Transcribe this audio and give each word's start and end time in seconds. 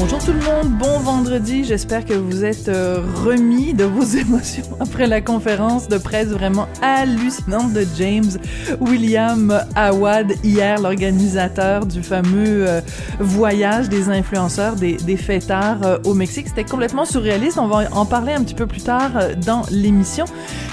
Bonjour 0.00 0.24
tout 0.24 0.32
le 0.32 0.38
monde, 0.38 0.78
bon 0.78 1.00
vendredi. 1.00 1.64
J'espère 1.64 2.04
que 2.04 2.14
vous 2.14 2.44
êtes 2.44 2.68
euh, 2.68 3.02
remis 3.24 3.74
de 3.74 3.82
vos 3.82 4.04
émotions 4.16 4.62
après 4.78 5.08
la 5.08 5.20
conférence 5.20 5.88
de 5.88 5.98
presse 5.98 6.28
vraiment 6.28 6.68
hallucinante 6.82 7.72
de 7.72 7.84
James 7.96 8.38
William 8.78 9.60
Awad 9.74 10.34
hier, 10.44 10.80
l'organisateur 10.80 11.84
du 11.84 12.04
fameux 12.04 12.68
euh, 12.68 12.80
voyage 13.18 13.88
des 13.88 14.08
influenceurs, 14.08 14.76
des, 14.76 14.98
des 14.98 15.16
fêtards 15.16 15.82
euh, 15.84 15.98
au 16.04 16.14
Mexique. 16.14 16.46
C'était 16.46 16.62
complètement 16.62 17.04
surréaliste. 17.04 17.58
On 17.58 17.66
va 17.66 17.88
en 17.90 18.06
parler 18.06 18.34
un 18.34 18.44
petit 18.44 18.54
peu 18.54 18.68
plus 18.68 18.82
tard 18.82 19.10
dans 19.44 19.62
l'émission. 19.72 20.26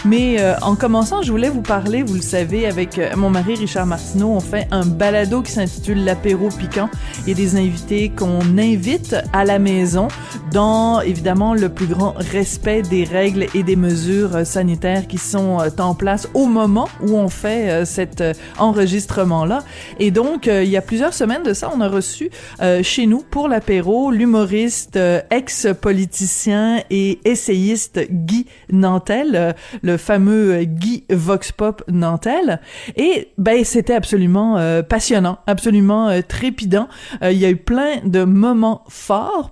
Mais 0.06 0.38
en 0.62 0.76
commençant, 0.76 1.24
je 1.24 1.32
voulais 1.32 1.50
vous 1.50 1.64
parler, 1.64 2.04
vous 2.04 2.14
le 2.14 2.22
savez, 2.22 2.68
avec 2.68 3.02
mon 3.16 3.32
mari 3.32 3.56
Richard 3.56 3.88
Martineau, 3.88 4.30
on 4.30 4.40
fait 4.40 4.68
un 4.70 4.86
balado 4.86 5.42
qui 5.42 5.52
s'intitule 5.52 6.04
L'apéro 6.04 6.50
piquant 6.50 6.92
et 7.26 7.34
des 7.34 7.56
invités 7.56 8.10
qu'on 8.10 8.56
invite 8.60 9.15
à 9.34 9.46
la 9.46 9.60
maison 9.60 10.08
dans 10.52 11.02
évidemment 11.02 11.54
le 11.54 11.70
plus 11.70 11.88
grand 11.88 12.14
respect 12.32 12.82
des 12.82 13.04
règles 13.04 13.48
et 13.54 13.64
des 13.64 13.76
mesures 13.76 14.46
sanitaires 14.46 15.08
qui 15.08 15.18
sont 15.18 15.58
en 15.80 15.96
place 15.96 16.30
au 16.34 16.46
moment 16.46 16.88
où 17.02 17.16
on 17.16 17.30
fait 17.30 17.86
cet 17.86 18.24
enregistrement-là. 18.58 19.64
Et 20.00 20.12
donc, 20.12 20.48
il 20.48 20.70
y 20.70 20.78
a 20.78 20.82
plusieurs 20.82 21.14
semaines 21.14 21.44
de 21.44 21.54
ça, 21.54 21.72
on 21.76 21.82
a 21.82 21.90
reçu 21.90 22.30
chez 22.82 23.06
nous 23.06 23.24
pour 23.30 23.48
l'apéro 23.48 24.12
l'humoriste 24.12 25.00
ex-politicien 25.30 26.82
et 26.90 27.20
essayiste 27.26 28.00
Guy 28.10 28.46
Nantel, 28.72 29.56
le 29.82 29.98
fameux 29.98 30.64
Guy 30.64 31.04
Vox 31.10 31.52
Pop 31.52 31.84
Nantel. 31.88 32.60
Et 32.96 33.30
ben, 33.38 33.64
c'était 33.64 33.96
absolument 33.96 34.58
passionnant, 34.88 35.40
absolument 35.48 36.10
trépidant. 36.28 36.88
Il 37.22 37.38
y 37.38 37.46
a 37.46 37.50
eu 37.50 37.58
plein 37.58 37.98
de 38.04 38.24
moments 38.24 38.84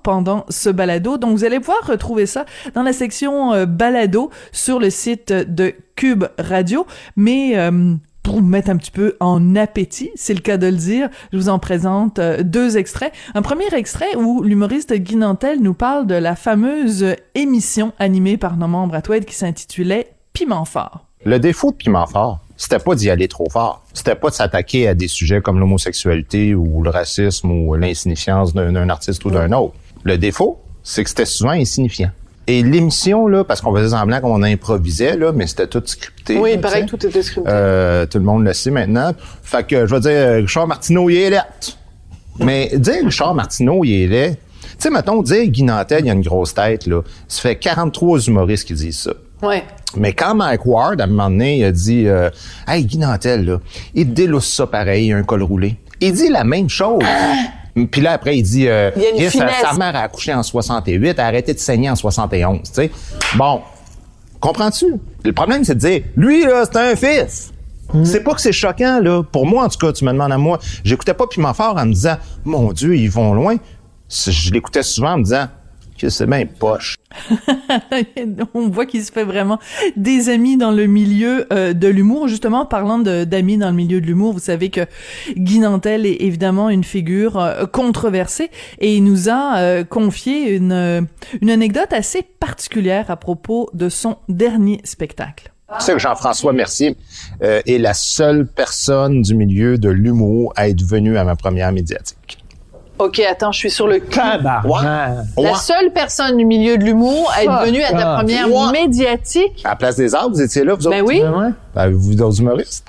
pendant 0.03 0.45
ce 0.49 0.69
balado. 0.69 1.17
Donc, 1.17 1.37
vous 1.37 1.43
allez 1.43 1.59
pouvoir 1.59 1.85
retrouver 1.85 2.25
ça 2.25 2.45
dans 2.73 2.83
la 2.83 2.93
section 2.93 3.53
euh, 3.53 3.65
balado 3.65 4.29
sur 4.51 4.79
le 4.79 4.89
site 4.89 5.31
de 5.31 5.73
Cube 5.95 6.25
Radio. 6.37 6.85
Mais 7.15 7.57
euh, 7.57 7.95
pour 8.23 8.35
vous 8.35 8.41
mettre 8.41 8.69
un 8.69 8.77
petit 8.77 8.91
peu 8.91 9.15
en 9.19 9.55
appétit, 9.55 10.11
c'est 10.15 10.33
le 10.33 10.39
cas 10.39 10.57
de 10.57 10.67
le 10.67 10.77
dire, 10.77 11.09
je 11.31 11.37
vous 11.37 11.49
en 11.49 11.59
présente 11.59 12.19
euh, 12.19 12.41
deux 12.41 12.77
extraits. 12.77 13.13
Un 13.35 13.41
premier 13.41 13.73
extrait 13.73 14.15
où 14.15 14.41
l'humoriste 14.41 14.93
Guy 14.93 15.17
Nantel 15.17 15.61
nous 15.61 15.73
parle 15.73 16.07
de 16.07 16.15
la 16.15 16.35
fameuse 16.35 17.15
émission 17.35 17.93
animée 17.99 18.37
par 18.37 18.57
nos 18.57 18.67
membres 18.67 18.95
à 18.95 19.01
Twed 19.01 19.25
qui 19.25 19.35
s'intitulait 19.35 20.13
Piment 20.33 20.65
fort. 20.65 21.05
Le 21.25 21.39
défaut 21.39 21.71
de 21.71 21.75
Piment 21.77 22.07
fort, 22.07 22.39
c'était 22.57 22.79
pas 22.79 22.95
d'y 22.95 23.09
aller 23.09 23.27
trop 23.27 23.49
fort. 23.49 23.83
C'était 23.93 24.15
pas 24.15 24.29
de 24.29 24.35
s'attaquer 24.35 24.87
à 24.87 24.93
des 24.93 25.07
sujets 25.07 25.41
comme 25.41 25.59
l'homosexualité 25.59 26.55
ou 26.55 26.81
le 26.83 26.89
racisme 26.89 27.51
ou 27.51 27.75
l'insignifiance 27.75 28.53
d'un 28.53 28.89
artiste 28.89 29.25
ou 29.25 29.31
d'un 29.31 29.51
autre. 29.51 29.73
Le 30.03 30.17
défaut, 30.17 30.61
c'est 30.83 31.03
que 31.03 31.09
c'était 31.09 31.25
souvent 31.25 31.51
insignifiant. 31.51 32.11
Et 32.45 32.61
l'émission, 32.61 33.27
là, 33.27 33.45
parce 33.45 33.61
qu'on 33.61 33.73
faisait 33.73 33.89
semblant 33.89 34.19
qu'on 34.19 34.43
improvisait, 34.43 35.15
là, 35.15 35.31
mais 35.31 35.47
c'était 35.47 35.67
tout 35.67 35.81
scripté. 35.85 36.37
Oui, 36.37 36.49
là, 36.49 36.55
il 36.55 36.61
paraît 36.61 36.85
tu 36.85 36.85
que 36.85 36.91
sais. 36.91 36.97
tout 36.97 37.07
était 37.07 37.23
scripté. 37.23 37.49
Euh, 37.49 38.05
tout 38.05 38.17
le 38.17 38.25
monde 38.25 38.43
le 38.43 38.51
sait 38.51 38.69
maintenant. 38.69 39.13
Fait 39.43 39.65
que, 39.65 39.85
je 39.85 39.95
vais 39.95 40.01
dire, 40.01 40.43
Richard 40.43 40.67
Martineau, 40.67 41.09
il 41.09 41.17
est 41.17 41.29
laid. 41.29 41.41
Mais 42.39 42.69
dire 42.75 43.05
Richard 43.05 43.33
Martineau, 43.33 43.85
il 43.85 44.03
est 44.03 44.07
laid, 44.07 44.37
tu 44.61 44.69
sais, 44.79 44.89
mettons, 44.89 45.21
dire 45.21 45.45
Guy 45.45 45.63
Nantel, 45.63 46.05
il 46.05 46.09
a 46.09 46.13
une 46.13 46.21
grosse 46.21 46.53
tête, 46.53 46.87
là. 46.87 47.01
Ça 47.27 47.41
fait 47.41 47.55
43 47.55 48.27
humoristes 48.27 48.67
qui 48.67 48.73
disent 48.73 48.99
ça. 48.99 49.13
Ouais. 49.43 49.63
Mais 49.95 50.13
quand 50.13 50.35
Mike 50.35 50.65
Ward, 50.65 50.99
à 50.99 51.03
un 51.03 51.07
moment 51.07 51.29
donné, 51.29 51.59
il 51.59 51.63
a 51.65 51.71
dit 51.71 52.07
euh, 52.07 52.29
Hey, 52.67 52.85
Guy 52.85 52.97
Nantel, 52.97 53.45
là, 53.45 53.59
il 53.93 54.13
délousse 54.13 54.51
ça 54.51 54.67
pareil, 54.67 55.11
un 55.11 55.23
col 55.23 55.43
roulé. 55.43 55.77
Il 56.01 56.13
dit 56.13 56.29
la 56.29 56.43
même 56.43 56.69
chose. 56.69 57.03
Puis 57.91 58.01
là, 58.01 58.13
après, 58.13 58.37
il 58.37 58.43
dit 58.43 58.67
euh, 58.67 58.91
Il 58.95 59.21
y 59.21 59.25
a 59.25 59.29
sa 59.29 59.73
mère 59.73 59.95
a 59.95 60.01
accouché 60.01 60.33
en 60.33 60.43
68, 60.43 61.09
elle 61.09 61.19
a 61.19 61.25
arrêté 61.25 61.53
de 61.53 61.59
saigner 61.59 61.89
en 61.89 61.95
71. 61.95 62.59
Tu 62.63 62.73
sais. 62.73 62.91
Bon, 63.35 63.61
comprends-tu? 64.39 64.95
Le 65.23 65.33
problème, 65.33 65.63
c'est 65.63 65.75
de 65.75 65.79
dire 65.79 66.01
Lui, 66.15 66.43
là, 66.43 66.65
c'est 66.65 66.77
un 66.77 66.95
fils. 66.95 67.51
C'est 68.03 68.23
pas 68.23 68.33
que 68.33 68.41
c'est 68.41 68.51
choquant, 68.51 68.99
là. 69.01 69.21
Pour 69.23 69.45
moi, 69.45 69.65
en 69.65 69.69
tout 69.69 69.77
cas, 69.77 69.91
tu 69.91 70.03
me 70.03 70.11
demandes 70.11 70.31
à 70.31 70.37
moi. 70.37 70.57
J'écoutais 70.83 71.13
pas 71.13 71.27
Piment 71.27 71.53
Fort 71.53 71.77
en 71.77 71.85
me 71.85 71.93
disant 71.93 72.17
Mon 72.43 72.73
Dieu, 72.73 72.95
ils 72.95 73.09
vont 73.09 73.33
loin. 73.33 73.57
Je 74.09 74.51
l'écoutais 74.51 74.83
souvent 74.83 75.13
en 75.13 75.17
me 75.19 75.23
disant 75.23 75.47
que 75.97 76.09
c'est 76.09 76.25
bien 76.25 76.45
poche. 76.45 76.97
on 78.53 78.69
voit 78.69 78.85
qu'il 78.85 79.03
se 79.03 79.11
fait 79.11 79.23
vraiment 79.23 79.59
des 79.95 80.29
amis 80.29 80.57
dans 80.57 80.71
le 80.71 80.87
milieu 80.87 81.45
euh, 81.51 81.73
de 81.73 81.87
l'humour. 81.87 82.27
Justement, 82.27 82.65
parlant 82.65 82.99
d'amis 82.99 83.57
dans 83.57 83.69
le 83.69 83.75
milieu 83.75 84.01
de 84.01 84.05
l'humour, 84.05 84.33
vous 84.33 84.39
savez 84.39 84.69
que 84.69 84.81
Guy 85.35 85.59
Nantel 85.59 86.05
est 86.05 86.21
évidemment 86.21 86.69
une 86.69 86.83
figure 86.83 87.39
euh, 87.39 87.65
controversée 87.65 88.49
et 88.79 88.95
il 88.95 89.03
nous 89.03 89.29
a 89.29 89.57
euh, 89.57 89.83
confié 89.83 90.55
une, 90.55 91.07
une 91.41 91.49
anecdote 91.49 91.93
assez 91.93 92.21
particulière 92.21 93.09
à 93.11 93.15
propos 93.15 93.69
de 93.73 93.89
son 93.89 94.17
dernier 94.29 94.81
spectacle. 94.83 95.51
Sais 95.79 95.93
que 95.93 95.99
Jean-François 95.99 96.53
Mercier 96.53 96.95
est 97.41 97.79
la 97.79 97.95
seule 97.95 98.45
personne 98.45 99.23
du 99.23 99.33
milieu 99.33 99.79
de 99.79 99.89
l'humour 99.89 100.53
à 100.55 100.69
être 100.69 100.83
venu 100.83 101.17
à 101.17 101.23
ma 101.23 101.35
première 101.35 101.71
médiatique. 101.71 102.42
OK, 102.99 103.19
attends, 103.19 103.51
je 103.51 103.57
suis 103.59 103.71
sur 103.71 103.87
le 103.87 103.99
cul. 103.99 104.19
La 104.19 105.55
seule 105.55 105.91
personne 105.93 106.37
du 106.37 106.45
milieu 106.45 106.77
de 106.77 106.83
l'humour 106.83 107.31
à 107.35 107.43
être 107.43 107.65
venue 107.65 107.81
à 107.83 107.91
ta 107.91 108.15
première 108.17 108.47
médiatique. 108.71 109.61
À 109.63 109.69
la 109.69 109.75
place 109.75 109.95
des 109.95 110.13
arbres, 110.15 110.35
vous 110.35 110.41
étiez 110.41 110.63
là, 110.63 110.75
vous 110.75 110.87
autres? 110.87 110.95
Ben 110.97 111.03
oui. 111.05 111.21
Ben, 111.75 111.89
vous 111.91 112.13
d'autres 112.15 112.39
humoristes? 112.39 112.85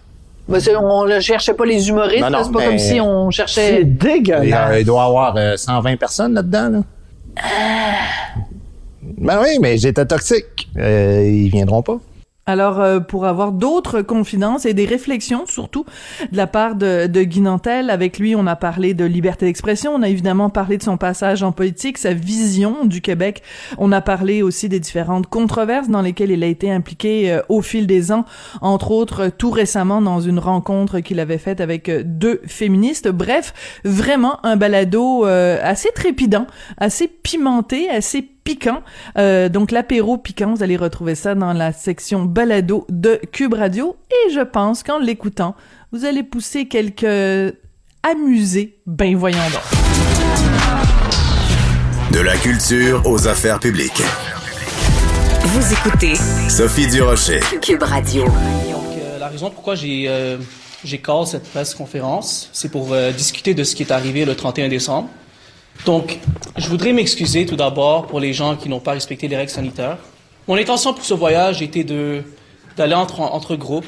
Ben, 0.47 0.61
c'est- 0.61 0.77
on 0.77 1.07
ne 1.07 1.21
cherchait 1.21 1.55
pas 1.55 1.65
les 1.65 1.89
humoristes. 1.89 2.21
Non, 2.21 2.31
non, 2.31 2.39
là, 2.39 2.45
c'est 2.45 2.53
pas 2.53 2.65
comme 2.67 2.79
si 2.79 3.01
on 3.01 3.31
C'est 3.31 3.37
cherchait... 3.39 3.81
Il, 3.81 3.89
y 3.89 3.91
dégueulasse. 3.93 4.71
a- 4.71 4.79
il 4.81 4.85
doit 4.85 5.03
y 5.03 5.07
avoir 5.07 5.35
euh, 5.39 5.57
120 5.57 5.97
personnes 5.97 6.35
là-dedans, 6.35 6.69
là. 6.69 6.81
Ben 9.19 9.39
oui, 9.43 9.59
mais 9.61 9.79
j'étais 9.79 10.05
toxique. 10.05 10.69
Euh, 10.77 11.23
ils 11.27 11.49
viendront 11.51 11.83
pas. 11.83 11.97
Alors, 12.47 12.81
euh, 12.81 13.01
pour 13.01 13.25
avoir 13.25 13.53
d'autres 13.53 14.03
confidences 14.03 14.67
et 14.67 14.75
des 14.75 14.85
réflexions, 14.85 15.47
surtout 15.47 15.85
de 16.31 16.37
la 16.37 16.47
part 16.47 16.75
de, 16.75 17.07
de 17.07 17.23
Guy 17.23 17.41
Nantel, 17.41 17.91
avec 17.91 18.19
lui, 18.19 18.37
on 18.37 18.47
a 18.47 18.57
parlé 18.57 18.93
de 18.95 19.05
liberté 19.05 19.47
d'expression, 19.47 19.93
on 19.95 20.03
a 20.03 20.09
évidemment 20.09 20.51
parlé 20.51 20.77
de 20.77 20.83
son 20.83 20.97
passage 20.97 21.43
en 21.43 21.53
politique, 21.53 21.99
sa 21.99 22.13
vision 22.13 22.85
du 22.85 23.01
Québec, 23.01 23.43
on 23.79 23.93
a 23.93 24.01
parlé 24.01 24.43
aussi 24.43 24.69
des 24.69 24.81
différentes 24.81 25.27
controverses 25.27 25.89
dans 25.89 26.03
lesquelles 26.03 26.31
il 26.31 26.45
a 26.45 26.47
été 26.47 26.71
impliqué 26.71 27.33
euh, 27.33 27.41
au 27.49 27.63
fil 27.63 27.87
des 27.87 28.13
ans, 28.13 28.25
entre 28.61 28.91
autres 28.91 29.25
euh, 29.25 29.31
tout 29.37 29.51
récemment 29.51 30.01
dans 30.01 30.21
une 30.21 30.39
rencontre 30.39 31.01
qu'il 31.01 31.21
avait 31.21 31.39
faite 31.39 31.61
avec 31.61 31.89
euh, 31.89 32.03
deux 32.05 32.41
féministes. 32.47 33.09
Bref, 33.09 33.53
vraiment 33.85 34.45
un 34.45 34.57
balado 34.57 35.27
euh, 35.27 35.59
assez 35.63 35.91
trépidant, 35.95 36.47
assez 36.79 37.09
pimenté, 37.09 37.89
assez 37.89 38.34
piquant. 38.45 38.83
Euh, 39.19 39.49
donc 39.49 39.71
l'apéro 39.71 40.19
piquant, 40.19 40.55
vous 40.55 40.63
allez 40.63 40.77
retrouver 40.77 41.15
ça 41.15 41.35
dans 41.35 41.53
la 41.53 41.73
section 41.73 42.25
balado 42.25 42.87
de 42.89 43.21
Cube 43.33 43.55
Radio. 43.55 43.97
Et 44.11 44.31
je 44.33 44.41
pense 44.41 44.83
qu'en 44.83 44.99
l'écoutant, 44.99 45.57
vous 45.93 46.05
allez 46.05 46.23
pousser 46.23 46.69
quelques 46.69 47.55
amusés. 48.03 48.79
Ben 48.87 49.17
voyons 49.17 49.39
donc. 49.53 49.63
De 52.13 52.21
la 52.21 52.37
culture 52.37 53.03
aux 53.07 53.27
affaires 53.27 53.59
publiques. 53.59 54.03
Vous 55.47 55.73
écoutez 55.73 56.15
Sophie 56.49 56.87
Durocher. 56.87 57.41
Cube 57.61 57.83
Radio. 57.83 58.25
Donc, 58.25 58.33
euh, 58.99 59.19
la 59.19 59.29
raison 59.29 59.51
pourquoi 59.51 59.75
j'ai 59.75 60.05
euh, 60.09 60.39
j'ai 60.85 60.99
call 60.99 61.27
cette 61.27 61.49
presse 61.51 61.75
conférence, 61.75 62.51
c'est 62.53 62.71
pour 62.71 62.93
euh, 62.93 63.11
discuter 63.11 63.55
de 63.55 63.65
ce 63.65 63.75
qui 63.75 63.83
est 63.83 63.93
arrivé 63.93 64.25
le 64.25 64.37
31 64.37 64.69
décembre. 64.69 65.09
Donc, 65.85 66.19
je 66.57 66.69
voudrais 66.69 66.93
m'excuser 66.93 67.45
tout 67.45 67.57
d'abord 67.57 68.07
pour 68.07 68.21
les 68.21 68.33
gens 68.33 68.57
qui 68.57 68.69
n'ont 68.69 68.81
pas 68.81 68.93
respecté 68.93 69.29
les 69.29 69.37
règles 69.37 69.51
sanitaires. 69.51 69.99
Mon 70.49 70.57
intention 70.57 70.95
pour 70.95 71.05
ce 71.05 71.15
voyage 71.15 71.63
était 71.63 71.85
d'aller 72.77 72.95
entre, 72.95 73.57
groupes 73.57 73.87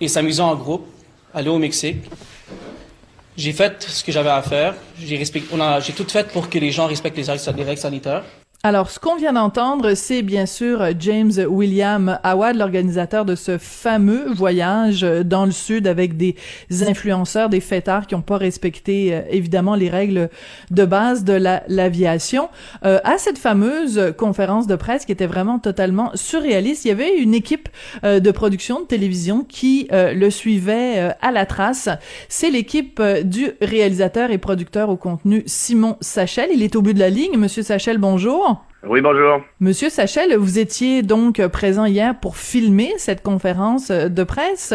et 0.00 0.08
s'amuser 0.08 0.42
en 0.42 0.54
groupe, 0.54 0.86
aller 1.34 1.48
au 1.48 1.58
Mexique. 1.58 2.04
J'ai 3.36 3.52
fait 3.52 3.82
ce 3.82 4.04
que 4.04 4.12
j'avais 4.12 4.30
à 4.30 4.42
faire. 4.42 4.74
J'ai 4.98 5.92
tout 5.94 6.08
fait 6.08 6.28
pour 6.28 6.48
que 6.48 6.58
les 6.58 6.70
gens 6.70 6.86
respectent 6.86 7.16
les 7.16 7.64
règles 7.64 7.80
sanitaires. 7.80 8.24
Alors, 8.64 8.90
ce 8.90 9.00
qu'on 9.00 9.16
vient 9.16 9.32
d'entendre, 9.32 9.94
c'est 9.94 10.22
bien 10.22 10.46
sûr 10.46 10.86
James 11.00 11.32
William 11.48 12.20
Howard, 12.22 12.54
l'organisateur 12.54 13.24
de 13.24 13.34
ce 13.34 13.58
fameux 13.58 14.32
voyage 14.32 15.00
dans 15.00 15.46
le 15.46 15.50
sud 15.50 15.88
avec 15.88 16.16
des 16.16 16.36
influenceurs, 16.86 17.48
des 17.48 17.58
fêtards 17.58 18.06
qui 18.06 18.14
n'ont 18.14 18.22
pas 18.22 18.36
respecté 18.36 19.14
euh, 19.14 19.22
évidemment 19.30 19.74
les 19.74 19.90
règles 19.90 20.30
de 20.70 20.84
base 20.84 21.24
de 21.24 21.32
l'aviation. 21.66 22.50
Euh, 22.84 23.00
à 23.02 23.18
cette 23.18 23.36
fameuse 23.36 24.14
conférence 24.16 24.68
de 24.68 24.76
presse 24.76 25.06
qui 25.06 25.10
était 25.10 25.26
vraiment 25.26 25.58
totalement 25.58 26.12
surréaliste, 26.14 26.84
il 26.84 26.88
y 26.88 26.92
avait 26.92 27.18
une 27.18 27.34
équipe 27.34 27.68
euh, 28.04 28.20
de 28.20 28.30
production 28.30 28.78
de 28.78 28.86
télévision 28.86 29.42
qui 29.42 29.88
euh, 29.90 30.12
le 30.12 30.30
suivait 30.30 31.16
à 31.20 31.32
la 31.32 31.46
trace. 31.46 31.88
C'est 32.28 32.50
l'équipe 32.50 33.02
du 33.24 33.54
réalisateur 33.60 34.30
et 34.30 34.38
producteur 34.38 34.88
au 34.88 34.96
contenu 34.96 35.42
Simon 35.46 35.96
Sachel. 36.00 36.50
Il 36.54 36.62
est 36.62 36.76
au 36.76 36.82
bout 36.82 36.92
de 36.92 37.00
la 37.00 37.10
ligne. 37.10 37.36
Monsieur 37.36 37.64
Sachel, 37.64 37.98
bonjour. 37.98 38.51
Oui, 38.84 39.00
bonjour. 39.00 39.42
Monsieur 39.60 39.90
Sachel, 39.90 40.36
vous 40.36 40.58
étiez 40.58 41.02
donc 41.02 41.44
présent 41.48 41.84
hier 41.84 42.18
pour 42.18 42.36
filmer 42.36 42.92
cette 42.98 43.22
conférence 43.22 43.90
de 43.90 44.24
presse. 44.24 44.74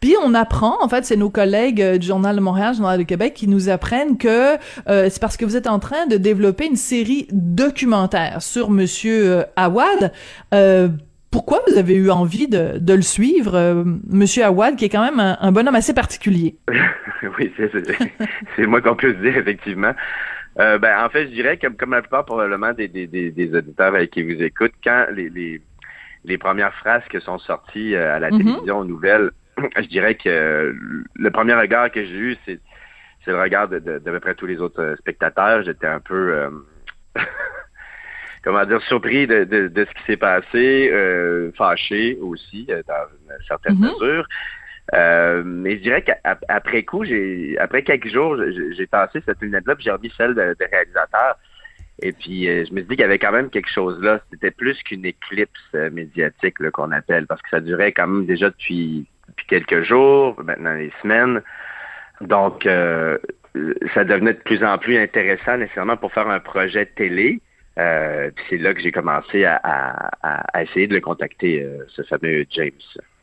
Puis 0.00 0.14
on 0.22 0.34
apprend, 0.34 0.82
en 0.82 0.88
fait, 0.88 1.04
c'est 1.04 1.16
nos 1.16 1.30
collègues 1.30 1.82
du 1.98 2.06
Journal 2.06 2.36
de 2.36 2.40
Montréal, 2.40 2.74
Journal 2.74 2.98
de 2.98 3.02
Québec, 3.04 3.34
qui 3.34 3.48
nous 3.48 3.68
apprennent 3.68 4.18
que 4.18 4.56
euh, 4.88 5.08
c'est 5.10 5.20
parce 5.20 5.36
que 5.36 5.44
vous 5.44 5.56
êtes 5.56 5.66
en 5.66 5.78
train 5.78 6.06
de 6.06 6.16
développer 6.16 6.66
une 6.66 6.76
série 6.76 7.28
documentaire 7.30 8.40
sur 8.40 8.70
Monsieur 8.70 9.30
euh, 9.30 9.42
Awad. 9.56 10.12
Euh, 10.54 10.88
pourquoi 11.30 11.60
vous 11.68 11.76
avez 11.76 11.94
eu 11.94 12.10
envie 12.10 12.48
de, 12.48 12.78
de 12.78 12.94
le 12.94 13.02
suivre, 13.02 13.54
euh, 13.54 13.84
Monsieur 14.08 14.44
Awad, 14.44 14.76
qui 14.76 14.86
est 14.86 14.88
quand 14.88 15.04
même 15.04 15.20
un, 15.20 15.36
un 15.40 15.52
bonhomme 15.52 15.74
assez 15.74 15.92
particulier? 15.92 16.56
oui, 17.38 17.52
c'est 18.56 18.66
moi 18.66 18.80
qu'on 18.80 18.96
peut 18.96 19.12
se 19.12 19.18
dire, 19.18 19.36
effectivement. 19.36 19.92
Euh, 20.58 20.78
ben, 20.78 21.04
en 21.04 21.08
fait, 21.10 21.24
je 21.26 21.32
dirais 21.32 21.58
que 21.58 21.66
comme 21.68 21.90
la 21.90 22.00
plupart 22.02 22.24
probablement 22.24 22.72
des, 22.72 22.88
des, 22.88 23.06
des, 23.06 23.30
des 23.30 23.54
auditeurs 23.54 23.94
avec 23.94 24.10
qui 24.10 24.22
vous 24.22 24.42
écoutent, 24.42 24.72
quand 24.82 25.06
les, 25.12 25.28
les, 25.28 25.60
les 26.24 26.38
premières 26.38 26.74
phrases 26.76 27.02
qui 27.10 27.20
sont 27.20 27.38
sorties 27.38 27.94
euh, 27.94 28.14
à 28.16 28.18
la 28.18 28.30
Mhm. 28.30 28.38
télévision 28.38 28.78
aux 28.78 28.84
nouvelles, 28.84 29.30
je 29.76 29.86
dirais 29.88 30.14
que 30.14 30.74
le 31.14 31.30
premier 31.30 31.54
regard 31.54 31.90
que 31.90 32.04
j'ai 32.04 32.14
eu, 32.16 32.36
c'est 32.44 32.60
c'est 33.24 33.32
le 33.32 33.40
regard 33.40 33.66
de, 33.68 33.80
de, 33.80 33.98
d'à 33.98 34.10
peu 34.12 34.20
près 34.20 34.34
tous 34.36 34.46
les 34.46 34.60
autres 34.60 34.80
euh, 34.80 34.96
spectateurs. 34.96 35.62
J'étais 35.64 35.88
un 35.88 35.98
peu 35.98 36.32
euh, 36.32 36.50
comment 38.44 38.64
dire 38.64 38.80
surpris 38.82 39.26
de, 39.26 39.44
de, 39.44 39.84
ce 39.84 39.90
qui 39.98 40.04
s'est 40.06 40.16
passé, 40.16 40.88
euh, 40.92 41.50
fâché 41.58 42.16
aussi 42.20 42.66
euh, 42.70 42.82
dans 42.86 43.04
une 43.20 43.44
certaine 43.46 43.74
Mhm. 43.74 43.90
mesure. 44.00 44.26
Euh, 44.94 45.42
mais 45.44 45.76
je 45.76 45.82
dirais 45.82 46.02
qu'après 46.02 46.84
coup, 46.84 47.04
j'ai 47.04 47.56
après 47.58 47.82
quelques 47.82 48.08
jours, 48.08 48.36
j'ai 48.76 48.86
passé 48.86 49.20
cette 49.24 49.40
lunette-là, 49.40 49.74
puis 49.74 49.84
j'ai 49.84 49.90
remis 49.90 50.12
celle 50.16 50.34
de, 50.34 50.56
de 50.58 50.70
réalisateur. 50.70 51.36
Et 52.02 52.12
puis, 52.12 52.48
euh, 52.48 52.64
je 52.68 52.72
me 52.72 52.80
suis 52.80 52.88
dit 52.88 52.96
qu'il 52.96 53.00
y 53.00 53.04
avait 53.04 53.18
quand 53.18 53.32
même 53.32 53.50
quelque 53.50 53.70
chose 53.70 54.00
là. 54.02 54.20
C'était 54.30 54.50
plus 54.50 54.80
qu'une 54.82 55.06
éclipse 55.06 55.50
euh, 55.74 55.90
médiatique 55.90 56.56
qu'on 56.70 56.92
appelle, 56.92 57.26
parce 57.26 57.40
que 57.42 57.48
ça 57.50 57.60
durait 57.60 57.92
quand 57.92 58.06
même 58.06 58.26
déjà 58.26 58.50
depuis, 58.50 59.06
depuis 59.28 59.46
quelques 59.46 59.82
jours, 59.82 60.40
maintenant 60.44 60.76
des 60.76 60.92
semaines. 61.02 61.42
Donc, 62.20 62.64
ça 62.64 64.04
devenait 64.04 64.32
de 64.32 64.38
plus 64.38 64.64
en 64.64 64.78
plus 64.78 64.96
intéressant 64.96 65.58
nécessairement 65.58 65.98
pour 65.98 66.12
faire 66.14 66.28
un 66.28 66.40
projet 66.40 66.86
télé. 66.86 67.40
Puis 67.76 68.44
c'est 68.48 68.56
là 68.56 68.72
que 68.72 68.80
j'ai 68.80 68.90
commencé 68.90 69.44
à, 69.44 70.10
essayer 70.58 70.86
de 70.86 70.94
le 70.94 71.02
contacter, 71.02 71.66
ce 71.88 72.02
fameux 72.04 72.46
James 72.48 72.72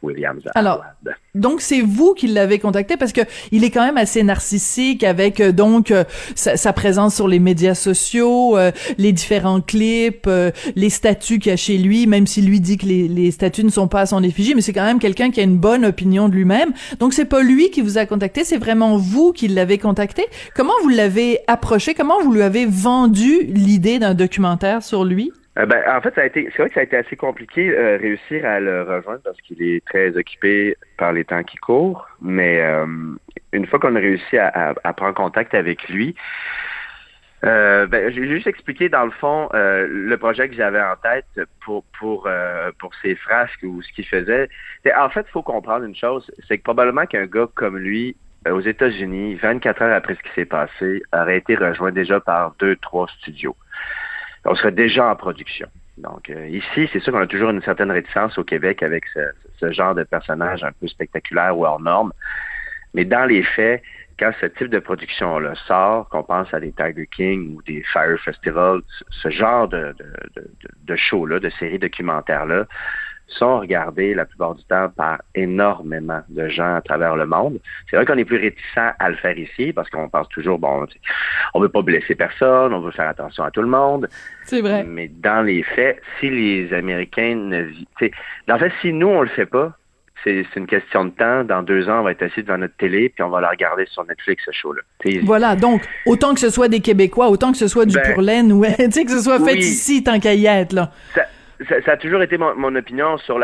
Williams. 0.04 0.44
Alors, 0.56 0.76
Howard. 0.76 1.18
Donc 1.34 1.62
c'est 1.62 1.82
vous 1.82 2.14
qui 2.14 2.28
l'avez 2.28 2.60
contacté 2.60 2.96
parce 2.96 3.12
que 3.12 3.22
il 3.52 3.64
est 3.64 3.72
quand 3.72 3.84
même 3.84 3.98
assez 3.98 4.22
narcissique 4.22 5.04
avec 5.04 5.40
euh, 5.40 5.52
donc 5.52 5.90
euh, 5.90 6.04
sa, 6.36 6.58
sa 6.58 6.74
présence 6.74 7.16
sur 7.16 7.28
les 7.28 7.40
médias 7.40 7.74
sociaux, 7.74 8.56
euh, 8.56 8.72
les 9.00 9.12
différents 9.14 9.60
clips, 9.62 10.28
euh, 10.28 10.52
les 10.76 10.92
statuts 10.92 11.40
qu'il 11.40 11.50
y 11.50 11.54
a 11.54 11.58
chez 11.58 11.80
lui, 11.80 12.06
même 12.06 12.28
s'il 12.28 12.46
lui 12.46 12.60
dit 12.60 12.78
que 12.78 12.86
les, 12.86 13.08
les 13.08 13.32
statuts 13.32 13.64
ne 13.64 13.72
sont 13.72 13.88
pas 13.88 14.02
à 14.02 14.06
son 14.06 14.22
effigie, 14.22 14.54
mais 14.54 14.62
c'est 14.62 14.74
quand 14.74 14.86
même 14.86 15.00
quelqu'un 15.00 15.32
qui 15.32 15.40
a 15.40 15.44
une 15.44 15.58
bonne 15.58 15.86
opinion 15.86 16.30
de 16.30 16.36
lui-même. 16.36 16.72
Donc 17.00 17.14
c'est 17.14 17.26
pas 17.26 17.42
lui 17.42 17.72
qui 17.72 17.82
vous 17.82 17.98
a 17.98 18.06
contacté, 18.06 18.44
c'est 18.44 18.58
vraiment 18.58 18.98
vous 18.98 19.32
qui 19.32 19.48
l'avez 19.48 19.80
contacté. 19.80 20.26
Comment 20.56 20.74
vous 20.84 20.90
l'avez 20.90 21.40
approché? 21.48 21.96
Comment 21.96 22.22
vous 22.22 22.32
lui 22.32 22.44
avez 22.44 22.68
vendu 22.68 23.42
l'idée 23.48 23.98
d'un 23.98 24.14
documentaire 24.14 24.84
sur 24.84 25.04
lui? 25.04 25.32
Euh, 25.60 25.66
ben, 25.68 25.84
en 25.88 26.02
fait, 26.02 26.16
ça 26.16 26.22
a 26.22 26.26
été, 26.26 26.50
c'est 26.52 26.58
vrai 26.58 26.70
que 26.70 26.74
ça 26.74 26.80
a 26.80 26.84
été 26.84 26.98
assez 26.98 27.16
compliqué 27.16 27.70
euh, 27.70 27.98
réussir 27.98 28.46
à 28.46 28.60
le 28.60 28.82
rejoindre 28.82 29.22
parce 29.24 29.40
qu'il 29.42 29.62
est 29.62 29.86
très 29.86 30.16
occupé 30.18 30.76
par 30.98 31.14
les 31.14 31.26
temps 31.26 31.44
qui 31.44 31.58
courent. 31.58 32.08
Mais 32.22 32.60
euh, 32.62 32.86
une 33.52 33.68
fois 33.68 33.80
qu'on 33.80 33.96
a 33.96 34.00
réussi 34.00 34.38
à, 34.38 34.74
prendre 34.94 35.14
contact 35.14 35.54
avec 35.54 35.88
lui, 35.90 36.16
ben, 37.44 38.10
j'ai 38.10 38.28
juste 38.28 38.48
expliqué 38.48 38.88
dans 38.88 39.04
le 39.04 39.12
fond 39.12 39.50
le 39.54 40.16
projet 40.16 40.48
que 40.48 40.56
j'avais 40.56 40.82
en 40.82 40.96
tête 40.96 41.48
pour 41.66 41.84
pour 42.00 42.30
pour 42.80 42.96
ses 43.02 43.16
frasques 43.16 43.64
ou 43.64 43.82
ce 43.82 43.92
qu'il 43.92 44.08
faisait. 44.08 44.48
En 44.98 45.10
fait, 45.10 45.26
il 45.28 45.32
faut 45.32 45.44
comprendre 45.44 45.84
une 45.84 45.96
chose, 45.96 46.32
c'est 46.48 46.58
que 46.58 46.64
probablement 46.64 47.06
qu'un 47.06 47.26
gars 47.26 47.48
comme 47.54 47.78
lui 47.78 48.16
aux 48.50 48.62
États-Unis, 48.62 49.36
24 49.36 49.82
heures 49.82 49.96
après 49.96 50.16
ce 50.16 50.22
qui 50.22 50.34
s'est 50.36 50.46
passé, 50.46 51.04
aurait 51.12 51.38
été 51.38 51.56
rejoint 51.56 51.92
déjà 51.92 52.22
par 52.22 52.56
deux, 52.60 52.78
trois 52.78 53.08
studios 53.20 53.56
on 54.46 54.56
serait 54.56 54.72
déjà 54.72 55.10
en 55.10 55.16
production. 55.16 55.68
Donc 55.98 56.30
euh, 56.30 56.48
ici, 56.48 56.90
c'est 56.92 57.00
sûr 57.00 57.14
qu'on 57.14 57.22
a 57.22 57.28
toujours 57.28 57.52
une 57.52 57.62
certaine 57.62 57.92
réticence 57.92 58.38
au 58.38 58.44
Québec 58.44 58.82
avec 58.84 59.06
ce, 59.14 59.72
genre 59.72 59.96
de 59.96 60.04
personnage 60.04 60.64
un 60.64 60.72
peu 60.72 60.88
spectaculaire 60.88 61.58
ou 61.58 61.66
hors 61.66 61.80
norme. 61.80 62.12
Mais 62.94 63.06
dans 63.06 63.26
les 63.26 63.44
faits, 63.44 63.82
quand 64.20 64.32
ce 64.42 64.46
type 64.48 64.68
de 64.68 64.80
production-là 64.80 65.56
sort, 65.68 66.10
qu'on 66.10 66.24
pense 66.24 66.54
à 66.54 66.60
des 66.60 66.72
Tiger 66.74 67.08
King 67.08 67.56
ou 67.56 67.62
des 67.64 67.82
Fire 67.94 68.20
Festival, 68.20 68.82
ce- 69.10 69.30
genre 69.30 69.68
de, 69.68 69.96
de, 69.98 70.06
de, 70.36 70.42
de- 70.42 70.70
de 70.84 70.96
show-là, 70.96 71.40
de 71.40 71.50
séries 71.50 71.80
documentaires-là, 71.80 72.66
sont 73.34 73.60
regardés 73.60 74.14
la 74.14 74.26
plupart 74.26 74.56
du 74.56 74.64
temps 74.66 74.90
par 74.90 75.20
énormément 75.36 76.22
de 76.30 76.48
gens 76.48 76.76
à 76.76 76.82
travers 76.82 77.16
le 77.16 77.26
monde. 77.26 77.60
C'est 77.90 77.96
vrai 77.96 78.06
qu'on 78.06 78.18
est 78.18 78.26
plus 78.26 78.38
réticent 78.38 78.94
à 79.00 79.10
le 79.10 79.16
faire 79.16 79.38
ici 79.38 79.74
parce 79.74 79.90
qu'on 79.90 80.10
pense 80.10 80.30
toujours, 80.30 80.60
bon, 80.60 80.86
on 81.54 81.60
veut 81.60 81.70
pas 81.70 81.82
blesser 81.82 82.16
personne, 82.16 82.74
on 82.74 82.82
veut 82.82 82.92
faire 82.92 83.10
attention 83.10 83.44
à 83.44 83.52
tout 83.52 83.62
le 83.62 83.68
monde. 83.68 84.08
C'est 84.46 84.62
vrai. 84.62 84.84
Mais 84.84 85.08
dans 85.08 85.42
les 85.46 85.64
faits, 85.64 86.02
si 86.20 86.30
les 86.30 86.74
Américains 86.74 87.36
ne 87.36 87.64
le 87.64 87.74
fait, 87.98 88.12
si 88.82 88.94
nous 88.94 89.08
on 89.08 89.22
le 89.22 89.30
fait 89.30 89.46
pas, 89.46 89.78
c'est 90.24 90.46
une 90.56 90.68
question 90.68 91.06
de 91.06 91.10
temps. 91.10 91.44
Dans 91.44 91.64
deux 91.64 91.90
ans, 91.90 92.00
on 92.00 92.04
va 92.04 92.12
être 92.12 92.24
assis 92.24 92.44
devant 92.44 92.58
notre 92.58 92.76
télé 92.78 93.10
puis 93.10 93.24
on 93.24 93.30
va 93.30 93.42
la 93.42 93.50
regarder 93.50 93.86
sur 93.88 94.06
Netflix 94.06 94.44
ce 94.46 94.52
show-là. 94.52 94.82
Voilà, 95.24 95.56
donc 95.56 95.82
autant 96.06 96.34
que 96.34 96.40
ce 96.40 96.50
soit 96.50 96.70
des 96.70 96.80
Québécois, 96.80 97.30
autant 97.30 97.52
que 97.52 97.58
ce 97.58 97.68
soit 97.68 97.86
du 97.86 97.96
Ben, 97.96 98.14
pur 98.14 98.22
laine, 98.22 98.52
ou 98.52 98.64
tu 98.80 98.92
sais 98.92 99.06
que 99.06 99.12
ce 99.12 99.22
soit 99.22 99.40
fait 99.40 99.58
ici 99.58 100.04
tant 100.04 100.20
qu'à 100.20 100.34
y 100.34 100.46
être 100.46 100.74
là. 100.74 100.92
ça, 101.14 101.24
ça, 101.68 101.92
a 101.92 101.98
toujours 101.98 102.22
été 102.22 102.38
mon, 102.38 102.76
opinion 102.76 103.18
sur 103.18 103.40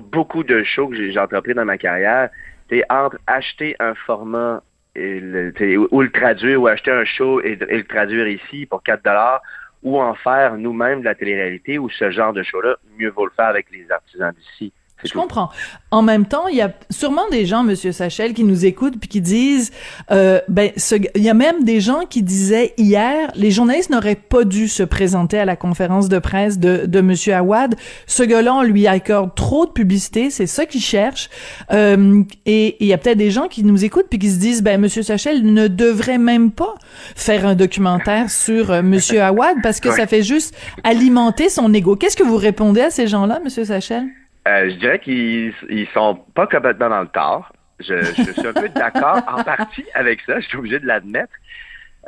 beaucoup 0.00 0.44
de 0.44 0.62
shows 0.62 0.88
que 0.88 1.10
j'ai 1.10 1.18
entrepris 1.18 1.54
dans 1.54 1.64
ma 1.64 1.78
carrière. 1.78 2.30
C'est 2.70 2.82
entre 2.90 3.18
acheter 3.26 3.76
un 3.80 3.94
format 3.94 4.62
ou, 4.96 6.00
le 6.02 6.10
traduire 6.10 6.60
ou 6.60 6.66
acheter 6.66 6.90
un 6.90 7.04
show 7.04 7.40
et, 7.40 7.58
et 7.68 7.76
le 7.76 7.84
traduire 7.84 8.26
ici 8.26 8.66
pour 8.66 8.82
4 8.82 9.04
dollars 9.04 9.42
ou 9.82 10.00
en 10.00 10.14
faire 10.14 10.56
nous-mêmes 10.56 11.00
de 11.00 11.04
la 11.04 11.14
télé-réalité 11.14 11.78
ou 11.78 11.88
ce 11.88 12.10
genre 12.10 12.32
de 12.32 12.42
show-là, 12.42 12.76
mieux 12.98 13.10
vaut 13.10 13.26
le 13.26 13.32
faire 13.36 13.46
avec 13.46 13.70
les 13.70 13.90
artisans 13.90 14.32
d'ici. 14.32 14.72
Je 15.04 15.10
tout. 15.12 15.18
comprends. 15.20 15.48
En 15.90 16.02
même 16.02 16.26
temps, 16.26 16.48
il 16.48 16.56
y 16.56 16.60
a 16.60 16.72
sûrement 16.90 17.28
des 17.30 17.46
gens, 17.46 17.62
Monsieur 17.62 17.92
Sachel, 17.92 18.34
qui 18.34 18.44
nous 18.44 18.66
écoutent 18.66 18.98
puis 18.98 19.08
qui 19.08 19.20
disent, 19.20 19.70
euh, 20.10 20.40
ben, 20.48 20.70
il 21.14 21.22
y 21.22 21.30
a 21.30 21.34
même 21.34 21.64
des 21.64 21.80
gens 21.80 22.00
qui 22.08 22.22
disaient 22.22 22.74
hier, 22.76 23.30
les 23.34 23.50
journalistes 23.50 23.90
n'auraient 23.90 24.14
pas 24.16 24.44
dû 24.44 24.68
se 24.68 24.82
présenter 24.82 25.38
à 25.38 25.44
la 25.44 25.56
conférence 25.56 26.08
de 26.08 26.18
presse 26.18 26.58
de, 26.58 26.84
de 26.86 27.00
Monsieur 27.00 27.34
Awad. 27.34 27.76
Ce 28.06 28.22
gars-là, 28.22 28.54
on 28.54 28.62
lui 28.62 28.86
accorde 28.86 29.34
trop 29.34 29.66
de 29.66 29.70
publicité, 29.70 30.30
c'est 30.30 30.46
ça 30.46 30.66
qu'il 30.66 30.80
cherche. 30.82 31.30
Euh, 31.72 32.22
et 32.44 32.58
et 32.58 32.76
il 32.80 32.88
y 32.88 32.92
a 32.92 32.98
peut-être 32.98 33.16
des 33.18 33.30
gens 33.30 33.46
qui 33.48 33.62
nous 33.62 33.84
écoutent 33.84 34.08
puis 34.10 34.18
qui 34.18 34.30
se 34.30 34.38
disent, 34.38 34.62
ben, 34.62 34.80
Monsieur 34.80 35.02
Sachel 35.04 35.44
ne 35.44 35.68
devrait 35.68 36.18
même 36.18 36.50
pas 36.50 36.74
faire 37.14 37.46
un 37.46 37.54
documentaire 37.54 38.30
sur 38.30 38.72
euh, 38.72 38.82
Monsieur 38.82 39.22
Awad 39.22 39.58
parce 39.62 39.78
que 39.80 39.88
Ouais. 39.88 39.96
ça 39.96 40.06
fait 40.08 40.22
juste 40.24 40.54
alimenter 40.84 41.48
son 41.48 41.72
ego. 41.72 41.94
Qu'est-ce 41.96 42.16
que 42.16 42.24
vous 42.24 42.36
répondez 42.36 42.80
à 42.80 42.90
ces 42.90 43.06
gens-là, 43.06 43.40
Monsieur 43.44 43.64
Sachel? 43.64 44.06
Euh, 44.48 44.70
je 44.70 44.76
dirais 44.76 44.98
qu'ils 44.98 45.52
ils 45.68 45.88
sont 45.88 46.14
pas 46.34 46.46
complètement 46.46 46.88
dans 46.88 47.02
le 47.02 47.08
tort. 47.08 47.52
Je, 47.80 47.96
je 48.02 48.32
suis 48.32 48.46
un 48.46 48.52
peu 48.52 48.68
d'accord 48.70 49.20
en 49.28 49.44
partie 49.44 49.84
avec 49.94 50.20
ça, 50.22 50.40
je 50.40 50.46
suis 50.48 50.58
obligé 50.58 50.78
de 50.80 50.86
l'admettre. 50.86 51.34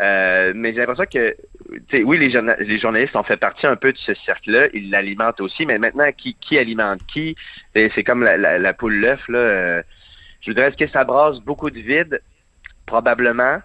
Euh, 0.01 0.53
mais 0.55 0.73
j'ai 0.73 0.81
l'impression 0.81 1.05
que, 1.05 1.37
oui, 2.03 2.17
les, 2.19 2.31
les 2.71 2.79
journalistes 2.79 3.15
ont 3.15 3.23
fait 3.23 3.37
partie 3.37 3.67
un 3.67 3.77
peu 3.77 3.93
de 3.93 3.99
ce 3.99 4.15
cercle-là, 4.15 4.69
ils 4.73 4.91
l'alimentent 4.91 5.41
aussi, 5.41 5.67
mais 5.67 5.79
maintenant, 5.79 6.11
qui, 6.17 6.35
qui 6.41 6.59
alimente 6.59 7.01
qui? 7.13 7.37
C'est 7.75 7.91
c'est 7.95 8.05
comme 8.05 8.23
la, 8.23 8.37
la, 8.37 8.59
la 8.59 8.73
poule 8.73 8.95
l'œuf, 8.95 9.23
là. 9.29 9.39
euh, 9.39 9.83
je 10.41 10.51
voudrais, 10.51 10.69
est-ce 10.69 10.77
que 10.77 10.89
ça 10.89 11.05
brasse 11.05 11.39
beaucoup 11.41 11.71
de 11.71 11.81
vide? 11.81 12.23
Probablement. 12.87 13.59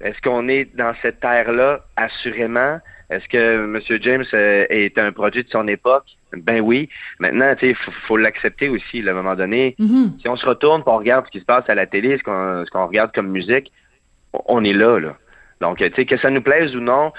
Est-ce 0.00 0.20
qu'on 0.22 0.48
est 0.48 0.64
dans 0.76 0.94
cette 1.02 1.20
terre-là? 1.20 1.80
Assurément? 1.96 2.78
Est-ce 3.10 3.28
que 3.28 3.64
M. 3.64 3.80
James 4.02 4.24
euh, 4.34 4.66
est 4.70 4.96
un 4.96 5.10
produit 5.12 5.42
de 5.42 5.50
son 5.50 5.66
époque? 5.66 6.04
Ben 6.32 6.60
oui. 6.60 6.88
Maintenant, 7.18 7.54
tu 7.56 7.68
sais, 7.68 7.74
faut, 7.74 7.90
faut 8.06 8.16
l'accepter 8.16 8.68
aussi, 8.68 9.02
là, 9.02 9.10
à 9.10 9.14
un 9.14 9.16
moment 9.16 9.34
donné. 9.34 9.74
Mhm. 9.78 10.18
Si 10.20 10.28
on 10.28 10.36
se 10.36 10.46
retourne 10.46 10.84
pour 10.84 10.94
on 10.94 10.98
regarde 10.98 11.26
ce 11.26 11.30
qui 11.30 11.40
se 11.40 11.44
passe 11.44 11.68
à 11.68 11.74
la 11.74 11.86
télé, 11.86 12.18
ce 12.18 12.70
qu'on 12.70 12.86
regarde 12.86 13.12
comme 13.12 13.28
musique, 13.28 13.72
on 14.32 14.62
est 14.62 14.72
là, 14.72 14.98
là. 14.98 15.16
Donc, 15.60 15.78
tu 15.78 15.92
sais, 15.94 16.06
que 16.06 16.16
ça 16.16 16.30
nous 16.30 16.40
plaise 16.40 16.74
ou 16.74 16.80
non, 16.80 17.12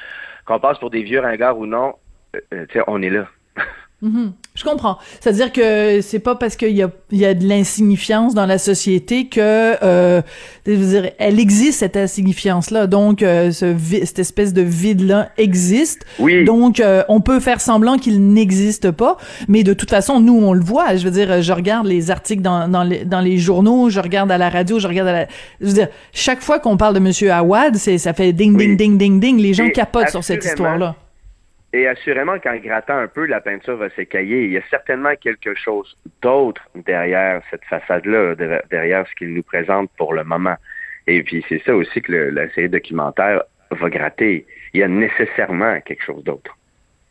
qu'on 0.46 0.60
passe 0.60 0.80
pour 0.80 0.90
des 0.90 1.04
vieux 1.04 1.20
ringards 1.20 1.60
ou 1.60 1.66
non, 1.66 1.96
euh, 2.36 2.66
tu 2.68 2.80
sais, 2.80 2.84
on 2.88 3.02
est 3.02 3.10
là. 3.10 3.28
Mhm. 4.02 4.34
Je 4.54 4.64
comprends. 4.66 4.98
C'est-à-dire 5.22 5.54
que 5.54 6.02
c'est 6.02 6.20
pas 6.20 6.36
parce 6.36 6.56
qu'il 6.58 6.76
y 6.76 6.84
a, 6.84 6.90
y 7.12 7.24
a 7.24 7.34
de 7.34 7.48
l'insignifiance 7.48 8.34
dans 8.34 8.46
la 8.46 8.58
société 8.58 9.28
que, 9.28 9.40
euh, 9.82 10.22
je 10.66 10.72
veux 10.74 11.02
dire, 11.02 11.12
elle 11.20 11.40
existe 11.40 11.80
cette 11.80 11.96
insignifiance-là. 11.96 12.88
Donc, 12.88 13.22
euh, 13.22 13.52
ce 13.52 13.74
cette 14.04 14.20
espèce 14.20 14.54
de 14.54 14.62
vide-là 14.62 15.30
existe. 15.38 16.02
Oui. 16.20 16.44
Donc, 16.44 16.80
euh, 16.80 17.04
on 17.08 17.22
peut 17.22 17.40
faire 17.40 17.62
semblant 17.62 17.98
qu'il 17.98 18.34
n'existe 18.34 18.92
pas, 18.92 19.18
mais 19.48 19.64
de 19.64 19.74
toute 19.74 19.90
façon, 19.90 20.20
nous, 20.20 20.36
on 20.44 20.54
le 20.54 20.64
voit. 20.64 20.96
Je 20.98 21.06
veux 21.06 21.12
dire, 21.12 21.42
je 21.42 21.54
regarde 21.54 21.88
les 21.88 22.12
articles 22.12 22.42
dans, 22.42 22.68
dans, 22.68 22.84
les, 22.84 23.06
dans 23.06 23.22
les 23.22 23.38
journaux, 23.38 23.90
je 23.90 24.00
regarde 24.02 24.32
à 24.32 24.38
la 24.38 24.50
radio, 24.50 24.80
je 24.80 24.88
regarde 24.88 25.08
à 25.08 25.14
la... 25.14 25.28
Je 25.62 25.68
veux 25.68 25.74
dire, 25.74 25.88
chaque 26.12 26.42
fois 26.42 26.60
qu'on 26.60 26.76
parle 26.76 26.96
de 26.96 27.00
Monsieur 27.00 27.32
Awad, 27.32 27.78
c'est, 27.78 27.98
ça 27.98 28.14
fait 28.14 28.34
ding, 28.34 28.58
ding, 28.58 28.72
Oui. 28.72 28.76
ding, 28.76 28.98
ding, 28.98 29.20
ding. 29.20 29.38
Les 29.40 29.54
gens 29.54 29.70
capotent 29.70 30.10
sur 30.10 30.24
cette 30.24 30.44
histoire-là. 30.44 30.96
Et 31.74 31.88
assurément 31.88 32.38
qu'en 32.40 32.58
grattant 32.58 32.98
un 32.98 33.08
peu, 33.08 33.26
la 33.26 33.40
peinture 33.40 33.78
va 33.78 33.90
s'écailler. 33.92 34.46
Il 34.46 34.52
y 34.52 34.58
a 34.58 34.62
certainement 34.70 35.14
quelque 35.20 35.56
chose 35.56 35.96
d'autre 36.22 36.62
derrière 36.76 37.42
cette 37.50 37.64
façade-là, 37.66 38.36
de- 38.36 38.62
derrière 38.70 39.08
ce 39.08 39.16
qu'il 39.16 39.34
nous 39.34 39.44
présente 39.44 39.90
pour 39.98 40.14
le 40.14 40.24
moment. 40.26 40.56
Et 41.08 41.24
puis 41.24 41.44
c'est 41.48 41.62
ça 41.66 41.74
aussi 41.76 42.02
que 42.02 42.12
le- 42.12 42.30
la 42.30 42.50
série 42.52 42.68
documentaire 42.70 43.44
va 43.72 43.90
gratter. 43.90 44.46
Il 44.74 44.82
y 44.82 44.84
a 44.84 44.88
nécessairement 44.90 45.80
quelque 45.82 46.04
chose 46.04 46.24
d'autre. 46.24 46.58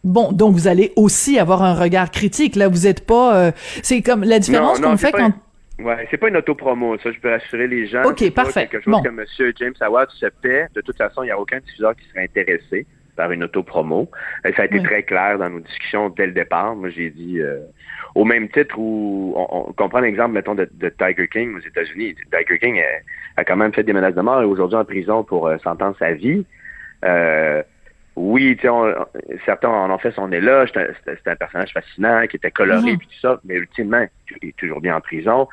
Bon, 0.04 0.30
donc 0.32 0.52
vous 0.54 0.68
allez 0.68 0.92
aussi 0.96 1.38
avoir 1.38 1.62
un 1.62 1.74
regard 1.74 2.10
critique. 2.10 2.56
Là, 2.56 2.68
vous 2.68 2.86
êtes 2.86 3.06
pas. 3.06 3.36
euh, 3.36 3.50
c'est 3.82 4.02
comme 4.02 4.24
la 4.24 4.38
différence 4.38 4.80
qu'on 4.80 4.96
fait 4.96 5.12
quand. 5.12 5.28
une- 5.78 5.84
Ouais, 5.86 6.06
c'est 6.10 6.18
pas 6.18 6.28
une 6.28 6.36
autopromo, 6.36 6.98
ça, 6.98 7.10
je 7.10 7.18
peux 7.18 7.30
rassurer 7.30 7.66
les 7.66 7.86
gens. 7.86 8.02
Ok, 8.04 8.30
parfait. 8.34 8.68
quelque 8.70 8.84
chose 8.84 8.92
Bon. 8.92 9.02
que 9.02 9.08
M. 9.08 9.24
James 9.58 9.72
Howard 9.80 10.10
se 10.10 10.26
paie. 10.42 10.66
De 10.74 10.82
toute 10.82 10.98
façon, 10.98 11.22
il 11.22 11.26
n'y 11.26 11.32
a 11.32 11.38
aucun 11.38 11.58
diffuseur 11.60 11.96
qui 11.96 12.04
serait 12.10 12.24
intéressé 12.24 12.86
par 13.20 13.32
une 13.32 13.44
autopromo. 13.44 14.10
Euh, 14.46 14.52
Ça 14.56 14.62
a 14.62 14.64
été 14.64 14.78
Oui. 14.78 14.82
très 14.84 15.02
clair 15.02 15.36
dans 15.38 15.50
nos 15.50 15.60
discussions 15.60 16.08
dès 16.08 16.26
le 16.26 16.32
départ. 16.32 16.74
Moi, 16.74 16.88
j'ai 16.88 17.10
dit, 17.10 17.38
euh, 17.38 17.58
au 18.14 18.24
même 18.24 18.48
titre 18.48 18.76
où 18.78 19.34
on, 19.36 19.46
on 19.68 19.72
comprend 19.74 20.00
l'exemple, 20.00 20.32
mettons, 20.32 20.54
de, 20.54 20.66
de 20.72 20.88
Tiger 20.88 21.28
King 21.28 21.54
aux 21.56 21.60
États-Unis. 21.70 22.14
Tiger 22.32 22.58
King 22.58 22.80
a, 22.80 23.40
a 23.40 23.44
quand 23.44 23.56
même 23.56 23.74
fait 23.74 23.82
des 23.82 23.92
menaces 23.92 24.14
de 24.14 24.22
mort 24.22 24.40
et 24.40 24.46
aujourd'hui 24.46 24.78
en 24.78 24.86
prison 24.86 25.22
pour 25.22 25.42
euh, 25.48 25.58
sentences 25.58 26.00
à 26.00 26.12
vie. 26.14 26.46
Euh, 27.04 27.62
oui, 28.16 28.58
on- 28.64 28.94
certains 29.46 29.68
en 29.68 29.90
ont 29.90 29.98
fait 29.98 30.12
son 30.12 30.32
éloge. 30.32 30.70
C'était 31.04 31.30
un 31.30 31.36
personnage 31.36 31.72
fascinant 31.72 32.26
qui 32.26 32.36
était 32.36 32.50
coloré 32.50 32.96
puis 32.96 33.06
tout 33.06 33.20
ça, 33.20 33.38
mais 33.44 33.54
ultimement, 33.56 34.04
il 34.42 34.48
est 34.48 34.56
toujours 34.56 34.80
bien 34.80 34.96
en 34.96 35.00
prison. 35.00 35.46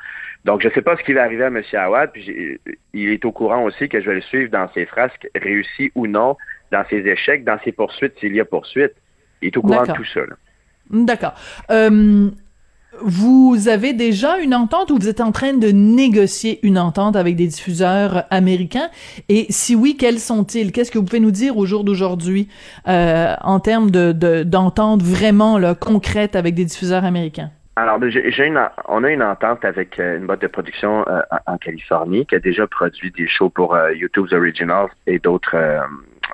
Donc, 0.44 0.62
je 0.62 0.68
sais 0.70 0.82
pas 0.82 0.96
ce 0.96 1.02
qui 1.02 1.12
va 1.12 1.22
arriver 1.24 1.44
à 1.44 1.48
M. 1.48 1.62
Awad, 1.72 2.12
puis 2.12 2.58
il 2.94 3.08
est 3.10 3.24
au 3.24 3.32
courant 3.32 3.62
aussi 3.64 3.88
que 3.88 4.00
je 4.00 4.06
vais 4.08 4.14
le 4.16 4.20
suivre 4.22 4.50
dans 4.50 4.68
ses 4.72 4.86
frasques, 4.86 5.28
réussis 5.34 5.90
ou 5.94 6.06
non, 6.06 6.36
dans 6.72 6.84
ses 6.90 6.98
échecs, 7.06 7.44
dans 7.44 7.58
ses 7.64 7.72
poursuites, 7.72 8.14
s'il 8.20 8.34
y 8.34 8.40
a 8.40 8.44
poursuite. 8.44 8.92
Il 9.42 9.48
est 9.48 9.56
au 9.56 9.62
courant 9.62 9.82
de 9.82 9.86
D'accord. 9.86 9.96
tout 9.96 10.10
ça. 10.12 10.20
là. 10.20 10.36
D'accord. 10.90 11.34
Euh, 11.70 12.30
vous 13.02 13.68
avez 13.68 13.92
déjà 13.92 14.38
une 14.38 14.54
entente 14.54 14.90
ou 14.90 14.96
vous 14.96 15.08
êtes 15.08 15.20
en 15.20 15.30
train 15.30 15.52
de 15.52 15.68
négocier 15.68 16.58
une 16.62 16.78
entente 16.78 17.16
avec 17.16 17.36
des 17.36 17.46
diffuseurs 17.46 18.24
américains? 18.30 18.88
Et 19.28 19.46
si 19.50 19.76
oui, 19.76 19.96
quels 19.96 20.18
sont-ils? 20.18 20.72
Qu'est-ce 20.72 20.90
que 20.90 20.98
vous 20.98 21.04
pouvez 21.04 21.20
nous 21.20 21.30
dire 21.30 21.56
au 21.58 21.66
jour 21.66 21.84
d'aujourd'hui 21.84 22.48
euh, 22.88 23.34
en 23.42 23.60
termes 23.60 23.90
de 23.90 24.12
de- 24.12 24.42
d'entente 24.42 25.02
vraiment 25.02 25.58
là, 25.58 25.74
concrète 25.74 26.34
avec 26.34 26.54
des 26.54 26.64
diffuseurs 26.64 27.04
américains? 27.04 27.50
Alors, 27.76 28.00
ben, 28.00 28.10
j'ai 28.10 28.46
une, 28.46 28.58
on 28.88 29.04
a 29.04 29.10
une 29.10 29.22
entente 29.22 29.64
avec 29.64 30.00
euh, 30.00 30.16
une 30.18 30.26
boîte 30.26 30.42
de 30.42 30.48
production 30.48 31.06
euh, 31.06 31.20
en, 31.46 31.52
en 31.54 31.58
Californie 31.58 32.26
qui 32.26 32.34
a 32.34 32.40
déjà 32.40 32.66
produit 32.66 33.12
des 33.12 33.28
shows 33.28 33.50
pour 33.50 33.76
euh, 33.76 33.92
YouTube's 33.94 34.32
Originals 34.32 34.88
et 35.06 35.20
d'autres 35.20 35.54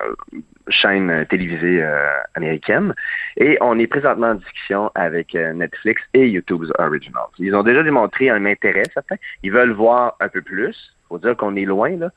euh, 0.03 0.39
chaînes 0.69 1.09
euh, 1.09 1.25
télévisées 1.25 1.83
euh, 1.83 2.09
américaines. 2.35 2.93
Et 3.37 3.57
on 3.61 3.77
est 3.79 3.87
présentement 3.87 4.27
en 4.27 4.35
discussion 4.35 4.91
avec 4.95 5.35
euh, 5.35 5.53
Netflix 5.53 6.01
et 6.13 6.29
YouTube's 6.29 6.71
Originals. 6.79 7.29
Ils 7.39 7.55
ont 7.55 7.63
déjà 7.63 7.83
démontré 7.83 8.29
un 8.29 8.45
intérêt 8.45 8.83
certain. 8.93 9.15
Ils 9.43 9.51
veulent 9.51 9.73
voir 9.73 10.15
un 10.19 10.29
peu 10.29 10.41
plus. 10.41 10.95
faut 11.09 11.19
dire 11.19 11.35
qu'on 11.37 11.55
est 11.55 11.65
loin, 11.65 11.95
là. 11.97 12.09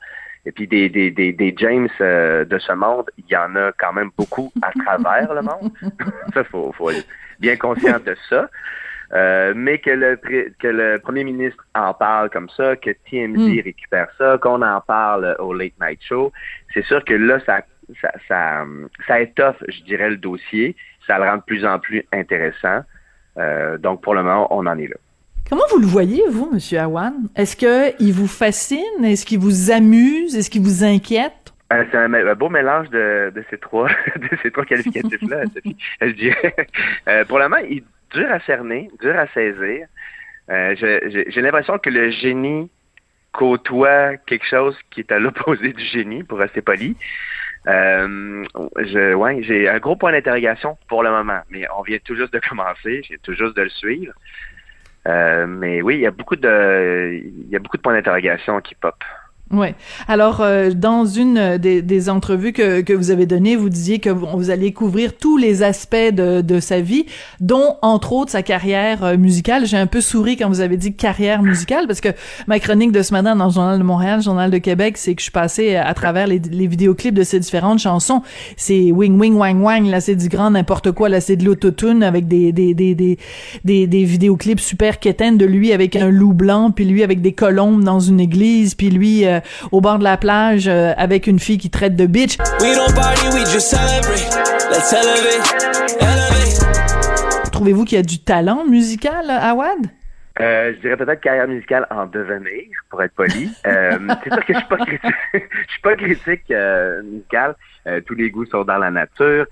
Et 0.45 0.51
puis 0.51 0.67
des, 0.67 0.89
des, 0.89 1.11
des, 1.11 1.33
des 1.33 1.53
James 1.57 1.89
euh, 1.99 2.45
de 2.45 2.57
ce 2.59 2.71
monde, 2.71 3.09
il 3.17 3.25
y 3.29 3.35
en 3.35 3.55
a 3.55 3.71
quand 3.77 3.93
même 3.93 4.09
beaucoup 4.17 4.51
à 4.61 4.71
travers 4.71 5.33
le 5.33 5.41
monde. 5.41 5.71
ça, 6.33 6.43
faut, 6.45 6.71
faut 6.71 6.89
être 6.89 7.05
bien 7.39 7.57
conscient 7.57 7.99
de 7.99 8.15
ça. 8.29 8.49
Euh, 9.11 9.53
mais 9.55 9.79
que 9.79 9.89
le, 9.89 10.15
que 10.17 10.67
le 10.67 10.99
premier 10.99 11.23
ministre 11.23 11.65
en 11.73 11.93
parle 11.93 12.29
comme 12.29 12.49
ça, 12.49 12.75
que 12.75 12.91
TMZ 12.91 13.37
Mm. 13.37 13.61
récupère 13.63 14.07
ça, 14.17 14.37
qu'on 14.39 14.61
en 14.61 14.81
parle 14.81 15.35
au 15.39 15.53
Late 15.53 15.73
Night 15.81 15.99
Show, 16.03 16.31
c'est 16.73 16.85
sûr 16.85 17.03
que 17.03 17.13
là, 17.13 17.39
ça, 17.45 17.61
ça, 18.01 18.11
ça, 18.27 18.65
ça 19.07 19.21
étoffe, 19.21 19.61
je 19.67 19.81
dirais, 19.83 20.09
le 20.09 20.17
dossier. 20.17 20.75
Ça 21.07 21.17
le 21.17 21.23
rend 21.25 21.37
de 21.37 21.41
plus 21.41 21.65
en 21.65 21.79
plus 21.79 22.05
intéressant. 22.11 22.81
Euh, 23.37 23.77
donc, 23.77 24.01
pour 24.01 24.13
le 24.13 24.23
moment, 24.23 24.47
on 24.55 24.65
en 24.65 24.77
est 24.77 24.87
là. 24.87 24.95
Comment 25.49 25.63
vous 25.71 25.79
le 25.79 25.87
voyez, 25.87 26.23
vous, 26.29 26.49
Monsieur 26.53 26.79
Awan? 26.79 27.13
Est-ce 27.35 27.55
que 27.55 27.95
il 27.99 28.13
vous 28.13 28.27
fascine? 28.27 29.03
Est-ce 29.03 29.25
qu'il 29.25 29.39
vous 29.39 29.71
amuse? 29.71 30.35
Est-ce 30.35 30.49
qu'il 30.49 30.61
vous 30.61 30.83
inquiète? 30.83 31.33
Euh, 31.73 31.83
c'est 31.89 31.97
un, 31.97 32.13
un 32.13 32.35
beau 32.35 32.49
mélange 32.49 32.89
de, 32.89 33.31
de 33.33 33.43
ces 33.49 33.57
trois 33.57 33.87
de 34.15 34.37
ces 34.43 34.51
trois 34.51 34.65
qualificatifs-là, 34.65 35.45
Sophie, 35.53 35.77
je 36.01 36.11
dirais. 36.11 36.55
Euh, 37.07 37.25
pour 37.25 37.39
le 37.39 37.45
moment, 37.45 37.61
il 37.67 37.79
est 37.79 37.83
dur 38.13 38.31
à 38.31 38.39
cerner, 38.41 38.89
dur 39.01 39.17
à 39.17 39.27
saisir. 39.27 39.87
J'ai 40.49 41.41
l'impression 41.41 41.77
que 41.77 41.89
le 41.89 42.09
génie 42.11 42.69
côtoie 43.31 44.17
quelque 44.17 44.45
chose 44.45 44.77
qui 44.89 45.01
est 45.01 45.11
à 45.11 45.19
l'opposé 45.19 45.73
du 45.73 45.83
génie, 45.83 46.23
pour 46.23 46.39
rester 46.39 46.61
poli. 46.61 46.95
Euh, 47.67 48.45
je, 48.77 49.13
ouais, 49.13 49.43
j'ai 49.43 49.67
un 49.67 49.79
gros 49.79 49.95
point 49.95 50.11
d'interrogation 50.11 50.77
pour 50.87 51.03
le 51.03 51.11
moment, 51.11 51.41
mais 51.49 51.65
on 51.77 51.81
vient 51.81 51.99
tout 52.03 52.15
juste 52.15 52.33
de 52.33 52.39
commencer, 52.49 53.01
j'ai 53.07 53.17
tout 53.19 53.33
juste 53.33 53.55
de 53.55 53.63
le 53.63 53.69
suivre. 53.69 54.13
Euh, 55.07 55.47
mais 55.47 55.81
oui, 55.81 55.95
il 55.95 56.01
y 56.01 56.07
a 56.07 56.11
beaucoup 56.11 56.35
de, 56.35 57.21
il 57.23 57.49
y 57.49 57.55
a 57.55 57.59
beaucoup 57.59 57.77
de 57.77 57.81
points 57.81 57.93
d'interrogation 57.93 58.59
qui 58.61 58.75
pop. 58.75 58.95
Ouais. 59.51 59.73
Alors, 60.07 60.41
euh, 60.41 60.69
dans 60.69 61.05
une 61.05 61.57
des, 61.57 61.81
des 61.81 62.09
entrevues 62.09 62.53
que, 62.53 62.81
que 62.81 62.93
vous 62.93 63.09
avez 63.09 63.25
données, 63.25 63.55
vous 63.55 63.69
disiez 63.69 63.97
que 63.97 64.11
vous, 64.11 64.27
vous 64.35 64.51
alliez 64.51 64.73
couvrir 64.73 65.17
tous 65.17 65.37
les 65.37 65.63
aspects 65.63 65.95
de, 65.95 66.41
de 66.41 66.59
sa 66.59 66.81
vie, 66.81 67.07
dont 67.39 67.77
entre 67.81 68.13
autres 68.13 68.31
sa 68.31 68.43
carrière 68.43 69.03
euh, 69.03 69.17
musicale. 69.17 69.65
J'ai 69.65 69.77
un 69.77 69.87
peu 69.87 70.01
souri 70.01 70.37
quand 70.37 70.49
vous 70.49 70.61
avez 70.61 70.77
dit 70.77 70.93
carrière 70.93 71.41
musicale, 71.41 71.87
parce 71.87 71.99
que 71.99 72.09
ma 72.45 72.59
chronique 72.59 72.91
de 72.91 73.01
ce 73.01 73.11
matin 73.11 73.35
dans 73.35 73.45
le 73.45 73.51
Journal 73.51 73.79
de 73.79 73.83
Montréal, 73.83 74.17
le 74.17 74.23
Journal 74.23 74.51
de 74.51 74.57
Québec, 74.59 74.97
c'est 74.97 75.15
que 75.15 75.19
je 75.19 75.23
suis 75.23 75.31
passée 75.31 75.75
à 75.75 75.93
travers 75.95 76.27
les, 76.27 76.37
les 76.37 76.67
vidéoclips 76.67 77.15
de 77.15 77.23
ces 77.23 77.39
différentes 77.39 77.79
chansons. 77.79 78.21
C'est 78.55 78.91
wing 78.91 79.19
wing 79.19 79.35
wang 79.35 79.63
wang, 79.63 79.87
là 79.87 79.99
c'est 79.99 80.15
du 80.15 80.29
grand 80.29 80.51
n'importe 80.51 80.91
quoi, 80.91 81.09
là 81.09 81.21
c'est 81.21 81.37
de 81.37 81.45
l'autotune 81.45 82.03
avec 82.03 82.27
des 82.27 82.51
des, 82.51 82.75
des 82.75 82.93
des 82.93 83.17
des 83.65 83.87
des 83.87 84.03
vidéoclips 84.03 84.59
super 84.59 84.99
quétaines 84.99 85.37
de 85.39 85.45
lui 85.45 85.73
avec 85.73 85.95
un 85.95 86.09
loup 86.09 86.33
blanc, 86.33 86.69
puis 86.69 86.85
lui 86.85 87.01
avec 87.01 87.21
des 87.21 87.33
colombes 87.33 87.83
dans 87.83 87.99
une 87.99 88.19
église, 88.19 88.75
puis 88.75 88.91
lui 88.91 89.25
euh, 89.25 89.38
au 89.71 89.81
bord 89.81 89.99
de 89.99 90.03
la 90.03 90.17
plage 90.17 90.67
euh, 90.67 90.93
avec 90.97 91.27
une 91.27 91.39
fille 91.39 91.57
qui 91.57 91.69
traite 91.69 91.95
de 91.95 92.05
bitch. 92.05 92.37
We 92.61 92.75
don't 92.75 92.93
party, 92.93 93.27
we 93.33 93.45
just 93.51 93.69
celebrate. 93.69 94.29
Let's 94.71 94.93
elevate, 94.93 95.99
elevate. 95.99 97.51
Trouvez-vous 97.51 97.85
qu'il 97.85 97.97
y 97.97 97.99
a 97.99 98.03
du 98.03 98.19
talent 98.19 98.65
musical, 98.65 99.29
Awad? 99.29 99.79
Euh, 100.39 100.73
je 100.75 100.79
dirais 100.79 100.95
peut-être 100.95 101.19
carrière 101.19 101.47
musicale 101.47 101.85
en 101.89 102.05
devenir, 102.05 102.65
pour 102.89 103.03
être 103.03 103.13
poli. 103.13 103.49
Euh, 103.65 103.97
c'est 104.23 104.33
sûr 104.33 104.45
que 104.45 104.53
je 104.53 104.59
suis 104.59 104.67
pas 104.67 104.77
critique, 104.77 105.15
je 105.33 105.71
suis 105.71 105.81
pas 105.81 105.95
critique 105.95 106.51
euh, 106.51 107.03
musicale. 107.03 107.55
Euh, 107.87 108.01
tous 108.01 108.15
les 108.15 108.29
goûts 108.29 108.45
sont 108.45 108.63
dans 108.63 108.77
la 108.77 108.89
nature. 108.89 109.45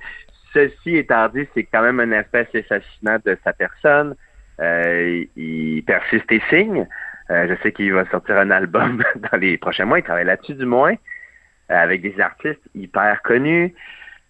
Ceci 0.54 0.96
étant 0.96 1.28
dit, 1.30 1.46
c'est 1.54 1.64
quand 1.64 1.82
même 1.82 2.00
un 2.00 2.12
aspect 2.14 2.48
assez 2.48 2.64
fascinant 2.64 3.18
de 3.26 3.38
sa 3.44 3.54
personne. 3.54 4.16
Euh, 4.60 5.26
il 5.36 5.84
persiste 5.86 6.32
et 6.32 6.42
signe. 6.50 6.88
Euh, 7.30 7.48
je 7.50 7.62
sais 7.62 7.72
qu'il 7.72 7.94
va 7.94 8.06
sortir 8.10 8.38
un 8.38 8.52
album 8.52 9.04
dans 9.32 9.38
les 9.38 9.58
prochains 9.58 9.86
mois. 9.86 10.00
Il 10.00 10.04
travaille 10.04 10.26
là-dessus 10.26 10.54
du 10.56 10.66
moins, 10.66 10.94
euh, 10.94 11.76
avec 11.76 12.02
des 12.02 12.20
artistes 12.22 12.62
hyper 12.76 13.22
connus. 13.22 13.74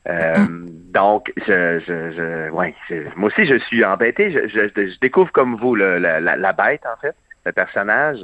Euh, 0.09 0.35
donc, 0.93 1.31
je, 1.45 1.79
je, 1.79 2.11
je, 2.11 2.49
ouais, 2.51 2.73
je- 2.89 3.13
moi 3.15 3.27
aussi, 3.27 3.45
je 3.45 3.57
suis 3.59 3.83
embêté. 3.83 4.31
Je, 4.31 4.47
je, 4.47 4.67
je 4.89 4.99
découvre 4.99 5.31
comme 5.31 5.55
vous 5.57 5.75
le- 5.75 5.97
la, 5.99 6.19
la, 6.19 6.35
la 6.37 6.53
bête, 6.53 6.85
en 6.85 6.95
fait, 6.99 7.15
le 7.45 7.51
personnage. 7.51 8.19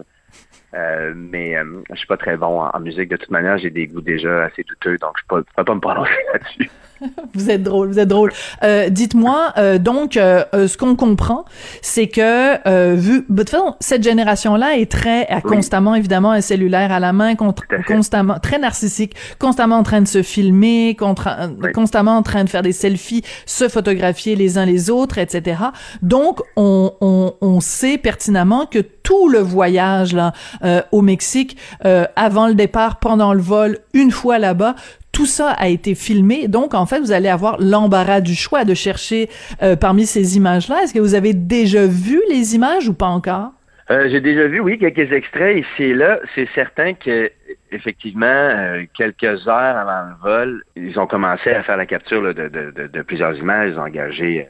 Euh, 0.73 1.13
mais 1.15 1.55
euh, 1.55 1.83
je 1.91 1.95
suis 1.95 2.07
pas 2.07 2.17
très 2.17 2.35
bon 2.37 2.61
en, 2.61 2.69
en 2.73 2.79
musique. 2.79 3.09
De 3.09 3.17
toute 3.17 3.29
manière, 3.29 3.57
j'ai 3.59 3.69
des 3.69 3.85
goûts 3.85 4.01
déjà 4.01 4.45
assez 4.45 4.63
douteux, 4.63 4.97
donc 4.97 5.15
je 5.19 5.23
peux, 5.27 5.43
peux 5.55 5.63
pas 5.63 5.75
me 5.75 5.79
prononcer 5.79 6.11
là-dessus. 6.33 6.69
Vous 7.33 7.49
êtes 7.49 7.63
drôle, 7.63 7.89
vous 7.89 7.99
êtes 7.99 8.07
drôle. 8.07 8.31
Euh, 8.63 8.89
Dites-moi, 8.89 9.53
euh, 9.57 9.77
donc, 9.77 10.15
euh, 10.17 10.43
euh, 10.53 10.67
ce 10.67 10.77
qu'on 10.77 10.95
comprend, 10.95 11.45
c'est 11.81 12.07
que, 12.07 12.67
euh, 12.67 12.95
vu, 12.95 13.25
de 13.29 13.41
toute 13.43 13.49
façon, 13.49 13.75
cette 13.79 14.03
génération-là 14.03 14.77
est 14.77 14.89
très, 14.89 15.27
a 15.27 15.35
Oui. 15.37 15.41
constamment, 15.43 15.95
évidemment, 15.95 16.31
un 16.31 16.41
cellulaire 16.41 16.91
à 16.91 16.99
la 16.99 17.11
main, 17.13 17.35
con- 17.35 17.53
constamment, 17.87 18.39
très 18.39 18.59
narcissique, 18.59 19.15
constamment 19.39 19.77
en 19.77 19.83
train 19.83 20.01
de 20.01 20.07
se 20.07 20.21
filmer, 20.23 20.95
contra- 20.97 21.47
Oui. 21.61 21.71
constamment 21.73 22.15
en 22.17 22.23
train 22.23 22.43
de 22.43 22.49
faire 22.49 22.61
des 22.61 22.71
selfies, 22.73 23.23
se 23.45 23.67
photographier 23.67 24.35
les 24.35 24.57
uns 24.57 24.65
les 24.65 24.89
autres, 24.89 25.17
etc. 25.17 25.57
Donc, 26.01 26.39
on, 26.55 26.93
on, 27.01 27.33
on 27.41 27.59
sait 27.59 27.97
pertinemment 27.97 28.65
que 28.65 28.79
tout 29.03 29.29
le 29.29 29.39
voyage 29.39 30.13
là 30.13 30.31
euh, 30.63 30.81
au 30.91 31.01
Mexique, 31.01 31.57
euh, 31.85 32.05
avant 32.15 32.47
le 32.47 32.55
départ, 32.55 32.99
pendant 32.99 33.33
le 33.33 33.41
vol, 33.41 33.77
une 33.93 34.11
fois 34.11 34.39
là-bas, 34.39 34.75
tout 35.11 35.25
ça 35.27 35.51
a 35.51 35.67
été 35.67 35.93
filmé. 35.95 36.47
Donc, 36.47 36.73
en 36.73 36.85
fait, 36.85 36.99
vous 36.99 37.11
allez 37.11 37.29
avoir 37.29 37.57
l'embarras 37.59 38.19
du 38.19 38.33
choix 38.35 38.65
de 38.65 38.73
chercher 38.73 39.29
euh, 39.61 39.75
parmi 39.75 40.05
ces 40.05 40.37
images-là. 40.37 40.83
Est-ce 40.83 40.93
que 40.93 40.99
vous 40.99 41.13
avez 41.13 41.33
déjà 41.33 41.85
vu 41.85 42.19
les 42.29 42.55
images 42.55 42.89
ou 42.89 42.93
pas 42.93 43.05
encore? 43.07 43.51
Euh, 43.91 44.07
J'ai 44.09 44.21
déjà 44.21 44.47
vu, 44.47 44.59
oui, 44.59 44.79
quelques 44.79 45.11
extraits 45.11 45.63
et 45.77 45.93
là. 45.93 46.19
C'est 46.33 46.47
certain 46.55 46.93
que, 46.93 47.29
effectivement, 47.71 48.25
euh, 48.25 48.83
quelques 48.97 49.47
heures 49.47 49.77
avant 49.77 50.09
le 50.09 50.15
vol, 50.21 50.63
ils 50.75 50.97
ont 50.99 51.05
commencé 51.05 51.51
à 51.51 51.61
faire 51.63 51.77
la 51.77 51.85
capture 51.85 52.21
là, 52.21 52.33
de, 52.33 52.47
de, 52.47 52.71
de, 52.71 52.87
de, 52.87 53.01
plusieurs 53.01 53.35
images. 53.37 53.71
Ils 53.73 53.79
ont 53.79 53.83
engagé 53.83 54.47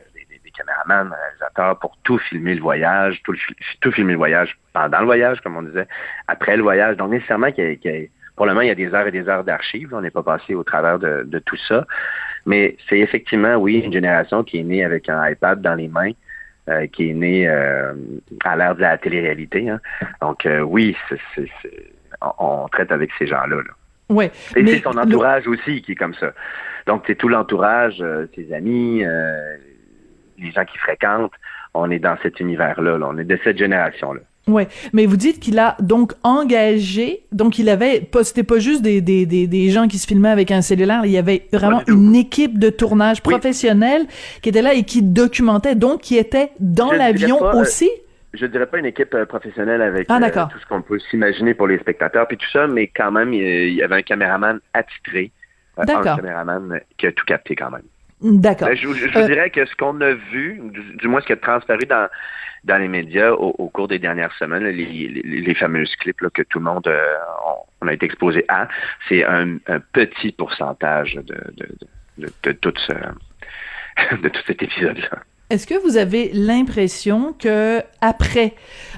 caméramans, 0.55 1.13
réalisateurs 1.13 1.79
pour 1.79 1.97
tout 2.03 2.17
filmer 2.17 2.55
le 2.55 2.61
voyage, 2.61 3.21
tout, 3.23 3.31
le, 3.31 3.39
tout 3.81 3.91
filmer 3.91 4.13
le 4.13 4.17
voyage 4.17 4.57
pendant 4.73 4.99
le 4.99 5.05
voyage, 5.05 5.41
comme 5.41 5.57
on 5.57 5.63
disait, 5.63 5.87
après 6.27 6.57
le 6.57 6.63
voyage. 6.63 6.97
Donc, 6.97 7.11
nécessairement, 7.11 7.51
qu'il 7.51 7.71
y, 7.71 7.77
qu 7.77 8.11
pour 8.35 8.47
le 8.47 8.53
moment, 8.53 8.61
il 8.61 8.67
y 8.67 8.71
a 8.71 8.75
des 8.75 8.93
heures 8.93 9.05
et 9.05 9.11
des 9.11 9.29
heures 9.29 9.43
d'archives. 9.43 9.93
On 9.93 10.01
n'est 10.01 10.09
pas 10.09 10.23
passé 10.23 10.55
au 10.55 10.63
travers 10.63 10.97
de, 10.97 11.23
de 11.23 11.39
tout 11.39 11.57
ça. 11.67 11.85
Mais 12.47 12.77
c'est 12.89 12.97
effectivement, 12.99 13.55
oui, 13.55 13.77
une 13.85 13.93
génération 13.93 14.43
qui 14.43 14.57
est 14.57 14.63
née 14.63 14.83
avec 14.83 15.07
un 15.07 15.29
iPad 15.29 15.61
dans 15.61 15.75
les 15.75 15.87
mains. 15.87 16.11
Euh, 16.69 16.87
qui 16.87 17.09
est 17.09 17.13
née 17.13 17.45
euh, 17.45 17.91
à 18.45 18.55
l'ère 18.55 18.73
de 18.73 18.79
la 18.79 18.97
télé-réalité. 18.97 19.69
Hein. 19.69 19.81
Donc 20.21 20.45
euh, 20.45 20.61
oui, 20.61 20.95
c 21.09 21.15
est, 21.15 21.19
c 21.35 21.51
est, 21.69 21.91
on, 22.21 22.63
on, 22.63 22.67
traite 22.69 22.89
avec 22.93 23.11
ces 23.19 23.27
gens-là. 23.27 23.57
Là. 23.57 23.73
Ouais, 24.07 24.31
Et 24.55 24.65
c'est 24.65 24.79
son 24.79 24.97
entourage 24.97 25.45
aussi 25.45 25.81
qui 25.81 25.91
est 25.91 25.95
comme 25.95 26.13
ça. 26.13 26.31
Donc 26.87 27.03
c'est 27.05 27.15
tout 27.15 27.27
l'entourage, 27.27 28.01
ses 28.33 28.53
amis, 28.53 29.03
euh, 29.03 29.57
les 30.37 30.51
gens 30.51 30.65
qui 30.65 30.77
fréquentent. 30.77 31.31
On 31.73 31.89
est 31.89 31.99
dans 31.99 32.17
cet 32.21 32.39
univers-là. 32.39 32.97
Là. 32.97 33.07
On 33.09 33.17
est 33.17 33.23
de 33.23 33.39
cette 33.43 33.57
génération-là. 33.57 34.21
Ouais, 34.45 34.67
mais 34.91 35.05
vous 35.05 35.15
dites 35.15 35.39
qu'il 35.39 35.57
a 35.57 35.77
donc 35.79 36.11
engagé, 36.23 37.21
donc 37.31 37.59
il 37.59 37.69
avait, 37.69 38.09
c'était 38.23 38.43
pas 38.43 38.59
juste 38.59 38.81
des, 38.81 38.99
des, 38.99 39.25
des, 39.25 39.47
des, 39.47 39.69
gens 39.69 39.87
qui 39.87 39.97
se 39.97 40.05
filmaient 40.05 40.29
avec 40.29 40.51
un 40.51 40.61
cellulaire, 40.61 41.05
il 41.05 41.11
y 41.11 41.17
avait 41.17 41.47
vraiment 41.53 41.81
une 41.87 42.13
équipe 42.13 42.59
de 42.59 42.69
tournage 42.69 43.21
oui. 43.25 43.31
professionnelle 43.31 44.05
qui 44.41 44.49
était 44.49 44.61
là 44.61 44.73
et 44.73 44.83
qui 44.83 45.01
documentait, 45.01 45.75
donc 45.75 46.01
qui 46.01 46.17
était 46.17 46.51
dans 46.59 46.91
l'avion 46.91 47.41
aussi. 47.53 47.85
Euh, 47.85 48.37
je 48.37 48.45
dirais 48.47 48.65
pas 48.65 48.79
une 48.79 48.85
équipe 48.85 49.13
euh, 49.13 49.25
professionnelle 49.25 49.81
avec 49.81 50.07
ah, 50.09 50.19
euh, 50.21 50.45
tout 50.51 50.59
ce 50.59 50.65
qu'on 50.65 50.81
peut 50.81 50.99
s'imaginer 50.99 51.53
pour 51.53 51.67
les 51.67 51.79
spectateurs 51.79 52.27
puis 52.27 52.35
tout 52.35 52.49
ça, 52.51 52.67
mais 52.67 52.87
quand 52.87 53.11
même 53.11 53.31
il 53.31 53.73
y 53.73 53.81
avait 53.81 53.95
un 53.95 54.01
caméraman 54.01 54.59
attitré, 54.73 55.31
un 55.77 55.85
caméraman 55.85 56.81
qui 56.97 57.07
a 57.07 57.13
tout 57.13 57.25
capté 57.25 57.55
quand 57.55 57.71
même. 57.71 57.83
D'accord. 58.23 58.69
Ben, 58.69 58.77
je, 58.77 58.87
je, 58.93 59.07
je 59.09 59.25
dirais 59.25 59.49
que 59.49 59.65
ce 59.65 59.75
qu'on 59.75 59.99
a 60.01 60.13
vu, 60.13 60.61
du, 60.63 60.95
du, 60.95 61.07
moins 61.07 61.21
ce 61.21 61.27
qui 61.27 61.33
a 61.33 61.37
transparu 61.37 61.85
dans 61.85 62.07
dans 62.63 62.77
les 62.77 62.87
médias 62.87 63.31
au, 63.31 63.53
au 63.57 63.69
cours 63.69 63.87
des 63.87 63.99
dernières 63.99 64.33
semaines, 64.35 64.63
les, 64.63 64.85
les, 64.85 65.21
les 65.21 65.55
fameuses 65.55 65.93
clips 65.97 66.21
là, 66.21 66.29
que 66.29 66.43
tout 66.43 66.59
le 66.59 66.65
monde 66.65 66.87
euh, 66.87 67.15
on, 67.81 67.87
a 67.87 67.93
été 67.93 68.05
exposé 68.05 68.45
à, 68.47 68.69
c'est 69.09 69.25
un, 69.25 69.57
un, 69.67 69.79
petit 69.91 70.31
pourcentage 70.31 71.15
de, 71.15 71.21
de, 71.57 71.67
de, 72.17 72.33
de, 72.43 72.51
tout 72.53 72.73
ce, 72.87 72.93
de 74.15 74.29
tout 74.29 74.41
cet 74.47 74.63
épisode-là. 74.63 75.19
Est-ce 75.53 75.67
que 75.67 75.79
vous 75.83 75.97
avez 75.97 76.31
l'impression 76.33 77.31
que 77.33 77.81
après 78.01 78.53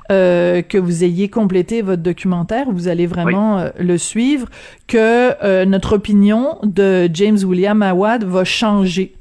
euh, 0.09 0.61
que 0.61 0.77
vous 0.77 1.03
ayez 1.03 1.27
complété 1.27 1.81
votre 1.81 2.01
documentaire, 2.01 2.67
vous 2.71 2.87
allez 2.87 3.07
vraiment 3.07 3.57
oui. 3.57 3.63
euh, 3.63 3.71
le 3.77 3.97
suivre, 3.97 4.47
que 4.87 5.33
euh, 5.43 5.65
notre 5.65 5.97
opinion 5.97 6.57
de 6.63 7.09
James 7.13 7.39
William 7.43 7.81
Awad 7.81 8.23
va 8.23 8.45
changer? 8.45 9.11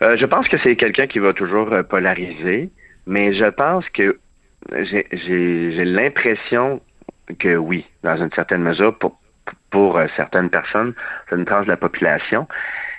Je 0.00 0.24
pense 0.26 0.48
que 0.48 0.56
c'est 0.64 0.74
quelqu'un 0.74 1.06
qui 1.06 1.20
va 1.20 1.32
toujours 1.32 1.70
polariser, 1.88 2.70
mais 3.06 3.32
je 3.34 3.44
pense 3.44 3.88
que 3.90 4.18
j'ai 4.72 5.84
l'impression 5.84 6.80
que 7.38 7.54
oui, 7.56 7.84
dans 8.02 8.16
une 8.16 8.32
certaine 8.32 8.62
mesure, 8.62 8.98
pour, 8.98 9.16
pour 9.70 10.00
certaines 10.16 10.50
personnes, 10.50 10.94
c'est 11.30 11.36
une 11.36 11.44
tranche 11.44 11.66
de 11.66 11.70
la 11.70 11.76
population. 11.76 12.48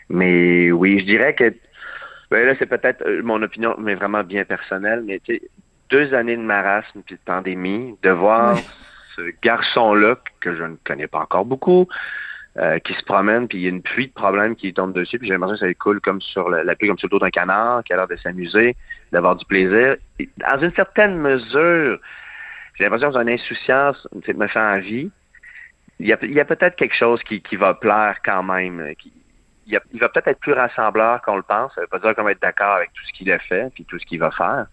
Mais 0.10 0.72
oui, 0.72 1.00
je 1.00 1.06
dirais 1.06 1.36
que 1.36 1.54
ben 2.32 2.46
là, 2.46 2.54
c'est 2.60 2.68
peut-être 2.68 3.04
mon 3.24 3.42
opinion, 3.42 3.76
mais 3.80 3.96
vraiment 3.96 4.24
bien 4.24 4.46
personnelle, 4.46 5.04
mais 5.06 5.20
tu 5.20 5.36
sais, 5.36 5.42
deux 5.90 6.14
années 6.14 6.38
de 6.38 6.42
marasme 6.42 7.02
puis 7.06 7.16
de 7.16 7.22
pandémie, 7.26 7.96
de 8.04 8.10
voir 8.12 8.56
oui. 8.56 8.62
ce 9.16 9.22
garçon-là, 9.42 10.18
que 10.40 10.56
je 10.56 10.64
ne 10.64 10.76
connais 10.86 11.08
pas 11.08 11.20
encore 11.20 11.46
beaucoup, 11.46 11.88
euh, 12.58 12.80
qui 12.80 12.94
se 12.94 13.04
promène, 13.04 13.48
puis 13.48 13.60
il 13.60 13.62
y 13.62 13.66
a 13.68 13.70
une 13.70 13.82
pluie 13.82 14.08
de 14.08 14.14
problèmes 14.14 14.56
qui 14.56 14.74
tombe 14.74 14.94
dessus, 14.94 15.18
puis 15.18 15.28
j'ai 15.28 15.34
l'impression 15.34 15.56
que 15.56 15.72
ça 15.72 15.74
coule 15.76 16.02
comme 16.02 16.22
sur 16.22 16.50
le, 16.50 16.64
la 16.64 16.76
pluie, 16.76 16.88
comme 16.88 16.98
sur 16.98 17.08
le 17.08 17.12
dos 17.12 17.20
d'un 17.20 17.30
canard, 17.30 17.84
qui 17.84 17.94
a 17.94 17.96
l'air 17.96 18.08
de 18.08 18.16
s'amuser, 18.18 18.76
d'avoir 19.12 19.36
du 19.36 19.46
plaisir. 19.46 19.98
Et 20.20 20.30
dans 20.38 20.60
une 20.60 20.74
certaine 20.74 21.18
mesure, 21.18 22.00
j'ai 22.76 22.84
l'impression 22.84 23.12
que 23.12 23.22
une 23.22 23.30
insouciance, 23.30 24.08
me 24.14 24.48
faire 24.48 24.78
envie. 24.78 25.12
Il 26.00 26.08
y 26.08 26.14
a, 26.14 26.46
peut-être 26.46 26.78
quelque 26.78 26.96
chose 26.96 27.22
qui, 27.24 27.42
qui 27.42 27.58
va 27.58 27.74
plaire 27.74 28.18
quand 28.24 28.42
même. 28.42 28.94
Qui, 28.98 29.12
il, 29.70 30.00
va 30.00 30.10
peut-être 30.10 30.28
être 30.28 30.40
plus 30.40 30.54
rassembleur 30.54 31.22
qu'on 31.22 31.38
le 31.38 31.44
pense. 31.44 31.74
Ça 31.76 31.82
veut 31.82 31.88
pas 31.88 32.00
dire 32.00 32.16
qu'on 32.16 32.24
va 32.24 32.32
être 32.32 32.42
d'accord 32.42 32.76
avec 32.76 32.92
tout 32.94 33.04
ce 33.06 33.14
qu'il 33.14 33.32
a 33.32 33.40
fait, 33.40 33.72
puis 33.74 33.86
tout 33.86 34.00
ce 34.00 34.06
qu'il 34.06 34.20
va 34.20 34.32
faire. 34.32 34.66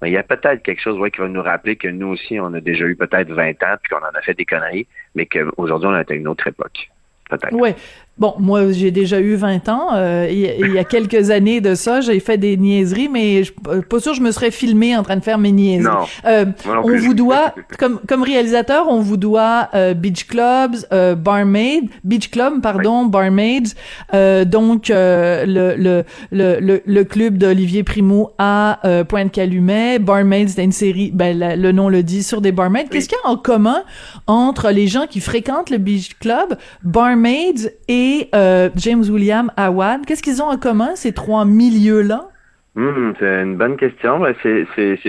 Mais 0.00 0.10
il 0.10 0.14
y 0.14 0.18
a 0.18 0.22
peut-être 0.22 0.62
quelque 0.62 0.80
chose 0.80 0.98
qui 1.12 1.20
va 1.20 1.28
nous 1.28 1.42
rappeler 1.42 1.76
que 1.76 1.88
nous 1.88 2.08
aussi, 2.08 2.38
on 2.40 2.54
a 2.54 2.60
déjà 2.60 2.84
eu 2.84 2.96
peut-être 2.96 3.30
20 3.30 3.50
ans, 3.64 3.76
puis 3.82 3.90
qu'on 3.90 4.04
en 4.04 4.14
a 4.14 4.20
fait 4.22 4.34
des 4.34 4.44
conneries, 4.44 4.86
mais 5.14 5.26
qu'aujourd'hui, 5.26 5.88
on 5.88 5.96
est 5.96 6.10
à 6.10 6.14
une 6.14 6.28
autre 6.28 6.46
époque 6.46 6.88
peut-être. 7.28 7.52
Oui. 7.54 7.74
Bon, 8.18 8.34
moi, 8.38 8.72
j'ai 8.72 8.90
déjà 8.90 9.20
eu 9.20 9.36
20 9.36 9.68
ans. 9.68 9.88
Euh, 9.94 10.26
il, 10.30 10.38
il, 10.38 10.72
y 10.74 10.78
a 10.78 10.84
quelques 10.84 11.30
années 11.30 11.60
de 11.60 11.74
ça, 11.74 12.00
j'ai 12.00 12.18
fait 12.18 12.36
des 12.36 12.56
niaiseries, 12.56 13.08
mais 13.08 13.44
je 13.44 13.52
pas 13.52 14.00
sûr 14.00 14.14
je 14.14 14.22
me 14.22 14.32
serais 14.32 14.50
filmé 14.50 14.96
en 14.96 15.02
train 15.02 15.16
de 15.16 15.22
faire 15.22 15.38
mes 15.38 15.52
niaiseries. 15.52 15.84
Non. 15.84 16.06
Euh, 16.24 16.44
non 16.66 16.82
on 16.84 16.96
vous 16.96 17.14
doit, 17.14 17.54
comme, 17.78 18.00
comme 18.08 18.22
réalisateur, 18.22 18.88
on 18.88 19.00
vous 19.00 19.16
doit 19.16 19.68
euh, 19.74 19.94
Beach 19.94 20.26
Clubs, 20.26 20.76
euh, 20.92 21.14
Barmaid, 21.14 21.84
Beach 22.04 22.30
Club, 22.30 22.60
pardon, 22.60 23.04
oui. 23.04 23.10
Barmaids, 23.10 23.74
euh, 24.14 24.44
donc 24.44 24.88
le, 24.88 25.74
le, 25.76 26.04
le, 26.32 26.82
le, 26.84 27.04
club 27.04 27.38
d'Olivier 27.38 27.84
Primo 27.84 28.32
à 28.38 28.80
Pointe-Calumet. 29.08 29.98
Barmaids, 29.98 30.48
c'était 30.48 30.64
une 30.64 30.72
série, 30.72 31.10
ben, 31.12 31.38
la, 31.38 31.56
le 31.56 31.72
nom 31.72 31.88
le 31.88 32.02
dit, 32.02 32.22
sur 32.22 32.40
des 32.40 32.52
barmaids. 32.52 32.84
Oui. 32.84 32.88
Qu'est-ce 32.90 33.08
qu'il 33.08 33.18
y 33.24 33.26
a 33.26 33.30
en 33.30 33.36
commun 33.36 33.82
entre 34.26 34.70
les 34.70 34.88
gens 34.88 35.06
qui 35.08 35.20
fréquentent 35.20 35.70
le 35.70 35.78
Beach 35.78 36.18
Club, 36.18 36.56
Barmaids 36.82 37.72
et 37.88 38.07
et 38.08 38.28
euh, 38.34 38.70
James 38.76 39.04
William 39.08 39.52
Awad. 39.56 40.06
Qu'est-ce 40.06 40.22
qu'ils 40.22 40.42
ont 40.42 40.48
en 40.48 40.56
commun, 40.56 40.96
ces 40.96 41.12
trois 41.12 41.44
milieux-là? 41.44 42.28
Mmh, 42.74 43.12
c'est 43.18 43.42
une 43.42 43.56
bonne 43.56 43.76
question. 43.76 44.24
C'est 44.42 44.66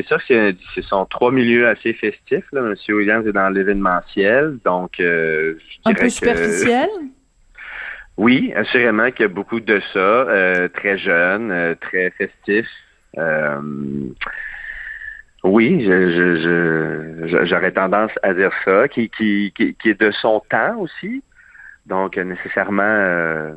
sûr 0.08 0.18
que 0.28 0.56
ce 0.76 0.82
sont 0.82 1.06
trois 1.06 1.32
milieux 1.32 1.68
assez 1.68 1.94
festifs. 1.94 2.46
Là. 2.52 2.62
Monsieur 2.62 2.96
Williams 2.96 3.26
est 3.28 3.32
dans 3.32 3.50
l'événementiel, 3.50 4.58
donc 4.66 5.00
euh, 5.00 5.56
un 5.86 5.94
peu 5.94 6.10
superficiel? 6.10 6.88
Que... 6.88 7.06
Oui, 8.18 8.52
assurément 8.54 9.12
qu'il 9.12 9.22
y 9.22 9.26
a 9.26 9.30
beaucoup 9.30 9.62
de 9.62 9.80
ça, 9.94 10.00
euh, 10.00 10.68
très 10.68 10.98
jeune, 10.98 11.52
euh, 11.52 11.74
très 11.80 12.10
festif. 12.10 12.68
Oui, 15.42 15.86
j'aurais 17.46 17.72
tendance 17.72 18.12
à 18.22 18.34
dire 18.34 18.52
ça, 18.66 18.90
qui, 18.90 19.10
qui, 19.10 19.54
qui, 19.56 19.74
qui 19.74 19.90
est 19.92 20.02
de 20.02 20.12
son 20.12 20.42
temps 20.50 20.80
aussi. 20.80 21.24
Donc, 21.90 22.18
nécessairement, 22.18 22.84
euh, 22.84 23.56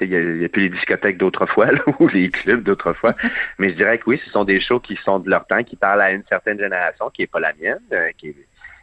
il 0.00 0.10
n'y 0.10 0.16
a, 0.16 0.46
a, 0.46 0.48
plus 0.48 0.62
les 0.62 0.68
discothèques 0.68 1.16
d'autrefois 1.16 1.68
ou 2.00 2.08
les 2.08 2.28
clubs 2.30 2.62
d'autrefois. 2.62 3.14
Mais 3.58 3.70
je 3.70 3.74
dirais 3.76 3.98
que 3.98 4.04
oui, 4.06 4.20
ce 4.24 4.30
sont 4.30 4.44
des 4.44 4.60
shows 4.60 4.80
qui 4.80 4.96
sont 4.96 5.20
de 5.20 5.30
leur 5.30 5.46
temps, 5.46 5.62
qui 5.62 5.76
parlent 5.76 6.02
à 6.02 6.10
une 6.10 6.24
certaine 6.28 6.58
génération, 6.58 7.08
qui 7.10 7.22
n'est 7.22 7.28
pas 7.28 7.40
la 7.40 7.52
mienne, 7.54 7.78
euh, 7.92 8.10
qui 8.18 8.28
est, 8.28 8.36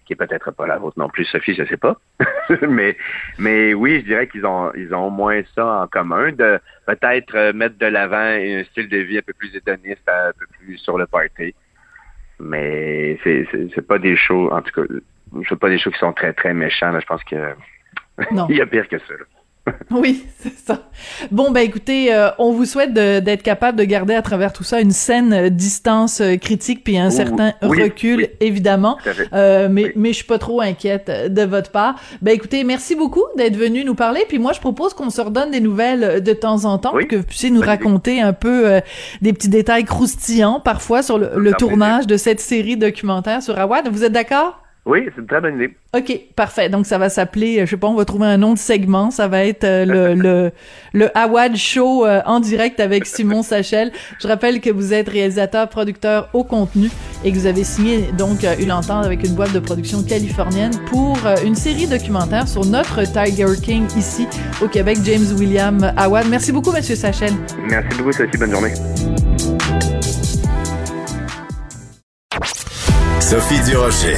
qui 0.05 0.13
est 0.13 0.15
peut-être 0.15 0.51
pas 0.51 0.65
la 0.65 0.77
vôtre 0.77 0.97
non 0.97 1.09
plus, 1.09 1.25
Sophie, 1.25 1.55
je 1.55 1.65
sais 1.65 1.77
pas. 1.77 1.99
mais, 2.69 2.95
mais 3.37 3.73
oui, 3.73 3.99
je 4.01 4.05
dirais 4.05 4.27
qu'ils 4.27 4.45
ont, 4.45 4.71
ils 4.75 4.93
ont 4.93 5.07
au 5.07 5.09
moins 5.11 5.41
ça 5.55 5.81
en 5.81 5.87
commun, 5.87 6.31
de 6.31 6.59
peut-être 6.85 7.35
euh, 7.35 7.53
mettre 7.53 7.77
de 7.77 7.87
l'avant 7.87 8.17
un 8.17 8.63
style 8.65 8.87
de 8.87 8.97
vie 8.97 9.17
un 9.17 9.21
peu 9.21 9.33
plus 9.33 9.53
hédoniste, 9.55 10.07
un 10.07 10.31
peu 10.39 10.45
plus 10.59 10.77
sur 10.77 10.97
le 10.97 11.05
party. 11.05 11.53
Mais 12.39 13.17
c'est, 13.23 13.47
c'est, 13.73 13.85
pas 13.85 13.97
des 13.97 14.15
shows, 14.15 14.51
en 14.51 14.61
tout 14.61 14.71
cas, 14.71 14.93
c'est 15.49 15.59
pas 15.59 15.69
des 15.69 15.79
shows 15.79 15.91
qui 15.91 15.99
sont 15.99 16.13
très, 16.13 16.33
très 16.33 16.53
méchants. 16.53 16.91
Là. 16.91 16.99
Je 16.99 17.05
pense 17.05 17.23
que 17.23 17.35
non. 18.31 18.47
Il 18.49 18.57
y 18.57 18.61
a 18.61 18.65
pire 18.65 18.87
que 18.87 18.97
ça. 18.99 19.13
oui, 19.91 20.25
c'est 20.39 20.55
ça. 20.57 20.89
Bon, 21.31 21.51
ben 21.51 21.61
écoutez, 21.61 22.13
euh, 22.13 22.29
on 22.37 22.51
vous 22.51 22.65
souhaite 22.65 22.93
d'être 22.93 23.41
capable 23.41 23.77
de 23.77 23.83
garder 23.83 24.13
à 24.13 24.21
travers 24.21 24.53
tout 24.53 24.63
ça 24.63 24.79
une 24.79 24.91
saine 24.91 25.33
euh, 25.33 25.49
distance 25.49 26.21
euh, 26.21 26.35
critique 26.35 26.83
puis 26.83 26.97
un 26.97 27.09
certain 27.09 27.53
oui, 27.63 27.83
recul, 27.83 28.17
oui. 28.17 28.27
évidemment. 28.41 28.97
Euh, 29.33 29.67
mais, 29.69 29.91
mais 29.95 30.09
je 30.09 30.17
suis 30.17 30.25
pas 30.25 30.37
trop 30.37 30.61
inquiète 30.61 31.11
de 31.33 31.41
votre 31.43 31.71
part. 31.71 31.95
Ben 32.21 32.31
écoutez, 32.33 32.63
merci 32.63 32.95
beaucoup 32.95 33.23
d'être 33.37 33.55
venu 33.55 33.83
nous 33.83 33.95
parler. 33.95 34.21
Puis 34.27 34.37
moi, 34.37 34.53
je 34.53 34.59
propose 34.59 34.93
qu'on 34.93 35.09
se 35.09 35.21
redonne 35.21 35.51
des 35.51 35.61
nouvelles 35.61 36.21
de 36.21 36.33
temps 36.33 36.65
en 36.65 36.77
temps 36.77 36.93
que 37.09 37.15
vous 37.15 37.23
puissiez 37.23 37.49
nous 37.49 37.61
raconter 37.61 38.21
un 38.21 38.33
peu 38.33 38.67
euh, 38.67 38.81
des 39.21 39.33
petits 39.33 39.49
détails 39.49 39.85
croustillants 39.85 40.59
parfois 40.59 41.01
sur 41.01 41.17
le, 41.17 41.31
le 41.37 41.53
tournage 41.53 42.07
de 42.07 42.17
cette 42.17 42.39
série 42.39 42.77
documentaire 42.77 43.41
sur 43.41 43.57
Awad. 43.57 43.87
Vous 43.91 44.03
êtes 44.03 44.13
d'accord? 44.13 44.64
Oui, 44.85 44.99
c'est 45.15 45.19
une 45.19 45.25
très 45.27 45.41
bonne 45.41 45.55
idée. 45.55 45.75
OK, 45.97 46.19
parfait. 46.35 46.69
Donc, 46.69 46.85
ça 46.85 46.99
va 46.99 47.09
s'appeler, 47.09 47.57
euh, 47.57 47.65
je 47.65 47.71
sais 47.71 47.77
pas, 47.77 47.87
on 47.87 47.95
va 47.95 48.05
trouver 48.05 48.27
un 48.27 48.37
nom 48.37 48.53
de 48.53 48.59
segment. 48.59 49.09
Ça 49.09 49.27
va 49.27 49.43
être 49.43 49.63
euh, 49.63 49.83
le, 49.83 50.13
le, 50.13 50.51
le 50.93 51.17
Awad 51.17 51.55
Show 51.55 52.05
euh, 52.05 52.21
en 52.27 52.39
direct 52.39 52.79
avec 52.79 53.07
Simon 53.07 53.41
Sachel. 53.43 53.91
Je 54.21 54.27
rappelle 54.27 54.61
que 54.61 54.69
vous 54.69 54.93
êtes 54.93 55.09
réalisateur, 55.09 55.67
producteur 55.69 56.29
au 56.33 56.43
contenu 56.43 56.89
et 57.23 57.31
que 57.31 57.35
vous 57.37 57.47
avez 57.47 57.63
signé 57.63 58.11
donc 58.15 58.45
une 58.59 58.71
entente 58.71 59.05
avec 59.05 59.23
une 59.23 59.33
boîte 59.33 59.53
de 59.53 59.59
production 59.59 60.03
californienne 60.03 60.73
pour 60.91 61.17
une 61.43 61.55
série 61.55 61.87
documentaire 61.87 62.47
sur 62.47 62.63
notre 62.65 63.01
Tiger 63.03 63.59
King 63.59 63.87
ici 63.97 64.27
au 64.61 64.67
Québec, 64.67 64.99
James 65.03 65.25
William 65.39 65.91
Awad. 65.97 66.27
Merci 66.29 66.51
beaucoup, 66.51 66.71
Monsieur 66.71 66.95
Sachel. 66.95 67.31
Merci 67.67 67.97
beaucoup, 67.97 68.11
Sophie. 68.11 68.37
Bonne 68.37 68.51
journée. 68.51 68.73
Sophie 73.19 73.59
Durocher. 73.63 74.17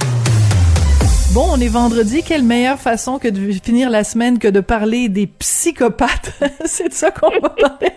Bon, 1.33 1.45
on 1.49 1.61
est 1.61 1.69
vendredi. 1.69 2.23
Quelle 2.23 2.43
meilleure 2.43 2.77
façon 2.77 3.17
que 3.17 3.29
de 3.29 3.39
finir 3.63 3.89
la 3.89 4.03
semaine 4.03 4.37
que 4.37 4.49
de 4.49 4.59
parler 4.59 5.07
des 5.07 5.27
psychopathes? 5.27 6.33
C'est 6.65 6.89
de 6.89 6.93
ça 6.93 7.09
qu'on 7.11 7.29
va 7.39 7.49
parler 7.49 7.87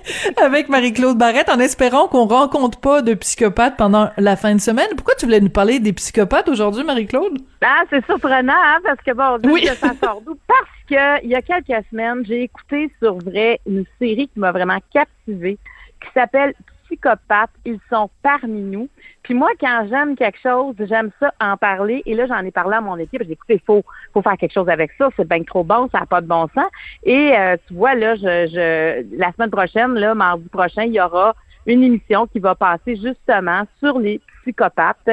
avec 0.40 0.68
Marie-Claude 0.68 1.18
Barrette 1.18 1.48
en 1.48 1.58
espérant 1.58 2.06
qu'on 2.06 2.26
rencontre 2.26 2.78
pas 2.78 3.02
de 3.02 3.14
psychopathes 3.14 3.76
pendant 3.76 4.10
la 4.18 4.36
fin 4.36 4.54
de 4.54 4.60
semaine. 4.60 4.86
Pourquoi 4.96 5.16
tu 5.16 5.24
voulais 5.24 5.40
nous 5.40 5.50
parler 5.50 5.80
des 5.80 5.92
psychopathes 5.92 6.48
aujourd'hui, 6.48 6.84
Marie-Claude? 6.84 7.38
Ah, 7.60 7.82
c'est 7.90 8.04
surprenant, 8.06 8.52
hein, 8.54 8.78
parce 8.84 9.00
que 9.04 9.12
bon, 9.12 9.50
Oui. 9.50 9.62
que 9.62 9.74
ça 9.74 9.90
sort 10.00 10.22
d'où? 10.24 10.36
Parce 10.46 10.68
que 10.88 11.24
il 11.24 11.30
y 11.30 11.34
a 11.34 11.42
quelques 11.42 11.84
semaines, 11.90 12.22
j'ai 12.26 12.42
écouté 12.42 12.92
sur 13.02 13.16
vrai 13.18 13.58
une 13.66 13.84
série 13.98 14.28
qui 14.28 14.38
m'a 14.38 14.52
vraiment 14.52 14.78
captivée, 14.92 15.58
qui 16.00 16.08
s'appelle 16.14 16.54
Psychopathes. 16.94 17.50
Ils 17.64 17.78
sont 17.90 18.10
parmi 18.22 18.62
nous. 18.62 18.88
Puis 19.22 19.34
moi, 19.34 19.50
quand 19.58 19.86
j'aime 19.88 20.16
quelque 20.16 20.38
chose, 20.42 20.74
j'aime 20.78 21.10
ça 21.20 21.32
en 21.40 21.56
parler. 21.56 22.02
Et 22.06 22.14
là, 22.14 22.26
j'en 22.26 22.44
ai 22.44 22.50
parlé 22.50 22.76
à 22.76 22.80
mon 22.80 22.96
équipe. 22.96 23.22
J'ai 23.24 23.32
écouté, 23.32 23.54
il 23.54 23.64
faut, 23.66 23.82
faut 24.12 24.22
faire 24.22 24.36
quelque 24.36 24.52
chose 24.52 24.68
avec 24.68 24.90
ça. 24.98 25.08
C'est 25.16 25.28
bien 25.28 25.42
trop 25.42 25.64
bon, 25.64 25.88
ça 25.90 26.00
n'a 26.00 26.06
pas 26.06 26.20
de 26.20 26.26
bon 26.26 26.48
sens. 26.54 26.70
Et 27.04 27.36
euh, 27.36 27.56
tu 27.66 27.74
vois, 27.74 27.94
là, 27.94 28.14
je, 28.16 28.20
je, 28.22 29.16
la 29.16 29.32
semaine 29.32 29.50
prochaine, 29.50 29.94
là, 29.94 30.14
mardi 30.14 30.48
prochain, 30.48 30.84
il 30.84 30.92
y 30.92 31.00
aura 31.00 31.34
une 31.66 31.82
émission 31.82 32.26
qui 32.26 32.38
va 32.38 32.54
passer 32.54 32.96
justement 32.96 33.62
sur 33.78 33.98
les 33.98 34.20
psychopathes 34.42 35.08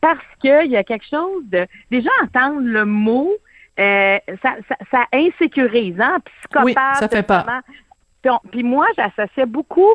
parce 0.00 0.18
qu'il 0.40 0.70
y 0.70 0.76
a 0.76 0.84
quelque 0.84 1.06
chose 1.08 1.42
de... 1.46 1.66
Les 1.90 2.02
gens 2.02 2.10
entendent 2.22 2.66
le 2.66 2.84
mot, 2.84 3.32
euh, 3.80 4.18
ça, 4.42 4.56
ça, 4.68 4.76
ça 4.90 5.04
insécurise, 5.12 5.98
hein? 6.00 6.18
Psychopathe. 6.24 6.64
Oui, 6.66 6.74
ça 6.74 7.08
fait 7.08 7.26
peur. 7.26 7.46
Puis, 8.50 8.62
moi, 8.62 8.86
j'associais 8.96 9.46
beaucoup 9.46 9.94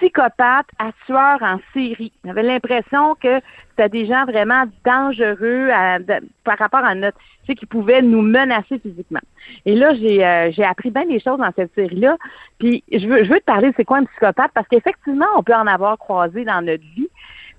psychopathe 0.00 0.66
à 0.78 0.90
tueur 1.06 1.38
en 1.42 1.58
série. 1.74 2.12
J'avais 2.24 2.42
l'impression 2.42 3.14
que 3.16 3.40
c'était 3.70 3.88
des 3.88 4.06
gens 4.06 4.24
vraiment 4.24 4.64
dangereux 4.84 5.68
par 6.44 6.58
rapport 6.58 6.84
à 6.84 6.94
notre, 6.94 7.18
tu 7.18 7.46
sais, 7.48 7.54
qui 7.54 7.66
pouvaient 7.66 8.02
nous 8.02 8.22
menacer 8.22 8.78
physiquement. 8.78 9.20
Et 9.66 9.74
là, 9.74 9.94
j'ai 9.94 10.24
euh, 10.24 10.50
j'ai 10.52 10.64
appris 10.64 10.90
bien 10.90 11.06
des 11.06 11.20
choses 11.20 11.38
dans 11.38 11.52
cette 11.54 11.74
série-là. 11.74 12.16
Puis 12.58 12.82
je 12.90 13.06
veux, 13.06 13.24
je 13.24 13.30
veux 13.30 13.40
te 13.40 13.44
parler 13.44 13.70
de 13.70 13.74
c'est 13.76 13.84
quoi 13.84 13.98
un 13.98 14.04
psychopathe? 14.04 14.52
Parce 14.54 14.68
qu'effectivement, 14.68 15.26
on 15.36 15.42
peut 15.42 15.54
en 15.54 15.66
avoir 15.66 15.98
croisé 15.98 16.44
dans 16.44 16.62
notre 16.62 16.84
vie. 16.96 17.09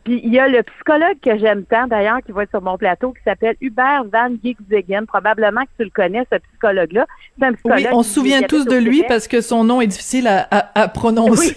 Puis 0.04 0.20
il 0.24 0.34
y 0.34 0.40
a 0.40 0.48
le 0.48 0.64
psychologue 0.64 1.18
que 1.24 1.38
j'aime 1.38 1.64
tant 1.66 1.86
d'ailleurs 1.88 2.20
qui 2.26 2.32
va 2.32 2.44
être 2.44 2.50
sur 2.50 2.62
mon 2.62 2.78
plateau 2.78 3.12
qui 3.14 3.22
s'appelle 3.24 3.56
Hubert 3.62 4.04
Van 4.12 4.30
Giegsegen. 4.44 5.06
Probablement 5.06 5.62
que 5.62 5.70
tu 5.78 5.84
le 5.84 5.90
connais, 5.92 6.26
ce 6.32 6.38
psychologue-là. 6.40 7.06
C'est 7.40 7.46
un 7.46 7.54
psychologue 7.54 7.78
Oui, 7.80 7.88
on 7.92 8.04
se 8.04 8.14
souvient 8.14 8.42
tous 8.42 8.66
de 8.66 8.76
lui 8.78 8.98
Québec. 8.98 9.08
parce 9.10 9.28
que 9.28 9.42
son 9.42 9.64
nom 9.64 9.80
est 9.82 9.88
difficile 9.88 10.28
à, 10.28 10.48
à, 10.50 10.82
à 10.82 10.88
prononcer. 10.88 11.56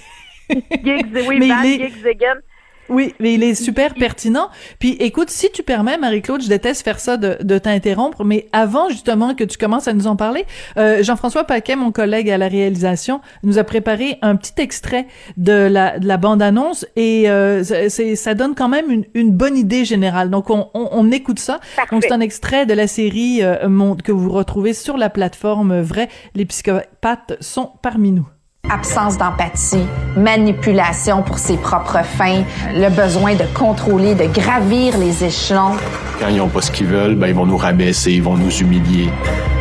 Giggs, 0.51 1.07
oui, 1.29 1.39
Mais 1.41 1.49
Van 1.49 1.63
il 1.63 1.81
est- 1.81 1.89
Giegsegen. 1.89 2.41
Oui, 2.89 3.15
mais 3.21 3.35
il 3.35 3.43
est 3.43 3.55
super 3.55 3.95
pertinent. 3.95 4.49
Puis 4.79 4.91
écoute, 5.01 5.31
si 5.31 5.51
tu 5.51 5.63
permets, 5.63 5.97
Marie-Claude, 5.99 6.43
je 6.43 6.49
déteste 6.49 6.83
faire 6.85 7.01
ça 7.01 7.17
de, 7.17 7.37
de 7.43 7.59
t'interrompre, 7.59 8.25
mais 8.25 8.47
avant 8.53 8.89
justement 8.91 9.35
que 9.35 9.45
tu 9.45 9.57
commences 9.59 9.89
à 9.89 9.93
nous 9.95 10.07
en 10.07 10.17
parler, 10.17 10.45
euh, 10.77 11.03
Jean-François 11.03 11.45
Paquet, 11.45 11.77
mon 11.77 11.93
collègue 11.93 12.31
à 12.31 12.39
la 12.39 12.49
réalisation, 12.49 13.21
nous 13.43 13.59
a 13.59 13.65
préparé 13.65 14.19
un 14.23 14.37
petit 14.37 14.53
extrait 14.59 15.07
de 15.37 15.53
la, 15.53 15.99
de 15.99 16.07
la 16.07 16.17
bande-annonce 16.19 16.87
et 16.97 17.31
euh, 17.31 17.63
c'est- 17.65 18.17
ça 18.17 18.35
donne 18.35 18.55
quand 18.55 18.69
même 18.69 18.91
une, 18.91 19.05
une 19.15 19.31
bonne 19.31 19.57
idée 19.57 19.85
générale. 19.85 20.29
Donc 20.31 20.51
on, 20.51 20.69
on, 20.75 20.89
on 20.93 21.11
écoute 21.11 21.39
ça. 21.39 21.61
Donc 21.91 22.03
c'est 22.03 22.13
un 22.13 22.21
extrait 22.21 22.67
de 22.67 22.75
la 22.75 22.87
série 22.87 23.43
euh, 23.43 23.69
Mon- 23.69 23.97
que 23.97 24.13
vous 24.13 24.31
retrouvez 24.31 24.75
sur 24.75 24.97
la 24.97 25.11
plateforme 25.11 25.81
Vrai. 25.81 26.09
Les 26.35 26.45
psychopathes 26.45 27.37
sont 27.41 27.71
parmi 27.83 28.13
nous. 28.13 28.27
Absence 28.71 29.19
d'empathie, 29.19 29.87
manipulation 30.17 31.23
pour 31.23 31.39
ses 31.39 31.59
propres 31.59 32.03
fins, 32.03 32.45
le 32.75 32.89
besoin 32.89 33.35
de 33.35 33.45
contrôler, 33.55 34.15
de 34.15 34.25
gravir 34.25 34.97
les 34.99 35.23
échelons. 35.23 35.77
Quand 36.19 36.29
ils 36.29 36.39
n'ont 36.39 36.49
pas 36.49 36.63
ce 36.63 36.73
qu'ils 36.73 36.87
veulent, 36.87 37.15
ben, 37.15 37.27
ils 37.27 37.35
vont 37.35 37.45
nous 37.45 37.59
rabaisser, 37.59 38.13
ils 38.13 38.23
vont 38.23 38.37
nous 38.37 38.51
humilier. 38.51 39.11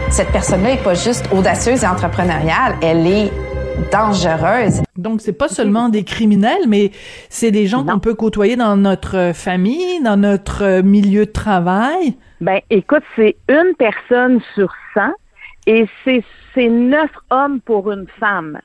Cette 0.10 0.32
personne-là 0.32 0.72
est 0.72 0.84
pas 0.84 0.94
juste 0.94 1.28
audacieuse 1.34 1.84
et 1.84 1.88
entrepreneuriale, 1.88 2.76
elle 2.82 3.06
est 3.06 3.32
dangereuse. 3.92 4.82
Donc, 4.96 5.20
c'est 5.20 5.34
pas 5.34 5.50
seulement 5.50 5.90
des 5.90 6.04
criminels, 6.04 6.68
mais 6.68 6.92
c'est 7.30 7.52
des 7.52 7.68
gens 7.68 7.84
qu'on 7.84 8.00
peut 8.00 8.16
côtoyer 8.16 8.56
dans 8.56 8.78
notre 8.78 9.32
famille, 9.34 10.02
dans 10.02 10.18
notre 10.18 10.82
milieu 10.82 11.26
de 11.26 11.32
travail. 11.32 12.16
Ben, 12.40 12.62
écoute, 12.70 13.04
c'est 13.18 13.36
une 13.50 13.74
personne 13.78 14.40
sur 14.56 14.72
100 14.94 15.02
et 15.68 15.88
c'est 16.06 16.24
c'est 16.54 16.70
neuf 16.70 17.10
hommes 17.32 17.60
pour 17.62 17.92
une 17.92 18.06
femme 18.20 18.60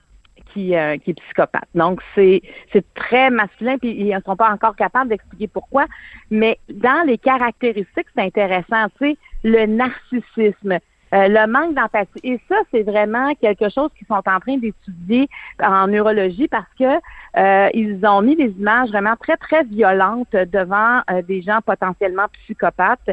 qui, 0.59 0.77
euh, 0.77 0.97
qui 0.99 1.11
est 1.11 1.15
psychopathe. 1.15 1.69
Donc, 1.75 2.01
c'est 2.15 2.43
c'est 2.73 2.85
très 2.95 3.31
masculin, 3.31 3.79
puis 3.79 3.91
ils 3.91 4.15
ne 4.15 4.21
sont 4.21 4.37
pas 4.37 4.51
encore 4.51 4.75
capables 4.77 5.11
d'expliquer 5.11 5.49
pourquoi. 5.49 5.87
Mais 6.31 6.59
dans 6.69 7.07
les 7.07 7.19
caractéristiques, 7.19 8.07
c'est 8.15 8.23
intéressant, 8.23 8.89
tu 9.01 9.11
sais, 9.13 9.17
le 9.45 9.67
narcissisme, 9.67 10.79
euh, 11.15 11.29
le 11.29 11.47
manque 11.47 11.75
d'empathie. 11.75 12.21
Et 12.23 12.41
ça, 12.49 12.57
c'est 12.71 12.83
vraiment 12.83 13.35
quelque 13.41 13.69
chose 13.71 13.91
qu'ils 13.97 14.07
sont 14.07 14.15
en 14.15 14.41
train 14.41 14.57
d'étudier 14.59 15.29
en 15.63 15.87
neurologie 15.87 16.49
parce 16.49 16.69
que 16.79 16.85
euh, 17.37 17.69
ils 17.73 18.05
ont 18.05 18.21
mis 18.21 18.37
des 18.37 18.51
images 18.59 18.89
vraiment 18.89 19.15
très, 19.17 19.37
très 19.37 19.65
violentes 19.65 20.33
devant 20.33 21.01
euh, 21.11 21.23
des 21.23 21.41
gens 21.41 21.61
potentiellement 21.65 22.27
psychopathes 22.45 23.11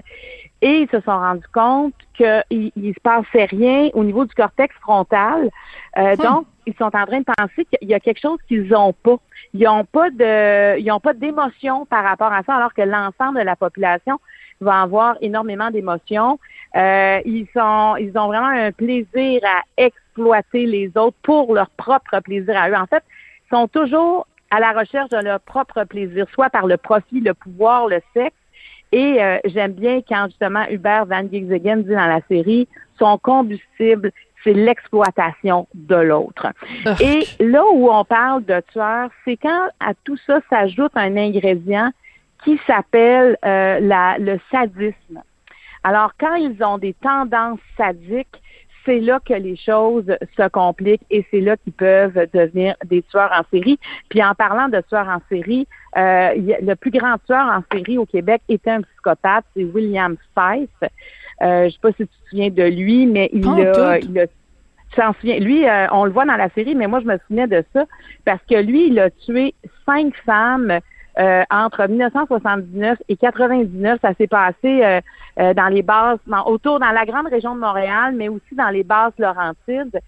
et 0.61 0.79
ils 0.81 0.89
se 0.89 0.99
sont 1.01 1.17
rendus 1.17 1.47
compte 1.53 1.93
qu'il 2.15 2.71
ne 2.75 2.93
se 2.93 2.99
passait 3.01 3.45
rien 3.45 3.89
au 3.93 4.03
niveau 4.03 4.25
du 4.25 4.33
cortex 4.33 4.73
frontal. 4.81 5.49
Euh, 5.97 6.15
Donc, 6.15 6.47
ils 6.65 6.73
sont 6.75 6.85
en 6.85 7.05
train 7.05 7.19
de 7.19 7.25
penser 7.37 7.65
qu'il 7.65 7.89
y 7.89 7.93
a 7.93 7.99
quelque 7.99 8.19
chose 8.19 8.39
qu'ils 8.47 8.67
n'ont 8.67 8.93
pas. 8.93 9.17
Ils 9.53 9.63
n'ont 9.63 9.85
pas 9.85 10.09
de, 10.09 10.79
ils 10.79 10.91
ont 10.91 10.99
pas 10.99 11.13
d'émotion 11.13 11.85
par 11.85 12.03
rapport 12.03 12.33
à 12.33 12.43
ça, 12.43 12.55
alors 12.55 12.73
que 12.73 12.81
l'ensemble 12.81 13.39
de 13.39 13.43
la 13.43 13.55
population 13.55 14.19
va 14.61 14.81
avoir 14.81 15.17
énormément 15.21 15.69
d'émotions. 15.71 16.39
Euh, 16.75 17.19
ils 17.25 17.47
sont, 17.53 17.95
ils 17.97 18.17
ont 18.17 18.27
vraiment 18.27 18.47
un 18.47 18.71
plaisir 18.71 19.41
à 19.43 19.61
exploiter 19.77 20.65
les 20.65 20.91
autres 20.95 21.17
pour 21.23 21.53
leur 21.53 21.69
propre 21.71 22.19
plaisir 22.21 22.57
à 22.57 22.69
eux. 22.69 22.75
En 22.75 22.87
fait, 22.87 23.03
ils 23.45 23.55
sont 23.55 23.67
toujours 23.67 24.27
à 24.51 24.59
la 24.59 24.71
recherche 24.71 25.09
de 25.09 25.17
leur 25.17 25.39
propre 25.41 25.83
plaisir, 25.83 26.25
soit 26.33 26.49
par 26.49 26.67
le 26.67 26.77
profit, 26.77 27.19
le 27.19 27.33
pouvoir, 27.33 27.87
le 27.87 27.99
sexe. 28.13 28.35
Et 28.91 29.21
euh, 29.21 29.39
j'aime 29.45 29.73
bien 29.73 30.01
quand 30.07 30.27
justement 30.27 30.65
Hubert 30.69 31.05
Van 31.05 31.27
Giegsegen 31.29 31.83
dit 31.83 31.89
dans 31.89 32.07
la 32.07 32.21
série, 32.29 32.67
son 32.97 33.17
combustible, 33.17 34.11
c'est 34.45 34.53
l'exploitation 34.53 35.67
de 35.73 35.95
l'autre. 35.95 36.47
Et 37.01 37.25
là 37.43 37.63
où 37.73 37.91
on 37.91 38.05
parle 38.05 38.45
de 38.45 38.61
tueur, 38.71 39.09
c'est 39.25 39.35
quand 39.37 39.67
à 39.81 39.93
tout 40.05 40.17
ça 40.25 40.39
s'ajoute 40.49 40.91
un 40.95 41.17
ingrédient 41.17 41.91
qui 42.43 42.59
s'appelle 42.67 43.37
euh, 43.43 43.79
la, 43.81 44.17
le 44.19 44.39
sadisme. 44.51 45.21
Alors, 45.83 46.11
quand 46.19 46.35
ils 46.35 46.63
ont 46.63 46.77
des 46.77 46.93
tendances 46.93 47.59
sadiques, 47.75 48.41
c'est 48.85 48.99
là 48.99 49.19
que 49.25 49.33
les 49.33 49.55
choses 49.55 50.15
se 50.37 50.47
compliquent 50.49 51.05
et 51.09 51.25
c'est 51.31 51.41
là 51.41 51.57
qu'ils 51.57 51.73
peuvent 51.73 52.27
devenir 52.33 52.75
des 52.85 53.01
tueurs 53.01 53.31
en 53.31 53.43
série. 53.51 53.79
Puis 54.09 54.23
en 54.23 54.35
parlant 54.35 54.69
de 54.69 54.79
tueurs 54.87 55.09
en 55.09 55.21
série, 55.27 55.67
euh, 55.97 56.33
le 56.35 56.75
plus 56.75 56.91
grand 56.91 57.17
tueur 57.25 57.45
en 57.45 57.63
série 57.75 57.97
au 57.97 58.05
Québec 58.05 58.43
était 58.47 58.71
un 58.71 58.81
psychopathe, 58.81 59.45
c'est 59.55 59.63
William 59.63 60.15
Fife. 60.37 60.91
Euh, 61.41 61.65
je 61.65 61.73
sais 61.73 61.79
pas 61.81 61.89
si 61.91 61.97
tu 61.97 62.07
te 62.07 62.29
souviens 62.29 62.49
de 62.49 62.63
lui, 62.63 63.05
mais 63.05 63.29
il 63.33 63.45
a, 63.61 63.73
il 63.99 64.19
a. 64.19 64.25
Lui, 65.39 65.67
euh, 65.67 65.87
on 65.91 66.05
le 66.05 66.11
voit 66.11 66.25
dans 66.25 66.37
la 66.37 66.49
série, 66.49 66.73
mais 66.75 66.87
moi, 66.87 67.01
je 67.01 67.05
me 67.05 67.17
souvenais 67.27 67.47
de 67.47 67.63
ça 67.73 67.83
parce 68.23 68.39
que 68.49 68.55
lui, 68.55 68.87
il 68.87 68.99
a 68.99 69.09
tué 69.09 69.53
cinq 69.85 70.15
femmes 70.25 70.79
euh, 71.19 71.43
entre 71.49 71.85
1979 71.87 72.97
et 73.09 73.17
99. 73.17 73.99
Ça 74.01 74.13
s'est 74.13 74.27
passé 74.27 74.55
euh, 74.83 75.01
euh, 75.39 75.53
dans 75.53 75.67
les 75.67 75.81
bases, 75.81 76.19
dans- 76.27 76.45
autour 76.45 76.79
dans 76.79 76.91
la 76.91 77.05
grande 77.05 77.27
région 77.27 77.55
de 77.55 77.59
Montréal, 77.59 78.13
mais 78.15 78.29
aussi 78.29 78.53
dans 78.55 78.69
les 78.69 78.83
bases 78.83 79.11
Laurentides. 79.17 79.99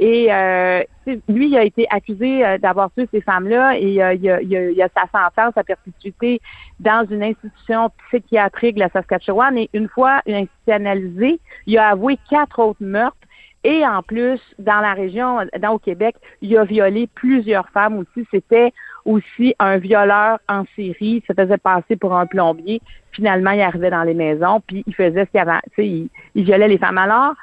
Et 0.00 0.32
euh, 0.32 0.82
lui, 1.28 1.48
il 1.48 1.56
a 1.56 1.62
été 1.62 1.86
accusé 1.88 2.44
euh, 2.44 2.58
d'avoir 2.58 2.90
tué 2.92 3.08
ces 3.12 3.20
femmes-là 3.20 3.78
et 3.78 4.02
euh, 4.02 4.14
il, 4.14 4.28
a, 4.28 4.42
il, 4.42 4.56
a, 4.56 4.70
il 4.70 4.82
a 4.82 4.88
sa 4.88 5.02
sentence 5.02 5.56
à 5.56 5.62
perpétuité 5.62 6.40
dans 6.80 7.06
une 7.08 7.22
institution 7.22 7.90
psychiatrique 8.08 8.74
de 8.74 8.80
la 8.80 8.88
Saskatchewan. 8.88 9.56
Et 9.56 9.70
une 9.72 9.88
fois 9.88 10.20
institutionnalisé, 10.26 11.38
il 11.66 11.78
a 11.78 11.90
avoué 11.90 12.18
quatre 12.28 12.58
autres 12.58 12.82
meurtres. 12.82 13.16
Et 13.62 13.86
en 13.86 14.02
plus, 14.02 14.40
dans 14.58 14.80
la 14.80 14.92
région, 14.92 15.38
dans 15.58 15.70
au 15.70 15.78
Québec, 15.78 16.16
il 16.42 16.54
a 16.58 16.64
violé 16.64 17.08
plusieurs 17.14 17.68
femmes 17.70 17.98
aussi. 17.98 18.26
C'était 18.30 18.72
aussi 19.06 19.54
un 19.58 19.78
violeur 19.78 20.38
en 20.48 20.64
série. 20.76 21.22
Il 21.22 21.22
se 21.26 21.32
faisait 21.32 21.56
passer 21.56 21.96
pour 21.96 22.14
un 22.14 22.26
plombier. 22.26 22.82
Finalement, 23.12 23.52
il 23.52 23.62
arrivait 23.62 23.90
dans 23.90 24.02
les 24.02 24.12
maisons, 24.12 24.60
puis 24.66 24.84
il 24.86 24.94
faisait 24.94 25.24
ce 25.24 25.30
qu'il 25.30 25.40
avait. 25.40 25.60
Il, 25.78 26.08
il 26.34 26.44
violait 26.44 26.68
les 26.68 26.76
femmes. 26.76 26.98
Alors, 26.98 27.34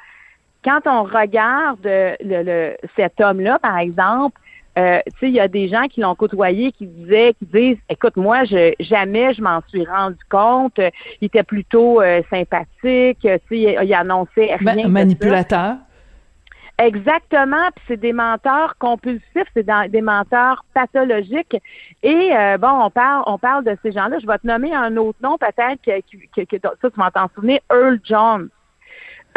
quand 0.64 0.82
on 0.86 1.04
regarde 1.04 1.86
euh, 1.86 2.16
le, 2.24 2.44
le- 2.44 2.78
cet 2.96 3.20
homme-là, 3.20 3.60
par 3.60 3.78
exemple, 3.78 4.40
euh, 4.78 5.00
tu 5.08 5.20
sais, 5.20 5.28
il 5.28 5.34
y 5.34 5.40
a 5.40 5.48
des 5.50 5.68
gens 5.68 5.88
qui 5.88 6.00
l'ont 6.02 6.16
côtoyé, 6.16 6.72
qui 6.72 6.86
disaient, 6.88 7.34
qui 7.38 7.46
disent, 7.46 7.78
écoute, 7.90 8.16
moi, 8.16 8.46
je, 8.46 8.74
jamais 8.80 9.34
je 9.34 9.42
m'en 9.42 9.62
suis 9.68 9.86
rendu 9.86 10.18
compte. 10.30 10.80
Il 11.20 11.26
était 11.26 11.44
plutôt 11.44 12.02
euh, 12.02 12.22
sympathique. 12.30 13.20
Tu 13.20 13.28
sais, 13.28 13.40
il, 13.52 13.78
il 13.84 13.94
annonçait 13.94 14.56
Ma- 14.62 14.72
rien. 14.72 14.84
ça. 14.84 14.90
manipulateur. 14.90 15.76
Exactement, 16.78 17.68
puis 17.76 17.86
c'est 17.90 17.98
des 18.00 18.14
menteurs 18.14 18.76
compulsifs, 18.80 19.46
c'est 19.54 19.68
des 19.90 20.02
menteurs 20.02 20.66
pathologiques. 20.74 21.58
Et 22.02 22.30
euh, 22.36 22.58
bon, 22.58 22.70
on 22.86 22.90
parle, 22.90 23.24
on 23.28 23.38
parle 23.38 23.64
de 23.66 23.78
ces 23.84 23.92
gens-là. 23.92 24.18
Je 24.20 24.26
vais 24.26 24.38
te 24.40 24.48
nommer 24.48 24.74
un 24.74 24.96
autre 24.98 25.20
nom, 25.22 25.38
peut-être 25.38 25.80
que, 25.86 26.00
que, 26.02 26.42
que- 26.46 26.58
que- 26.58 26.68
ça 26.82 26.90
tu 26.90 27.00
vas 27.00 27.12
t'en 27.12 27.28
souvenir, 27.36 27.60
Earl 27.72 28.00
Jones. 28.04 28.50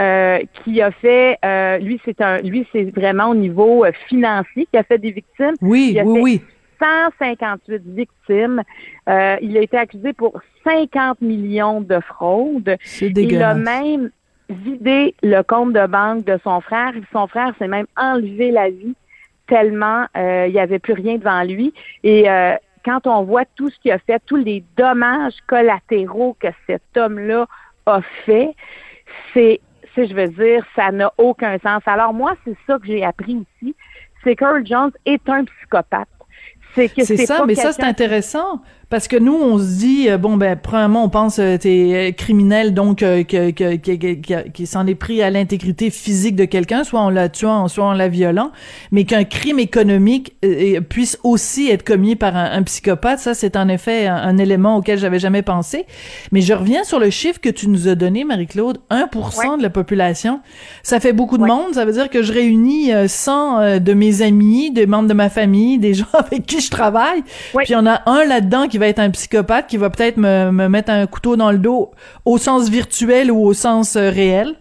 Euh, 0.00 0.38
qui 0.62 0.80
a 0.82 0.90
fait, 0.90 1.38
euh, 1.44 1.78
lui 1.78 2.00
c'est 2.04 2.20
un, 2.20 2.38
lui 2.38 2.66
c'est 2.72 2.84
vraiment 2.94 3.28
au 3.28 3.34
niveau 3.34 3.84
euh, 3.84 3.92
financier 4.08 4.66
qui 4.70 4.76
a 4.76 4.82
fait 4.82 4.98
des 4.98 5.12
victimes. 5.12 5.54
Oui, 5.60 5.90
Il 5.92 6.00
a 6.00 6.04
oui, 6.04 6.14
fait 6.14 6.22
oui. 6.22 6.42
158 7.20 7.82
victimes. 7.94 8.62
Euh, 9.08 9.36
il 9.40 9.56
a 9.56 9.60
été 9.60 9.76
accusé 9.76 10.12
pour 10.12 10.40
50 10.64 11.20
millions 11.20 11.80
de 11.80 12.00
fraudes. 12.00 12.76
C'est 12.82 13.06
Il 13.06 13.10
a 13.10 13.54
dégueulasse. 13.54 13.56
même 13.58 14.10
vidé 14.50 15.14
le 15.22 15.42
compte 15.42 15.72
de 15.72 15.86
banque 15.86 16.24
de 16.24 16.38
son 16.42 16.60
frère. 16.60 16.92
Son 17.12 17.26
frère 17.26 17.52
s'est 17.58 17.68
même 17.68 17.86
enlevé 17.96 18.50
la 18.50 18.70
vie 18.70 18.94
tellement 19.46 20.06
euh, 20.16 20.46
il 20.48 20.52
n'y 20.52 20.60
avait 20.60 20.78
plus 20.78 20.94
rien 20.94 21.16
devant 21.16 21.42
lui. 21.42 21.72
Et 22.02 22.30
euh, 22.30 22.54
quand 22.84 23.06
on 23.06 23.22
voit 23.24 23.44
tout 23.56 23.70
ce 23.70 23.78
qu'il 23.80 23.92
a 23.92 23.98
fait, 23.98 24.20
tous 24.26 24.36
les 24.36 24.64
dommages 24.76 25.36
collatéraux 25.46 26.36
que 26.38 26.48
cet 26.66 26.82
homme-là 26.96 27.46
a 27.86 28.00
fait, 28.24 28.54
c'est, 29.32 29.60
c'est, 29.94 30.06
je 30.06 30.14
veux 30.14 30.28
dire, 30.28 30.64
ça 30.74 30.90
n'a 30.90 31.12
aucun 31.18 31.58
sens. 31.58 31.82
Alors 31.86 32.12
moi, 32.12 32.36
c'est 32.44 32.56
ça 32.66 32.78
que 32.78 32.86
j'ai 32.86 33.04
appris 33.04 33.36
aussi, 33.36 33.74
c'est 34.22 34.36
qu'Earl 34.36 34.66
Jones 34.66 34.92
est 35.04 35.28
un 35.28 35.44
psychopathe. 35.44 36.08
C'est 36.74 36.88
que 36.88 37.04
C'est 37.04 37.18
ça, 37.18 37.38
pas 37.38 37.46
mais 37.46 37.54
ça, 37.54 37.72
c'est 37.72 37.84
intéressant. 37.84 38.60
Parce 38.90 39.08
que 39.08 39.16
nous, 39.16 39.34
on 39.34 39.58
se 39.58 39.78
dit, 39.78 40.08
euh, 40.08 40.18
bon, 40.18 40.36
ben, 40.36 40.56
premièrement, 40.60 41.04
on 41.04 41.08
pense 41.08 41.38
euh, 41.38 41.56
t'es 41.58 41.90
euh, 41.94 42.12
criminel, 42.12 42.74
donc, 42.74 43.02
euh, 43.02 43.24
que, 43.24 43.50
que, 43.50 43.76
que- 43.76 43.96
que- 43.96 44.14
que- 44.14 44.48
qui 44.50 44.66
s'en 44.66 44.86
est 44.86 44.94
pris 44.94 45.22
à 45.22 45.30
l'intégrité 45.30 45.90
physique 45.90 46.36
de 46.36 46.44
quelqu'un, 46.44 46.84
soit 46.84 47.00
en 47.00 47.10
la 47.10 47.28
tuant, 47.28 47.66
soit 47.68 47.84
en 47.86 47.92
la 47.92 48.08
violant, 48.08 48.50
mais 48.92 49.04
qu'un 49.04 49.24
crime 49.24 49.58
économique 49.58 50.34
euh, 50.44 50.80
puisse 50.80 51.18
aussi 51.24 51.68
être 51.70 51.82
commis 51.84 52.14
par 52.16 52.36
un, 52.36 52.52
un 52.52 52.62
psychopathe, 52.62 53.18
ça, 53.20 53.34
c'est 53.34 53.56
en 53.56 53.68
effet 53.68 54.06
un, 54.06 54.16
un 54.16 54.38
élément 54.38 54.76
auquel 54.76 54.98
j'avais 54.98 55.18
jamais 55.18 55.42
pensé. 55.42 55.86
Mais 56.32 56.40
je 56.40 56.52
reviens 56.52 56.84
sur 56.84 56.98
le 57.00 57.10
chiffre 57.10 57.40
que 57.40 57.48
tu 57.48 57.68
nous 57.68 57.88
as 57.88 57.94
donné, 57.94 58.24
Marie-Claude, 58.24 58.78
1% 58.90 59.58
de 59.58 59.62
la 59.62 59.70
population. 59.70 60.40
Ça 60.82 61.00
fait 61.00 61.12
beaucoup 61.12 61.38
de 61.38 61.42
monde, 61.48 61.74
ça 61.74 61.84
veut 61.84 61.92
dire 61.92 62.10
que 62.10 62.22
je 62.22 62.32
réunis 62.32 62.92
euh, 62.92 63.08
100 63.08 63.58
euh, 63.60 63.78
de 63.78 63.92
mes 63.94 64.22
amis, 64.22 64.70
des 64.70 64.86
membres 64.86 65.08
de 65.08 65.14
ma 65.14 65.30
famille, 65.30 65.78
des 65.78 65.94
gens 65.94 66.04
avec 66.12 66.46
qui 66.46 66.60
je 66.60 66.70
travaille, 66.70 67.22
puis 67.64 67.66
il 67.70 67.72
y 67.72 67.76
en 67.76 67.86
a 67.86 68.02
un 68.06 68.24
là-dedans 68.24 68.68
qui 68.68 68.73
va 68.78 68.88
être 68.88 68.98
un 68.98 69.10
psychopathe, 69.10 69.66
qui 69.66 69.76
va 69.76 69.90
peut-être 69.90 70.16
me, 70.16 70.50
me 70.50 70.68
mettre 70.68 70.90
un 70.90 71.06
couteau 71.06 71.36
dans 71.36 71.52
le 71.52 71.58
dos 71.58 71.92
au 72.24 72.38
sens 72.38 72.68
virtuel 72.68 73.30
ou 73.30 73.44
au 73.44 73.54
sens 73.54 73.96
euh, 73.96 74.10
réel? 74.10 74.56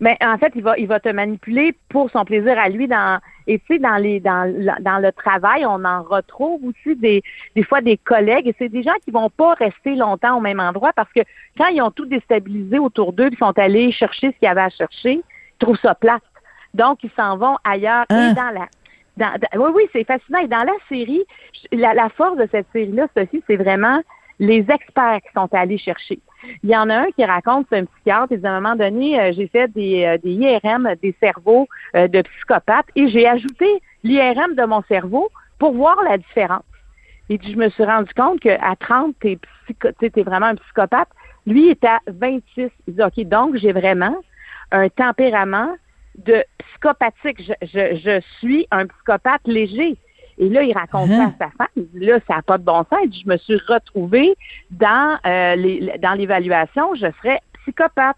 Mais 0.00 0.16
en 0.22 0.38
fait, 0.38 0.52
il 0.54 0.62
va, 0.62 0.78
il 0.78 0.86
va 0.86 0.98
te 0.98 1.10
manipuler 1.10 1.76
pour 1.90 2.10
son 2.10 2.24
plaisir 2.24 2.58
à 2.58 2.70
lui. 2.70 2.88
Dans, 2.88 3.20
et 3.46 3.58
tu 3.58 3.74
sais, 3.74 3.78
dans 3.78 3.96
les, 3.96 4.18
dans, 4.18 4.50
dans 4.80 4.98
le 4.98 5.12
travail, 5.12 5.66
on 5.66 5.84
en 5.84 6.02
retrouve 6.02 6.64
aussi 6.64 6.96
des, 6.96 7.22
des 7.54 7.62
fois 7.62 7.82
des 7.82 7.98
collègues. 7.98 8.48
Et 8.48 8.54
c'est 8.58 8.70
des 8.70 8.82
gens 8.82 8.94
qui 9.04 9.10
vont 9.10 9.28
pas 9.28 9.52
rester 9.54 9.94
longtemps 9.96 10.38
au 10.38 10.40
même 10.40 10.58
endroit 10.58 10.92
parce 10.96 11.12
que 11.12 11.20
quand 11.58 11.66
ils 11.68 11.82
ont 11.82 11.90
tout 11.90 12.06
déstabilisé 12.06 12.78
autour 12.78 13.12
d'eux, 13.12 13.28
ils 13.30 13.36
sont 13.36 13.58
allés 13.58 13.92
chercher 13.92 14.28
ce 14.28 14.38
qu'il 14.38 14.46
y 14.46 14.50
avait 14.50 14.62
à 14.62 14.70
chercher, 14.70 15.12
ils 15.12 15.58
trouvent 15.58 15.78
ça 15.82 15.94
plate. 15.94 16.22
Donc, 16.72 17.04
ils 17.04 17.10
s'en 17.14 17.36
vont 17.36 17.58
ailleurs. 17.62 18.06
Hein? 18.08 18.30
Et 18.30 18.34
dans 18.34 18.50
la, 18.54 18.68
oui, 19.56 19.70
oui, 19.74 19.82
c'est 19.92 20.04
fascinant. 20.04 20.40
Et 20.40 20.48
dans 20.48 20.64
la 20.64 20.72
série, 20.88 21.24
la, 21.72 22.08
force 22.10 22.36
de 22.36 22.48
cette 22.50 22.66
série-là, 22.72 23.06
Sophie, 23.16 23.42
c'est 23.46 23.56
vraiment 23.56 24.00
les 24.38 24.64
experts 24.70 25.20
qui 25.22 25.32
sont 25.34 25.48
allés 25.52 25.78
chercher. 25.78 26.18
Il 26.62 26.70
y 26.70 26.76
en 26.76 26.88
a 26.88 27.00
un 27.00 27.10
qui 27.10 27.24
raconte, 27.24 27.66
c'est 27.68 27.78
un 27.78 27.84
psychiatre, 27.84 28.34
dit 28.34 28.46
à 28.46 28.52
un 28.52 28.60
moment 28.60 28.74
donné, 28.74 29.20
euh, 29.20 29.32
j'ai 29.36 29.48
fait 29.48 29.68
des, 29.68 30.04
euh, 30.04 30.16
IRM, 30.24 30.94
des 31.02 31.14
cerveaux 31.20 31.68
euh, 31.94 32.08
de 32.08 32.22
psychopathes, 32.22 32.86
et 32.96 33.08
j'ai 33.08 33.28
ajouté 33.28 33.66
l'IRM 34.02 34.54
de 34.54 34.64
mon 34.64 34.82
cerveau 34.88 35.28
pour 35.58 35.74
voir 35.74 36.02
la 36.02 36.16
différence. 36.16 36.64
Et 37.28 37.36
puis, 37.36 37.52
je 37.52 37.58
me 37.58 37.68
suis 37.68 37.84
rendu 37.84 38.12
compte 38.14 38.40
qu'à 38.40 38.74
30, 38.80 39.14
t'es 39.20 39.38
t'es 40.00 40.22
vraiment 40.22 40.46
un 40.46 40.56
psychopathe. 40.56 41.10
Lui 41.46 41.68
est 41.68 41.84
à 41.84 42.00
26. 42.08 42.70
Il 42.88 42.94
dit, 42.94 43.02
OK, 43.02 43.24
donc 43.28 43.56
j'ai 43.56 43.72
vraiment 43.72 44.16
un 44.72 44.88
tempérament 44.88 45.76
de 46.24 46.44
psychopathique. 46.58 47.42
Je, 47.42 47.52
je, 47.62 47.96
je 47.96 48.20
suis 48.38 48.66
un 48.70 48.86
psychopathe 48.86 49.42
léger. 49.46 49.96
Et 50.38 50.48
là, 50.48 50.62
il 50.62 50.72
raconte 50.72 51.10
ça 51.10 51.24
à 51.24 51.32
sa 51.38 51.50
femme. 51.50 51.68
Il 51.76 51.86
dit, 51.88 52.06
là, 52.06 52.18
ça 52.26 52.36
n'a 52.36 52.42
pas 52.42 52.56
de 52.56 52.64
bon 52.64 52.84
sens. 52.90 53.00
Je 53.12 53.28
me 53.28 53.36
suis 53.36 53.60
retrouvée 53.68 54.34
dans, 54.70 55.18
euh, 55.26 55.54
les, 55.56 55.98
dans 56.00 56.14
l'évaluation, 56.14 56.94
je 56.94 57.06
serais 57.20 57.40
psychopathe. 57.60 58.16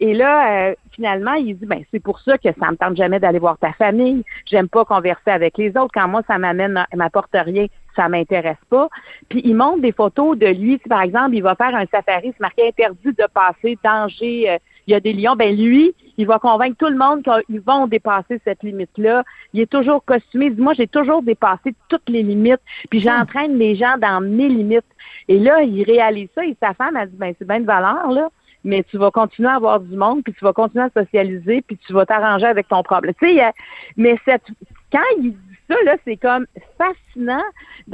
Et 0.00 0.14
là, 0.14 0.70
euh, 0.70 0.74
finalement, 0.92 1.34
il 1.34 1.56
dit, 1.56 1.66
ben 1.66 1.84
c'est 1.92 2.00
pour 2.00 2.20
ça 2.20 2.38
que 2.38 2.48
ça 2.58 2.70
me 2.70 2.76
tente 2.76 2.96
jamais 2.96 3.20
d'aller 3.20 3.38
voir 3.38 3.58
ta 3.58 3.72
famille. 3.74 4.24
J'aime 4.46 4.68
pas 4.68 4.84
converser 4.84 5.30
avec 5.30 5.58
les 5.58 5.68
autres. 5.76 5.90
Quand 5.92 6.08
moi, 6.08 6.22
ça 6.26 6.38
m'amène, 6.38 6.84
m'apporte 6.94 7.34
rien, 7.34 7.66
ça 7.94 8.08
m'intéresse 8.08 8.56
pas. 8.70 8.88
Puis 9.28 9.42
il 9.44 9.54
montre 9.54 9.82
des 9.82 9.92
photos 9.92 10.38
de 10.38 10.46
lui. 10.46 10.80
Si, 10.82 10.88
par 10.88 11.02
exemple, 11.02 11.34
il 11.34 11.42
va 11.42 11.54
faire 11.54 11.74
un 11.76 11.84
safari, 11.86 12.32
c'est 12.32 12.40
marqué 12.40 12.68
interdit 12.68 13.12
de 13.12 13.26
passer, 13.32 13.78
danger, 13.84 14.50
euh, 14.50 14.58
il 14.86 14.92
y 14.92 14.94
a 14.94 15.00
des 15.00 15.12
lions. 15.12 15.36
Ben 15.36 15.56
lui, 15.56 15.94
il 16.16 16.26
va 16.26 16.38
convaincre 16.38 16.76
tout 16.78 16.88
le 16.88 16.96
monde 16.96 17.22
qu'ils 17.22 17.60
vont 17.60 17.86
dépasser 17.86 18.40
cette 18.44 18.62
limite-là. 18.62 19.24
Il 19.52 19.60
est 19.60 19.70
toujours 19.70 20.04
costumé. 20.04 20.46
Il 20.46 20.56
dit, 20.56 20.62
moi, 20.62 20.74
j'ai 20.74 20.86
toujours 20.86 21.22
dépassé 21.22 21.74
toutes 21.88 22.08
les 22.08 22.22
limites. 22.22 22.60
Puis 22.90 23.00
j'entraîne 23.00 23.58
les 23.58 23.76
gens 23.76 23.96
dans 23.98 24.20
mes 24.20 24.48
limites. 24.48 24.84
Et 25.28 25.38
là, 25.38 25.62
il 25.62 25.82
réalise 25.84 26.28
ça. 26.34 26.44
Et 26.44 26.56
sa 26.60 26.74
femme 26.74 26.96
a 26.96 27.06
dit, 27.06 27.16
ben 27.16 27.34
c'est 27.38 27.46
bien 27.46 27.60
de 27.60 27.66
valeur, 27.66 28.10
là 28.10 28.28
mais 28.64 28.84
tu 28.84 28.98
vas 28.98 29.10
continuer 29.10 29.48
à 29.48 29.54
avoir 29.54 29.80
du 29.80 29.96
monde, 29.96 30.22
puis 30.22 30.34
tu 30.34 30.44
vas 30.44 30.52
continuer 30.52 30.84
à 30.84 30.90
socialiser, 30.90 31.62
puis 31.62 31.78
tu 31.78 31.92
vas 31.92 32.04
t'arranger 32.04 32.46
avec 32.46 32.68
ton 32.68 32.82
problème. 32.82 33.14
Tu 33.18 33.36
sais, 33.36 33.52
mais 33.96 34.18
cette, 34.26 34.44
quand 34.92 35.00
il 35.18 35.34
ça, 35.70 35.76
là, 35.84 35.96
c'est 36.04 36.16
comme 36.16 36.46
fascinant. 36.76 37.42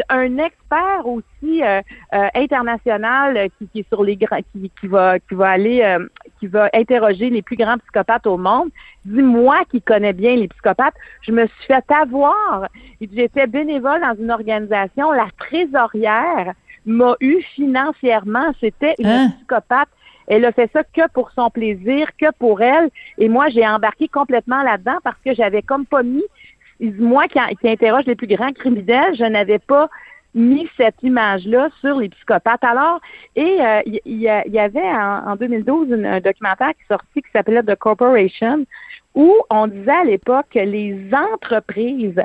Un 0.08 0.38
expert 0.38 1.06
aussi 1.06 1.62
euh, 1.62 1.80
euh, 2.14 2.28
international 2.34 3.36
euh, 3.36 3.48
qui, 3.58 3.68
qui 3.68 3.80
est 3.80 3.88
sur 3.88 4.02
les 4.02 4.16
grands, 4.16 4.40
qui, 4.52 4.70
qui 4.80 4.86
va, 4.86 5.18
qui 5.18 5.34
va 5.34 5.50
aller, 5.50 5.82
euh, 5.82 6.06
qui 6.40 6.46
va 6.46 6.68
interroger 6.74 7.30
les 7.30 7.42
plus 7.42 7.56
grands 7.56 7.78
psychopathes 7.78 8.26
au 8.26 8.36
monde. 8.36 8.70
Dit 9.04 9.22
moi 9.22 9.58
qui 9.70 9.80
connais 9.82 10.12
bien 10.12 10.36
les 10.36 10.48
psychopathes, 10.48 10.94
je 11.22 11.32
me 11.32 11.46
suis 11.46 11.66
fait 11.66 11.84
avoir. 11.92 12.68
J'étais 13.00 13.46
bénévole 13.46 14.00
dans 14.00 14.14
une 14.18 14.30
organisation, 14.30 15.12
la 15.12 15.28
trésorière 15.38 16.52
m'a 16.84 17.16
eu 17.20 17.40
financièrement. 17.54 18.52
C'était 18.60 18.94
une 18.98 19.06
Hein? 19.06 19.30
psychopathe. 19.36 19.88
Elle 20.28 20.44
a 20.44 20.50
fait 20.50 20.68
ça 20.72 20.82
que 20.82 21.08
pour 21.12 21.30
son 21.32 21.50
plaisir, 21.50 22.08
que 22.20 22.26
pour 22.38 22.60
elle. 22.60 22.90
Et 23.16 23.28
moi, 23.28 23.48
j'ai 23.48 23.64
embarqué 23.66 24.08
complètement 24.08 24.62
là-dedans 24.64 24.98
parce 25.04 25.16
que 25.24 25.32
j'avais 25.34 25.62
comme 25.62 25.86
pas 25.86 26.02
mis, 26.02 26.24
moi 26.80 27.26
qui, 27.28 27.38
interroge 27.68 28.04
les 28.06 28.14
plus 28.14 28.26
grands 28.26 28.52
criminels, 28.52 29.14
je 29.16 29.24
n'avais 29.24 29.58
pas 29.58 29.88
mis 30.34 30.68
cette 30.76 31.02
image-là 31.02 31.70
sur 31.80 31.98
les 31.98 32.10
psychopathes. 32.10 32.62
Alors, 32.62 33.00
et 33.36 33.58
euh, 33.60 33.80
il 33.86 34.20
y, 34.20 34.28
avait 34.58 34.80
en, 34.82 35.30
en 35.32 35.36
2012 35.36 35.88
une- 35.90 36.04
un 36.04 36.20
documentaire 36.20 36.72
qui 36.74 36.82
est 36.82 36.94
sorti 36.94 37.22
qui 37.22 37.30
s'appelait 37.32 37.62
The 37.62 37.74
Corporation, 37.74 38.66
où 39.14 39.34
on 39.48 39.66
disait 39.66 39.90
à 39.90 40.04
l'époque 40.04 40.46
que 40.52 40.58
les 40.58 41.08
entreprises 41.32 42.22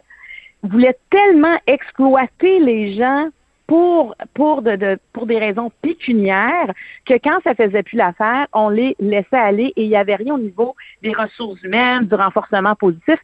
voulaient 0.63 0.97
tellement 1.09 1.57
exploiter 1.67 2.59
les 2.59 2.95
gens 2.95 3.29
pour 3.71 4.15
pour 4.33 4.61
de, 4.61 4.75
de- 4.75 4.99
pour 5.13 5.25
des 5.27 5.39
raisons 5.39 5.71
pécuniaires 5.81 6.73
que 7.05 7.13
quand 7.13 7.39
ça 7.45 7.55
faisait 7.55 7.83
plus 7.83 7.95
l'affaire, 7.95 8.47
on 8.51 8.67
les 8.67 8.97
laissait 8.99 9.37
aller 9.37 9.71
et 9.77 9.83
il 9.83 9.87
n'y 9.87 9.95
avait 9.95 10.15
rien 10.15 10.33
au 10.35 10.39
niveau 10.39 10.75
des 11.01 11.13
ressources 11.13 11.61
humaines, 11.63 12.03
du 12.05 12.15
renforcement 12.15 12.75
positif. 12.75 13.17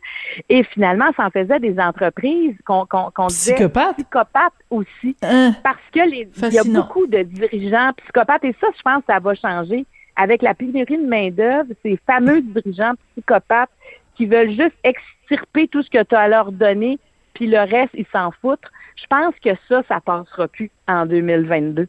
Et 0.47 0.63
finalement, 0.63 1.09
ça 1.17 1.25
en 1.25 1.31
faisait 1.31 1.59
des 1.59 1.77
entreprises 1.79 2.55
qu'on 2.65 2.85
qu'on 2.85 3.11
qu'on 3.13 3.27
disait 3.27 3.55
Psychopathes? 3.97 4.53
aussi. 4.69 5.17
Hein? 5.21 5.53
Parce 5.63 5.85
que 5.93 5.99
les 6.09 6.29
il 6.49 6.53
y 6.53 6.59
a 6.59 6.63
beaucoup 6.81 7.07
de 7.07 7.23
dirigeants 7.23 7.91
psychopathes 7.97 8.45
et 8.45 8.55
ça, 8.61 8.67
je 8.77 8.81
pense 8.83 8.99
que 8.99 9.11
ça 9.13 9.19
va 9.19 9.35
changer 9.35 9.85
avec 10.15 10.41
la 10.41 10.53
pénurie 10.53 10.97
de 10.97 11.05
main-d'œuvre, 11.07 11.71
ces 11.83 11.99
fameux 12.07 12.41
dirigeants 12.41 12.93
psychopathes 13.11 13.69
qui 14.15 14.25
veulent 14.25 14.51
juste 14.51 14.77
extirper 14.85 15.67
tout 15.67 15.83
ce 15.83 15.89
que 15.89 16.01
tu 16.03 16.15
as 16.15 16.21
à 16.21 16.27
leur 16.29 16.53
donner, 16.53 16.99
puis 17.37 17.45
le 17.45 17.59
reste, 17.59 17.91
ils 17.93 18.07
s'en 18.11 18.31
foutent. 18.41 18.65
Je 18.95 19.05
pense 19.07 19.35
que 19.43 19.51
ça, 19.69 19.83
ça 19.87 19.99
passera 20.01 20.47
plus 20.47 20.71
en 20.87 21.05
2022. 21.05 21.87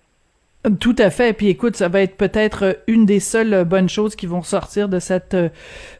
Tout 0.79 0.97
à 0.99 1.09
fait. 1.09 1.33
Puis 1.33 1.49
écoute, 1.49 1.77
ça 1.77 1.89
va 1.89 2.03
être 2.03 2.19
peut-être 2.19 2.83
une 2.87 3.07
des 3.07 3.21
seules 3.21 3.65
bonnes 3.65 3.89
choses 3.89 4.15
qui 4.15 4.27
vont 4.27 4.43
sortir 4.43 4.91
de 4.91 4.99
cette 4.99 5.33
euh, 5.33 5.49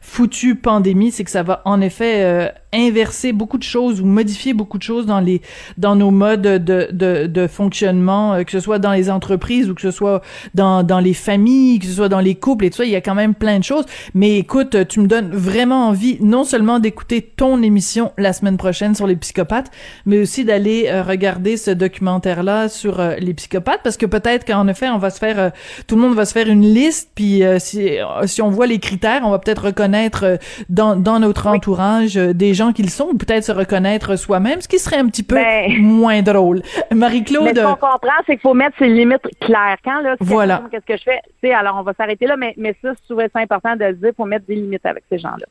foutue 0.01 0.53
pandémie, 0.53 1.11
c'est 1.11 1.23
que 1.23 1.31
ça 1.31 1.41
va 1.41 1.63
en 1.65 1.81
effet 1.81 2.23
euh, 2.23 2.49
inverser 2.73 3.33
beaucoup 3.33 3.57
de 3.57 3.63
choses 3.63 4.01
ou 4.01 4.05
modifier 4.05 4.53
beaucoup 4.53 4.77
de 4.77 4.83
choses 4.83 5.05
dans 5.05 5.19
les 5.19 5.41
dans 5.77 5.95
nos 5.95 6.11
modes 6.11 6.41
de 6.41 6.89
de, 6.91 7.27
de 7.27 7.47
fonctionnement, 7.47 8.33
euh, 8.33 8.43
que 8.43 8.51
ce 8.51 8.59
soit 8.59 8.79
dans 8.79 8.91
les 8.91 9.09
entreprises 9.09 9.69
ou 9.69 9.75
que 9.75 9.81
ce 9.81 9.91
soit 9.91 10.21
dans 10.53 10.83
dans 10.83 10.99
les 10.99 11.13
familles, 11.13 11.79
que 11.79 11.85
ce 11.85 11.93
soit 11.93 12.09
dans 12.09 12.19
les 12.19 12.35
couples 12.35 12.65
et 12.65 12.69
tout 12.69 12.77
ça. 12.77 12.85
Il 12.85 12.91
y 12.91 12.95
a 12.95 13.01
quand 13.01 13.15
même 13.15 13.35
plein 13.35 13.59
de 13.59 13.63
choses. 13.63 13.85
Mais 14.13 14.37
écoute, 14.37 14.87
tu 14.87 14.99
me 14.99 15.07
donnes 15.07 15.31
vraiment 15.31 15.87
envie 15.87 16.17
non 16.21 16.43
seulement 16.43 16.79
d'écouter 16.79 17.21
ton 17.21 17.61
émission 17.61 18.11
la 18.17 18.33
semaine 18.33 18.57
prochaine 18.57 18.95
sur 18.95 19.07
les 19.07 19.15
psychopathes, 19.15 19.71
mais 20.05 20.19
aussi 20.19 20.45
d'aller 20.45 20.89
regarder 21.01 21.57
ce 21.57 21.71
documentaire 21.71 22.43
là 22.43 22.69
sur 22.69 23.01
les 23.19 23.33
psychopathes 23.33 23.81
parce 23.83 23.97
que 23.97 24.05
peut-être 24.05 24.45
qu'en 24.45 24.67
effet, 24.67 24.89
on 24.89 24.97
va 24.97 25.09
se 25.09 25.19
faire, 25.19 25.39
euh, 25.39 25.49
tout 25.87 25.95
le 25.95 26.01
monde 26.01 26.15
va 26.15 26.25
se 26.25 26.33
faire 26.33 26.47
une 26.47 26.61
liste, 26.61 27.11
puis 27.15 27.43
euh, 27.43 27.59
si, 27.59 27.97
si 28.25 28.41
on 28.41 28.49
voit 28.49 28.67
les 28.67 28.79
critères, 28.79 29.21
on 29.23 29.31
va 29.31 29.39
peut-être 29.39 29.65
reconnaître 29.65 30.23
euh, 30.23 30.37
dans, 30.69 30.95
dans 30.95 31.19
notre 31.19 31.47
entourage 31.47 32.15
des 32.15 32.53
gens 32.59 32.71
qu'ils 32.73 32.89
sont, 32.89 33.05
ou 33.11 33.17
peut-être 33.17 33.43
se 33.43 33.51
reconnaître 33.51 34.15
soi-même, 34.15 34.61
ce 34.61 34.67
qui 34.67 34.79
serait 34.79 34.97
un 34.97 35.07
petit 35.07 35.23
peu 35.23 35.35
Ben- 35.35 35.81
moins 35.81 36.21
drôle. 36.21 36.61
Marie-Claude. 36.93 37.45
Mais 37.45 37.55
ce 37.55 37.65
qu'on 37.65 37.73
comprend, 37.73 38.19
c'est 38.25 38.33
qu'il 38.33 38.41
faut 38.41 38.53
mettre 38.53 38.77
ses 38.77 38.87
limites 38.89 39.27
claires. 39.41 39.77
Quand, 39.83 40.01
là, 40.01 40.15
Voilà. 40.19 40.63
Qu'est-ce 40.71 40.85
que 40.85 40.97
je 40.97 41.03
fais? 41.03 41.19
Tu 41.41 41.47
sais, 41.47 41.53
alors, 41.53 41.77
on 41.79 41.83
va 41.83 41.93
s'arrêter 41.93 42.25
là, 42.27 42.37
mais, 42.37 42.53
mais 42.57 42.75
ça, 42.81 42.89
ça 43.07 43.39
important 43.39 43.75
de 43.75 43.85
le 43.85 43.93
dire. 43.93 44.11
faut 44.15 44.25
mettre 44.25 44.45
des 44.45 44.55
limites 44.55 44.85
avec 44.85 45.03
ces 45.09 45.17
gens-là. 45.19 45.45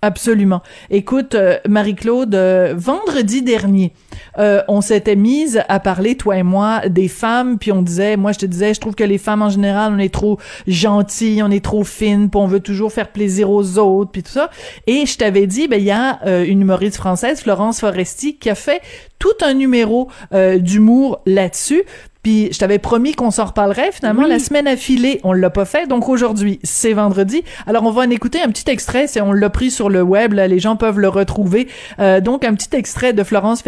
Absolument. 0.00 0.62
Écoute, 0.90 1.34
euh, 1.34 1.58
Marie-Claude, 1.68 2.34
euh, 2.34 2.74
vendredi 2.76 3.42
dernier, 3.42 3.92
euh, 4.38 4.62
on 4.68 4.80
s'était 4.80 5.16
mise 5.16 5.62
à 5.68 5.80
parler, 5.80 6.16
toi 6.16 6.36
et 6.36 6.42
moi, 6.42 6.88
des 6.88 7.08
femmes, 7.08 7.58
puis 7.58 7.72
on 7.72 7.82
disait, 7.82 8.16
moi 8.16 8.32
je 8.32 8.38
te 8.38 8.46
disais, 8.46 8.74
je 8.74 8.80
trouve 8.80 8.94
que 8.94 9.04
les 9.04 9.18
femmes 9.18 9.42
en 9.42 9.50
général, 9.50 9.92
on 9.94 9.98
est 9.98 10.12
trop 10.12 10.38
gentilles, 10.66 11.42
on 11.42 11.50
est 11.50 11.64
trop 11.64 11.84
fines, 11.84 12.30
puis 12.30 12.40
on 12.40 12.46
veut 12.46 12.60
toujours 12.60 12.92
faire 12.92 13.08
plaisir 13.08 13.50
aux 13.50 13.78
autres, 13.78 14.10
puis 14.10 14.22
tout 14.22 14.32
ça. 14.32 14.50
Et 14.86 15.06
je 15.06 15.16
t'avais 15.16 15.46
dit, 15.46 15.68
ben 15.68 15.78
il 15.80 15.86
y 15.86 15.90
a 15.90 16.20
euh, 16.26 16.44
une 16.44 16.62
humoriste 16.62 16.96
française, 16.96 17.40
Florence 17.40 17.80
Foresti, 17.80 18.36
qui 18.36 18.50
a 18.50 18.54
fait 18.54 18.80
tout 19.18 19.28
un 19.42 19.54
numéro 19.54 20.08
euh, 20.32 20.58
d'humour 20.58 21.20
là-dessus. 21.26 21.82
Puis 22.24 22.48
je 22.52 22.58
t'avais 22.58 22.78
promis 22.78 23.12
qu'on 23.12 23.30
s'en 23.30 23.44
reparlerait. 23.46 23.92
Finalement, 23.92 24.24
Oui. 24.24 24.28
la 24.28 24.40
semaine 24.40 24.66
affilée, 24.66 25.20
on 25.22 25.32
l'a 25.32 25.50
pas 25.50 25.64
fait. 25.64 25.86
Donc 25.86 26.08
aujourd'hui, 26.08 26.58
c'est 26.64 26.92
vendredi. 26.92 27.44
Alors 27.66 27.84
on 27.84 27.90
va 27.90 28.02
en 28.02 28.10
écouter 28.10 28.40
un 28.42 28.48
petit 28.48 28.68
extrait. 28.68 29.06
C'est 29.06 29.20
on 29.20 29.32
l'a 29.32 29.50
pris 29.50 29.70
sur 29.70 29.88
le 29.88 30.02
web. 30.02 30.32
Là, 30.32 30.48
les 30.48 30.58
gens 30.58 30.74
peuvent 30.74 30.98
le 30.98 31.08
retrouver. 31.08 31.68
Euh, 32.00 32.20
donc 32.20 32.44
un 32.44 32.54
petit 32.54 32.74
extrait 32.76 33.12
de 33.12 33.22
Florence 33.22 33.62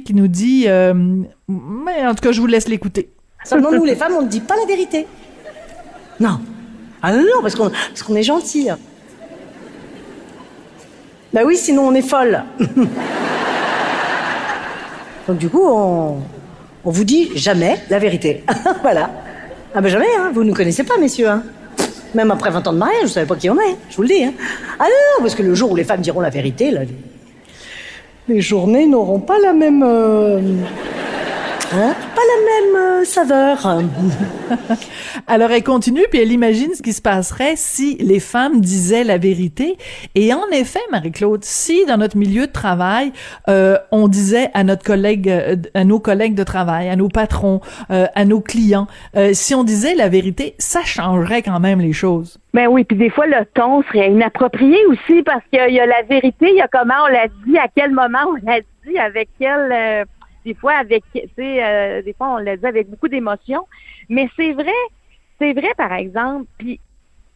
Qui 0.00 0.14
nous 0.14 0.28
dit. 0.28 0.64
euh, 0.66 0.94
mais 1.48 2.06
en 2.06 2.14
tout 2.14 2.22
cas, 2.22 2.32
je 2.32 2.40
vous 2.40 2.46
laisse 2.46 2.68
l'écouter. 2.68 3.10
Seulement 3.44 3.70
nous, 3.70 3.84
les 3.84 3.96
femmes, 3.96 4.14
on 4.16 4.22
ne 4.22 4.28
dit 4.28 4.40
pas 4.40 4.56
la 4.56 4.64
vérité. 4.64 5.06
Non. 6.20 6.40
Ah 7.02 7.12
non, 7.12 7.22
non, 7.22 7.42
parce 7.42 7.54
qu'on 7.54 8.14
est 8.14 8.22
gentil. 8.22 8.68
Bah 11.32 11.40
oui, 11.44 11.56
sinon 11.56 11.88
on 11.88 11.94
est 11.94 12.02
folle. 12.02 12.44
Donc 15.26 15.38
du 15.38 15.48
coup, 15.48 15.62
on, 15.64 16.20
vous 16.84 17.04
dit 17.04 17.30
jamais 17.34 17.78
la 17.90 17.98
vérité. 17.98 18.44
voilà. 18.82 19.10
Ah 19.74 19.80
ben 19.80 19.88
jamais, 19.88 20.14
hein. 20.18 20.30
Vous 20.32 20.44
ne 20.44 20.50
nous 20.50 20.54
connaissez 20.54 20.84
pas, 20.84 20.98
messieurs, 20.98 21.28
hein. 21.28 21.42
Même 22.14 22.30
après 22.30 22.50
20 22.50 22.66
ans 22.66 22.72
de 22.74 22.78
mariage, 22.78 23.04
vous 23.04 23.08
savez 23.08 23.26
pas 23.26 23.36
qui 23.36 23.48
on 23.48 23.58
est, 23.58 23.76
je 23.88 23.96
vous 23.96 24.02
le 24.02 24.08
dis, 24.08 24.22
hein. 24.22 24.34
Ah 24.78 24.84
non, 24.84 24.90
non, 24.90 25.22
parce 25.22 25.34
que 25.34 25.42
le 25.42 25.54
jour 25.54 25.72
où 25.72 25.76
les 25.76 25.84
femmes 25.84 26.02
diront 26.02 26.20
la 26.20 26.28
vérité, 26.28 26.70
là, 26.70 26.82
les, 28.28 28.40
journées 28.40 28.86
n'auront 28.86 29.20
pas 29.20 29.38
la 29.40 29.52
même... 29.52 29.82
euh, 29.82 30.40
hein, 31.72 31.94
pas 32.14 32.22
la 32.36 32.70
même 32.70 32.76
euh, 32.76 33.04
saveur. 33.04 33.66
Alors 35.26 35.50
elle 35.50 35.62
continue 35.62 36.04
puis 36.10 36.20
elle 36.20 36.32
imagine 36.32 36.74
ce 36.74 36.82
qui 36.82 36.92
se 36.92 37.02
passerait 37.02 37.54
si 37.56 37.96
les 38.00 38.20
femmes 38.20 38.60
disaient 38.60 39.04
la 39.04 39.18
vérité. 39.18 39.76
Et 40.14 40.32
en 40.32 40.48
effet, 40.52 40.80
Marie-Claude, 40.90 41.44
si 41.44 41.84
dans 41.86 41.96
notre 41.96 42.16
milieu 42.16 42.46
de 42.46 42.52
travail, 42.52 43.12
euh, 43.48 43.76
on 43.90 44.08
disait 44.08 44.50
à 44.54 44.64
notre 44.64 44.84
collègue, 44.84 45.28
euh, 45.28 45.56
à 45.74 45.84
nos 45.84 46.00
collègues 46.00 46.34
de 46.34 46.44
travail, 46.44 46.88
à 46.88 46.96
nos 46.96 47.08
patrons, 47.08 47.60
euh, 47.90 48.06
à 48.14 48.24
nos 48.24 48.40
clients, 48.40 48.86
euh, 49.16 49.30
si 49.32 49.54
on 49.54 49.64
disait 49.64 49.94
la 49.94 50.08
vérité, 50.08 50.54
ça 50.58 50.82
changerait 50.84 51.42
quand 51.42 51.60
même 51.60 51.80
les 51.80 51.92
choses. 51.92 52.38
Ben 52.54 52.68
oui, 52.68 52.84
puis 52.84 52.96
des 52.96 53.10
fois, 53.10 53.26
le 53.26 53.44
ton 53.54 53.82
serait 53.84 54.08
inapproprié 54.08 54.76
aussi 54.86 55.22
parce 55.22 55.42
qu'il 55.52 55.74
y 55.74 55.80
a 55.80 55.86
la 55.86 56.02
vérité, 56.02 56.48
il 56.50 56.56
y 56.56 56.60
a 56.60 56.68
comment 56.68 56.94
on 57.04 57.12
l'a 57.12 57.28
dit, 57.46 57.56
à 57.58 57.66
quel 57.74 57.92
moment 57.92 58.18
on 58.28 58.46
l'a 58.46 58.60
dit, 58.86 58.98
avec 58.98 59.28
quel... 59.38 60.06
des 60.44 60.54
fois, 60.54 60.74
avec, 60.74 61.04
tu 61.14 61.20
sais, 61.36 61.64
euh, 61.64 62.02
des 62.02 62.12
fois, 62.14 62.34
on 62.34 62.36
l'a 62.38 62.56
dit 62.56 62.66
avec 62.66 62.88
beaucoup 62.88 63.08
d'émotion. 63.08 63.66
Mais 64.08 64.28
c'est 64.36 64.52
vrai, 64.52 64.72
c'est 65.38 65.52
vrai, 65.52 65.72
par 65.76 65.92
exemple, 65.92 66.46
puis 66.58 66.80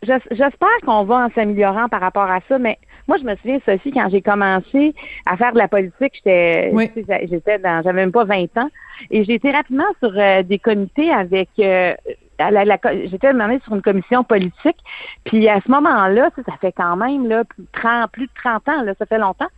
j'es- 0.03 0.19
j'espère 0.31 0.77
qu'on 0.85 1.05
va 1.05 1.27
en 1.27 1.31
s'améliorant 1.31 1.89
par 1.89 2.01
rapport 2.01 2.31
à 2.31 2.41
ça, 2.49 2.59
mais 2.59 2.79
moi, 3.09 3.17
je 3.19 3.25
me 3.25 3.37
souviens, 3.37 3.59
Sophie, 3.65 3.93
quand 3.93 4.09
j'ai 4.11 4.23
commencé 4.23 4.95
à 5.27 5.37
faire 5.37 5.53
de 5.53 5.59
la 5.59 5.69
politique, 5.69 6.13
j'étais, 6.15 6.71
Oui. 6.73 6.91
j'étais 7.31 7.59
dans, 7.59 7.83
j'avais 7.83 8.01
même 8.01 8.13
pas 8.13 8.25
20 8.25 8.57
ans, 8.59 8.69
et 9.11 9.25
j'ai 9.25 9.35
été 9.35 9.51
rapidement 9.51 9.85
sur 10.03 10.13
euh, 10.17 10.43
des 10.43 10.59
comités 10.59 11.13
avec, 11.13 11.49
euh, 11.59 11.95
la, 12.39 12.65
la 12.65 12.79
j'étais 13.07 13.33
demandée 13.33 13.61
sur 13.65 13.75
une 13.75 13.83
commission 13.83 14.25
politique, 14.25 14.77
puis 15.25 15.49
à 15.49 15.61
ce 15.61 15.71
moment-là, 15.71 16.31
ça, 16.37 16.53
fait 16.61 16.73
quand 16.73 16.97
même 16.97 17.27
là 17.29 17.45
plus 17.45 17.63
de 17.63 17.69
30, 17.73 18.11
plus 18.11 18.27
de 18.27 18.33
30 18.35 18.69
ans, 18.69 18.83
là, 18.83 18.93
ça 18.99 19.07
fait 19.07 19.19
longtemps. 19.19 19.49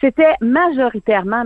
C'était 0.00 0.34
majoritairement 0.40 1.44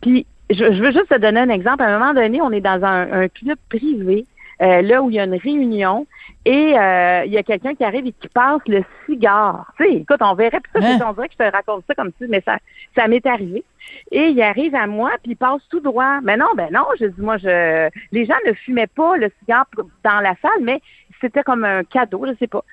Puis 0.00 0.26
je, 0.50 0.64
veux 0.64 0.92
juste 0.92 1.08
te 1.08 1.18
donner 1.18 1.40
un 1.40 1.48
exemple. 1.48 1.82
À 1.82 1.94
un 1.94 1.98
moment 1.98 2.14
donné, 2.14 2.40
on 2.40 2.50
est 2.50 2.60
dans 2.60 2.84
un 2.84 3.28
club 3.28 3.58
privé, 3.68 4.26
euh, 4.62 4.82
là 4.82 5.02
où 5.02 5.10
il 5.10 5.16
y 5.16 5.20
a 5.20 5.24
une 5.24 5.34
réunion, 5.36 6.06
et 6.44 6.78
euh, 6.78 7.24
il 7.24 7.32
y 7.32 7.38
a 7.38 7.42
quelqu'un 7.42 7.74
qui 7.74 7.84
arrive 7.84 8.06
et 8.06 8.12
qui 8.12 8.28
passe 8.28 8.60
le 8.66 8.84
cigare. 9.06 9.72
Tu 9.76 9.84
sais, 9.84 9.92
écoute, 9.94 10.20
on 10.20 10.34
verrait, 10.34 10.60
puis 10.60 10.72
ça, 10.82 10.88
Hein? 10.88 10.98
on 11.08 11.12
dirait 11.12 11.28
que 11.28 11.34
je 11.38 11.44
te 11.44 11.52
raconte 11.52 11.84
ça 11.86 11.94
comme 11.94 12.10
si, 12.20 12.26
mais 12.28 12.42
ça, 12.44 12.58
ça 12.96 13.06
m'est 13.08 13.24
arrivé. 13.26 13.64
Et 14.10 14.28
il 14.28 14.42
arrive 14.42 14.74
à 14.74 14.86
moi, 14.86 15.10
puis 15.22 15.32
il 15.32 15.36
passe 15.36 15.62
tout 15.68 15.80
droit. 15.80 16.20
Mais 16.22 16.36
non, 16.36 16.48
ben 16.56 16.68
non, 16.72 16.84
je 16.98 17.06
dis, 17.06 17.20
moi, 17.20 17.36
je, 17.38 17.88
les 18.12 18.24
gens 18.24 18.34
ne 18.46 18.52
fumaient 18.52 18.86
pas 18.88 19.16
le 19.16 19.30
cigare 19.40 19.66
dans 20.04 20.20
la 20.20 20.34
salle, 20.42 20.62
mais 20.62 20.80
c'était 21.20 21.42
comme 21.42 21.64
un 21.64 21.84
cadeau, 21.84 22.26
je 22.26 22.34
sais 22.38 22.48
pas. 22.48 22.64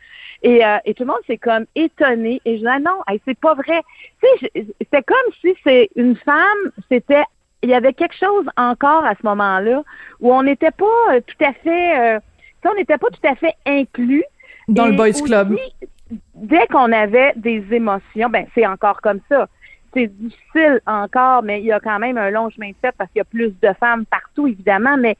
Et, 0.42 0.66
euh, 0.66 0.78
et 0.86 0.94
tout 0.94 1.04
le 1.04 1.08
monde 1.08 1.22
s'est 1.28 1.38
comme 1.38 1.66
étonné. 1.76 2.42
Et 2.46 2.56
je 2.56 2.62
dis, 2.62 2.68
ah 2.68 2.80
non, 2.80 3.02
hey, 3.08 3.22
c'est 3.26 3.38
pas 3.38 3.54
vrai. 3.54 3.82
Tu 4.22 4.48
sais, 4.48 4.66
c'était 4.80 5.04
comme 5.04 5.34
si 5.42 5.56
c'est 5.64 5.90
une 5.96 6.16
femme, 6.16 6.72
c'était, 6.90 7.24
il 7.62 7.70
y 7.70 7.74
avait 7.74 7.94
quelque 7.94 8.16
chose 8.16 8.46
encore 8.58 9.06
à 9.06 9.16
ce 9.16 9.26
moment-là 9.26 9.84
où 10.20 10.34
on 10.34 10.44
n'était 10.44 10.72
pas 10.72 10.86
euh, 11.12 11.22
tout 11.26 11.44
à 11.44 11.54
fait, 11.54 12.16
euh, 12.16 12.20
on 12.66 12.76
n'était 12.76 12.98
pas 12.98 13.08
tout 13.10 13.28
à 13.28 13.36
fait 13.36 13.54
inclus. 13.66 14.24
Dans 14.68 14.86
le 14.86 14.94
boys 14.94 15.12
club. 15.12 15.54
aussi, 15.54 15.90
Dès 16.36 16.66
qu'on 16.68 16.92
avait 16.92 17.34
des 17.36 17.64
émotions, 17.72 18.30
ben 18.30 18.46
c'est 18.56 18.66
encore 18.66 19.02
comme 19.02 19.20
ça. 19.30 19.48
C'est 19.94 20.08
difficile 20.08 20.80
encore, 20.88 21.44
mais 21.44 21.60
il 21.60 21.66
y 21.66 21.72
a 21.72 21.80
quand 21.80 22.00
même 22.00 22.18
un 22.18 22.30
long 22.30 22.50
chemin 22.50 22.70
de 22.70 22.76
fait 22.82 22.94
parce 22.98 23.10
qu'il 23.12 23.20
y 23.20 23.22
a 23.22 23.26
plus 23.26 23.54
de 23.62 23.74
femmes 23.80 24.06
partout, 24.06 24.48
évidemment, 24.48 24.98
mais 24.98 25.18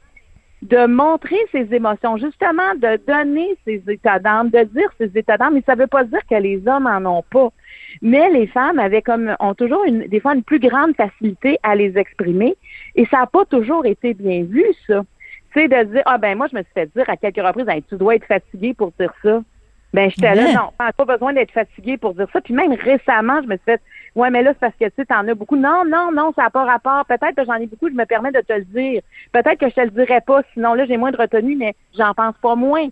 de 0.62 0.86
montrer 0.86 1.38
ses 1.52 1.72
émotions, 1.74 2.18
justement, 2.18 2.74
de 2.76 3.00
donner 3.06 3.56
ses 3.64 3.82
états 3.88 4.18
d'âme, 4.18 4.50
de 4.50 4.62
dire 4.64 4.90
ses 4.98 5.10
états 5.16 5.38
d'âme, 5.38 5.54
mais 5.54 5.62
ça 5.64 5.74
veut 5.74 5.86
pas 5.86 6.04
dire 6.04 6.20
que 6.28 6.34
les 6.34 6.62
hommes 6.66 6.86
en 6.86 7.18
ont 7.18 7.24
pas. 7.30 7.48
Mais 8.02 8.28
les 8.30 8.46
femmes 8.46 8.78
avaient 8.78 9.02
comme 9.02 9.34
ont 9.40 9.54
toujours 9.54 9.84
une, 9.84 10.06
des 10.06 10.20
fois 10.20 10.34
une 10.34 10.42
plus 10.42 10.60
grande 10.60 10.94
facilité 10.96 11.58
à 11.62 11.74
les 11.74 11.96
exprimer 11.96 12.56
et 12.94 13.06
ça 13.06 13.18
n'a 13.18 13.26
pas 13.26 13.44
toujours 13.46 13.86
été 13.86 14.14
bien 14.14 14.44
vu, 14.44 14.64
ça. 14.86 15.02
Tu 15.52 15.60
sais, 15.60 15.68
de 15.68 15.82
dire 15.92 16.02
Ah 16.06 16.18
ben 16.18 16.36
moi, 16.36 16.46
je 16.50 16.56
me 16.56 16.62
suis 16.62 16.72
fait 16.72 16.90
dire 16.94 17.08
à 17.08 17.16
quelques 17.16 17.44
reprises 17.44 17.68
Hey, 17.68 17.82
tu 17.82 17.96
dois 17.96 18.14
être 18.14 18.26
fatigué 18.26 18.74
pour 18.74 18.92
dire 18.98 19.12
ça. 19.22 19.42
Ben, 19.92 20.08
j'étais 20.08 20.34
là, 20.36 20.52
non, 20.52 20.70
pas 20.78 20.92
pas 20.92 21.04
besoin 21.04 21.32
d'être 21.32 21.50
fatigué 21.50 21.96
pour 21.96 22.14
dire 22.14 22.28
ça. 22.32 22.40
Puis 22.40 22.54
même 22.54 22.72
récemment, 22.72 23.42
je 23.42 23.48
me 23.48 23.56
suis 23.56 23.64
fait, 23.64 23.80
ouais, 24.16 24.30
mais 24.30 24.42
là, 24.42 24.50
c'est 24.52 24.58
parce 24.60 24.74
que, 24.74 24.84
tu 24.86 24.92
sais, 24.96 25.04
t'en 25.06 25.26
as 25.28 25.34
beaucoup. 25.34 25.56
Non, 25.56 25.84
non, 25.86 26.10
non, 26.12 26.32
ça 26.36 26.42
n'a 26.44 26.50
pas 26.50 26.64
rapport. 26.64 27.04
Peut-être 27.06 27.34
que 27.36 27.44
j'en 27.44 27.54
ai 27.54 27.66
beaucoup, 27.66 27.88
je 27.88 27.94
me 27.94 28.04
permets 28.04 28.32
de 28.32 28.40
te 28.40 28.52
le 28.52 28.64
dire. 28.64 29.02
Peut-être 29.32 29.58
que 29.58 29.68
je 29.68 29.74
te 29.74 29.80
le 29.80 29.90
dirais 29.90 30.20
pas, 30.20 30.42
sinon 30.54 30.74
là, 30.74 30.84
j'ai 30.86 30.96
moins 30.96 31.10
de 31.10 31.16
retenue, 31.16 31.56
mais 31.56 31.74
j'en 31.96 32.14
pense 32.14 32.34
pas 32.42 32.54
moins. 32.56 32.86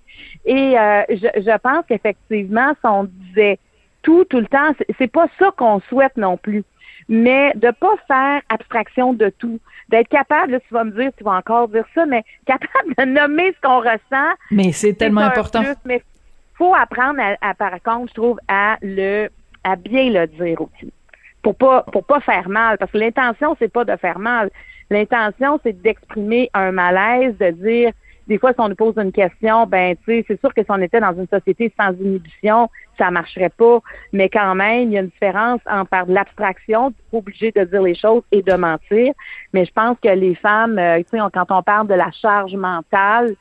Et 0.44 0.78
euh, 0.78 1.02
je, 1.10 1.28
je 1.40 1.58
pense 1.58 1.84
qu'effectivement, 1.88 2.70
si 2.72 2.86
on 2.86 3.04
disait 3.04 3.58
tout, 4.02 4.24
tout 4.24 4.38
le 4.40 4.46
temps, 4.46 4.72
c'est- 4.98 5.06
pas 5.08 5.26
ça 5.38 5.50
qu'on 5.56 5.80
souhaite 5.80 6.16
non 6.16 6.36
plus. 6.36 6.64
Mais 7.08 7.52
de 7.56 7.70
pas 7.70 7.94
faire 8.06 8.42
abstraction 8.50 9.14
de 9.14 9.30
tout. 9.38 9.58
D'être 9.88 10.08
capable, 10.08 10.52
là, 10.52 10.60
tu 10.60 10.74
vas 10.74 10.84
me 10.84 10.90
dire, 10.90 11.10
tu 11.16 11.24
vas 11.24 11.32
encore 11.36 11.68
dire 11.68 11.84
ça, 11.94 12.04
mais 12.04 12.22
capable 12.44 12.94
de 12.98 13.04
nommer 13.04 13.52
ce 13.54 13.60
qu'on 13.66 13.78
ressent, 13.78 14.34
Mais 14.50 14.72
c'est 14.72 14.92
tellement 14.92 15.22
important. 15.22 15.62
plus, 15.62 15.74
mais 15.86 16.02
faut 16.56 16.74
apprendre 16.74 17.18
à, 17.20 17.36
à, 17.50 17.54
par 17.54 17.80
contre, 17.82 18.08
je 18.10 18.14
trouve, 18.14 18.38
à 18.48 18.76
le 18.82 19.28
à 19.64 19.76
bien 19.76 20.10
le 20.10 20.26
dire 20.26 20.60
aussi. 20.60 20.92
Pour 21.42 21.54
pas 21.54 21.82
pour 21.92 22.04
pas 22.04 22.20
faire 22.20 22.48
mal. 22.48 22.78
Parce 22.78 22.90
que 22.90 22.98
l'intention, 22.98 23.56
c'est 23.58 23.72
pas 23.72 23.84
de 23.84 23.96
faire 23.96 24.18
mal. 24.18 24.50
L'intention, 24.90 25.60
c'est 25.62 25.80
d'exprimer 25.80 26.50
un 26.54 26.72
malaise, 26.72 27.36
de 27.38 27.50
dire 27.50 27.92
des 28.28 28.38
fois, 28.38 28.52
si 28.52 28.60
on 28.60 28.68
nous 28.68 28.74
pose 28.74 28.94
une 28.98 29.10
question, 29.10 29.66
ben, 29.66 29.96
tu 29.96 30.04
sais, 30.04 30.24
c'est 30.28 30.38
sûr 30.38 30.52
que 30.52 30.62
si 30.62 30.70
on 30.70 30.80
était 30.82 31.00
dans 31.00 31.14
une 31.14 31.26
société 31.28 31.72
sans 31.80 31.92
inhibition, 31.92 32.68
ça 32.98 33.10
marcherait 33.10 33.48
pas. 33.48 33.80
Mais 34.12 34.28
quand 34.28 34.54
même, 34.54 34.88
il 34.88 34.92
y 34.92 34.98
a 34.98 35.00
une 35.00 35.08
différence 35.08 35.60
entre 35.66 35.88
faire 35.88 36.06
de 36.06 36.12
l'abstraction, 36.12 36.92
obligé 37.10 37.52
de 37.52 37.64
dire 37.64 37.82
les 37.82 37.94
choses 37.94 38.22
et 38.30 38.42
de 38.42 38.52
mentir. 38.52 39.14
Mais 39.54 39.64
je 39.64 39.72
pense 39.72 39.96
que 40.02 40.10
les 40.10 40.34
femmes, 40.34 40.78
euh, 40.78 40.98
tu 40.98 41.18
sais, 41.18 41.18
quand 41.32 41.46
on 41.50 41.62
parle 41.62 41.88
de 41.88 41.94
la 41.94 42.10
charge 42.10 42.54
mentale, 42.54 43.34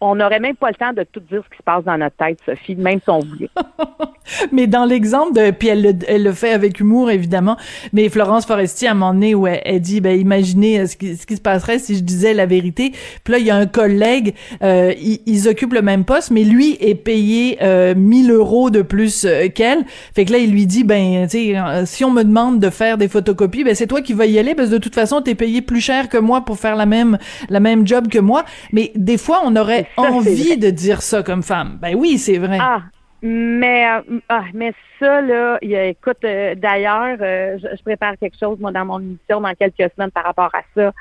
on 0.00 0.14
n'aurait 0.14 0.40
même 0.40 0.56
pas 0.56 0.68
le 0.68 0.74
temps 0.74 0.92
de 0.92 1.04
tout 1.04 1.20
dire 1.20 1.42
ce 1.44 1.50
qui 1.50 1.58
se 1.58 1.62
passe 1.62 1.84
dans 1.84 1.98
notre 1.98 2.16
tête, 2.16 2.38
Sophie, 2.46 2.76
même 2.76 3.00
si 3.02 3.10
on 3.10 3.20
voulait. 3.20 3.50
Mais 4.52 4.66
dans 4.66 4.84
l'exemple 4.84 5.34
de, 5.34 5.50
puis 5.50 5.68
elle 5.68 5.82
le, 5.82 5.92
elle 6.06 6.22
le 6.22 6.32
fait 6.32 6.52
avec 6.52 6.78
humour 6.78 7.10
évidemment, 7.10 7.56
mais 7.92 8.08
Florence 8.08 8.46
Forestier 8.46 8.88
à 8.88 8.92
un 8.92 8.94
moment 8.94 9.12
donné 9.12 9.34
où 9.34 9.46
elle, 9.46 9.60
elle 9.64 9.80
dit, 9.80 10.00
ben 10.00 10.18
imaginez 10.18 10.80
euh, 10.80 10.86
ce 10.86 10.96
qui, 10.96 11.16
ce 11.16 11.26
qui 11.26 11.36
se 11.36 11.40
passerait 11.40 11.78
si 11.78 11.96
je 11.96 12.02
disais 12.02 12.32
la 12.32 12.46
vérité. 12.46 12.92
Puis 13.24 13.32
là 13.32 13.38
il 13.38 13.46
y 13.46 13.50
a 13.50 13.56
un 13.56 13.66
collègue, 13.66 14.34
euh, 14.62 14.94
ils, 15.00 15.20
ils 15.26 15.48
occupent 15.48 15.74
le 15.74 15.82
même 15.82 16.04
poste, 16.04 16.30
mais 16.30 16.44
lui 16.44 16.76
est 16.80 16.94
payé 16.94 17.58
euh, 17.62 17.94
1000 17.96 18.30
euros 18.30 18.70
de 18.70 18.82
plus 18.82 19.24
euh, 19.24 19.48
qu'elle. 19.48 19.84
Fait 20.14 20.24
que 20.24 20.32
là 20.32 20.38
il 20.38 20.52
lui 20.52 20.66
dit, 20.66 20.84
ben 20.84 21.26
tu 21.28 21.38
sais, 21.38 21.58
euh, 21.58 21.84
si 21.86 22.04
on 22.04 22.10
me 22.10 22.22
demande 22.22 22.60
de 22.60 22.70
faire 22.70 22.98
des 22.98 23.08
photocopies, 23.08 23.64
ben 23.64 23.74
c'est 23.74 23.86
toi 23.86 24.00
qui 24.00 24.12
vas 24.12 24.26
y 24.26 24.38
aller 24.38 24.54
parce 24.54 24.68
que 24.68 24.74
de 24.74 24.78
toute 24.78 24.94
façon 24.94 25.22
t'es 25.22 25.34
payé 25.34 25.60
plus 25.62 25.80
cher 25.80 26.08
que 26.08 26.18
moi 26.18 26.44
pour 26.44 26.58
faire 26.58 26.76
la 26.76 26.86
même 26.86 27.18
la 27.48 27.60
même 27.60 27.86
job 27.86 28.08
que 28.08 28.18
moi. 28.18 28.44
Mais 28.72 28.92
des 28.94 29.18
fois 29.18 29.42
on 29.44 29.56
aurait 29.56 29.86
envie 29.96 30.56
de 30.58 30.70
dire 30.70 31.02
ça 31.02 31.22
comme 31.22 31.42
femme. 31.42 31.78
Ben 31.80 31.94
oui 31.94 32.18
c'est 32.18 32.38
vrai. 32.38 32.58
Ah, 32.60 32.82
mais 33.22 33.86
euh, 33.86 34.20
ah, 34.28 34.44
mais 34.54 34.72
ça 34.98 35.20
là, 35.20 35.58
il 35.62 35.70
y 35.70 35.76
a- 35.76 35.86
écoute, 35.86 36.18
euh, 36.24 36.54
d'ailleurs, 36.54 37.18
euh, 37.20 37.58
je, 37.62 37.76
je 37.76 37.82
prépare 37.82 38.14
quelque 38.18 38.38
chose 38.38 38.58
moi 38.60 38.72
dans 38.72 38.84
mon 38.84 38.98
émission 39.00 39.40
dans 39.40 39.54
quelques 39.54 39.92
semaines 39.94 40.10
par 40.10 40.24
rapport 40.24 40.50
à 40.54 40.62
ça, 40.74 40.92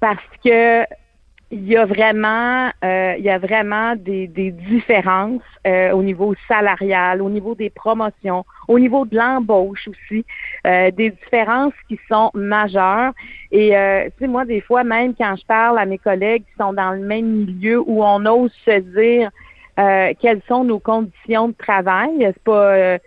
parce 0.00 0.18
que 0.44 0.84
il 1.50 1.68
y 1.68 1.76
a 1.76 1.84
vraiment, 1.84 2.70
euh, 2.84 3.14
il 3.18 3.24
y 3.24 3.30
a 3.30 3.38
vraiment 3.38 3.94
des, 3.94 4.26
des 4.26 4.50
différences 4.50 5.42
euh, 5.66 5.92
au 5.92 6.02
niveau 6.02 6.34
salarial, 6.48 7.22
au 7.22 7.30
niveau 7.30 7.54
des 7.54 7.70
promotions, 7.70 8.44
au 8.66 8.78
niveau 8.80 9.04
de 9.06 9.16
l'embauche 9.16 9.88
aussi, 9.88 10.24
euh, 10.66 10.90
des 10.90 11.10
différences 11.10 11.74
qui 11.88 11.98
sont 12.10 12.30
majeures. 12.34 13.12
Et 13.52 13.76
euh, 13.76 14.06
tu 14.06 14.24
sais, 14.24 14.26
moi, 14.26 14.44
des 14.44 14.60
fois, 14.60 14.82
même 14.82 15.14
quand 15.14 15.36
je 15.36 15.46
parle 15.46 15.78
à 15.78 15.86
mes 15.86 15.98
collègues 15.98 16.42
qui 16.42 16.56
sont 16.58 16.72
dans 16.72 16.92
le 16.92 17.00
même 17.00 17.26
milieu 17.26 17.80
où 17.80 18.02
on 18.02 18.26
ose 18.26 18.52
se 18.64 18.80
dire 18.80 19.30
euh, 19.78 20.12
quelles 20.20 20.42
sont 20.48 20.64
nos 20.64 20.80
conditions 20.80 21.48
de 21.48 21.54
travail, 21.54 22.10
c'est 22.18 22.42
pas 22.42 22.74
euh, 22.74 22.98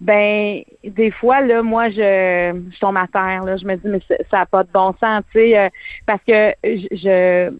ben 0.00 0.62
des 0.82 1.10
fois 1.10 1.42
là 1.42 1.62
moi 1.62 1.90
je 1.90 2.62
je 2.72 2.78
tombe 2.80 2.96
à 2.96 3.06
terre 3.06 3.44
là 3.44 3.58
je 3.58 3.66
me 3.66 3.76
dis 3.76 3.86
mais 3.86 4.00
ça- 4.08 4.38
n'a 4.38 4.46
pas 4.46 4.64
de 4.64 4.70
bon 4.72 4.94
sens 4.98 5.22
tu 5.30 5.38
sais 5.40 5.58
euh, 5.58 5.68
parce 6.06 6.22
que 6.26 6.54
je, 6.64 6.86
je 6.92 7.50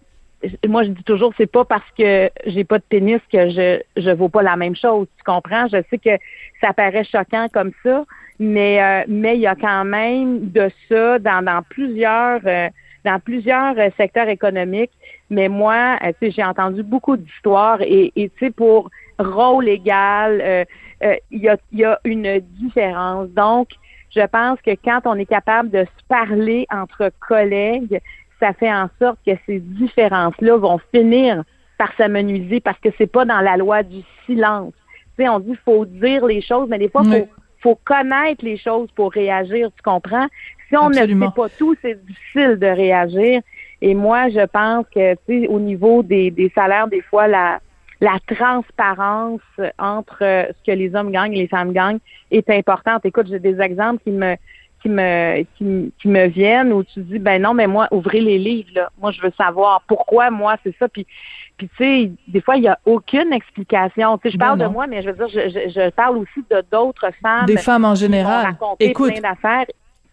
moi 0.67 0.85
je 0.85 0.89
dis 0.91 1.03
toujours 1.05 1.33
c'est 1.37 1.51
pas 1.51 1.65
parce 1.65 1.89
que 1.97 2.31
j'ai 2.47 2.65
pas 2.65 2.79
de 2.79 2.85
pénis 2.89 3.21
que 3.33 3.51
je 3.51 3.81
je 3.97 4.11
vaux 4.11 4.29
pas 4.29 4.43
la 4.43 4.57
même 4.57 4.77
chose 4.77 5.07
tu 5.19 5.25
comprends? 5.25 5.67
Je 5.69 5.83
sais 5.91 5.99
que 5.99 6.17
ça 6.61 6.73
paraît 6.73 7.05
choquant 7.05 7.49
comme 7.53 7.73
ça 7.83 8.05
mais 8.39 8.83
euh, 8.83 9.05
mais 9.09 9.37
il 9.37 9.41
y 9.41 9.47
a 9.47 9.55
quand 9.55 9.85
même 9.85 10.51
de 10.51 10.71
ça 10.89 11.19
dans 11.19 11.45
dans 11.45 11.63
plusieurs 11.69 12.41
euh, 12.47 12.69
dans 13.05 13.19
plusieurs 13.21 13.79
euh, 13.79 13.91
secteurs 13.97 14.29
économiques 14.29 14.93
mais 15.29 15.49
moi 15.49 15.99
euh, 16.03 16.13
tu 16.21 16.27
sais 16.27 16.31
j'ai 16.37 16.45
entendu 16.45 16.83
beaucoup 16.83 17.17
d'histoires 17.17 17.83
et 17.83 18.13
et 18.17 18.31
tu 18.31 18.47
sais 18.47 18.51
pour 18.51 18.91
rôle 19.19 19.69
égal 19.69 20.65
euh, 21.03 21.17
il 21.31 21.41
y, 21.41 21.49
a, 21.49 21.57
il 21.73 21.79
y 21.79 21.85
a 21.85 21.99
une 22.05 22.41
différence. 22.41 23.29
Donc, 23.31 23.69
je 24.15 24.27
pense 24.27 24.61
que 24.61 24.73
quand 24.85 25.01
on 25.05 25.15
est 25.15 25.27
capable 25.27 25.71
de 25.71 25.85
se 25.85 26.05
parler 26.09 26.67
entre 26.71 27.11
collègues, 27.21 28.01
ça 28.41 28.53
fait 28.55 28.73
en 28.73 28.89
sorte 29.01 29.19
que 29.27 29.33
ces 29.47 29.61
différences-là 29.61 30.57
vont 30.57 30.81
finir 30.93 31.45
par 31.79 31.93
s'amenuiser 31.97 32.61
parce 32.61 32.79
que 32.81 32.89
c'est 32.99 33.07
pas 33.11 33.25
dans 33.25 33.41
la 33.41 33.57
loi 33.57 33.83
du 33.83 34.01
silence. 34.27 34.73
Tu 35.17 35.25
sais, 35.25 35.29
on 35.29 35.39
dit 35.41 35.57
faut 35.65 35.85
dire 35.85 36.27
les 36.27 36.41
choses, 36.41 36.69
mais 36.69 36.79
des 36.79 36.89
fois, 36.89 37.03
Oui. 37.03 37.11
faut, 37.21 37.29
faut 37.61 37.79
connaître 37.85 38.45
les 38.45 38.57
choses 38.57 38.91
pour 38.93 39.13
réagir, 39.13 39.71
tu 39.77 39.83
comprends? 39.83 40.27
Si 40.69 40.77
on 40.77 40.87
Absolument. 40.89 41.27
ne 41.27 41.31
sait 41.31 41.35
pas 41.37 41.49
tout, 41.59 41.75
c'est 41.83 42.05
difficile 42.07 42.59
de 42.59 42.67
réagir. 42.67 43.43
Et 43.83 43.95
moi, 43.95 44.29
je 44.29 44.45
pense 44.47 44.87
que, 44.95 45.15
tu 45.27 45.43
sais, 45.43 45.49
au 45.49 45.59
niveau 45.59 46.03
des, 46.03 46.31
des 46.31 46.51
salaires, 46.55 46.87
des 46.89 47.01
fois, 47.03 47.27
la, 47.29 47.61
la 48.01 48.19
transparence 48.27 49.41
entre 49.79 50.23
euh, 50.23 50.45
ce 50.49 50.71
que 50.71 50.77
les 50.77 50.95
hommes 50.95 51.11
gagnent 51.11 51.33
et 51.35 51.41
les 51.43 51.49
femmes 51.49 51.73
gagnent 51.73 51.99
est 52.31 52.49
importante. 52.51 53.05
Écoute, 53.05 53.27
j'ai 53.29 53.39
des 53.41 53.61
exemples 53.61 54.03
qui 54.05 54.11
me 54.11 54.37
qui 54.83 54.89
me 54.89 55.43
qui, 55.57 55.65
me- 55.65 55.91
qui 56.01 56.09
me 56.09 56.27
viennent 56.29 56.73
où 56.73 56.83
tu 56.85 57.01
dis 57.01 57.19
ben 57.19 57.41
non 57.43 57.55
mais 57.55 57.67
moi 57.67 57.87
ouvrez 57.91 58.21
les 58.21 58.39
livres 58.39 58.71
là. 58.75 58.91
Moi 59.01 59.13
je 59.13 59.21
veux 59.21 59.33
savoir 59.37 59.83
pourquoi 59.87 60.31
moi 60.31 60.57
c'est 60.65 60.75
ça 60.79 60.89
puis 60.89 61.07
puis 61.57 61.69
tu 61.69 61.85
sais 61.85 62.11
des 62.29 62.41
fois 62.41 62.57
il 62.57 62.63
y 62.63 62.69
a 62.69 62.79
aucune 62.87 63.33
explication. 63.33 64.17
Tu 64.19 64.29
sais 64.29 64.33
je 64.33 64.39
parle 64.39 64.59
de 64.59 64.65
non. 64.65 64.71
moi 64.73 64.87
mais 64.87 65.03
je 65.03 65.11
veux 65.11 65.17
dire 65.17 65.29
je, 65.29 65.49
je, 65.51 65.69
je 65.69 65.91
parle 65.91 66.17
aussi 66.19 66.45
de 66.51 66.65
d'autres 66.73 67.11
femmes 67.23 67.47
Des 67.47 67.57
femmes 67.59 67.85
en 67.85 67.95
général. 67.95 68.57
Écoute, 68.79 69.13
plein 69.13 69.21
d'affaires. 69.31 69.67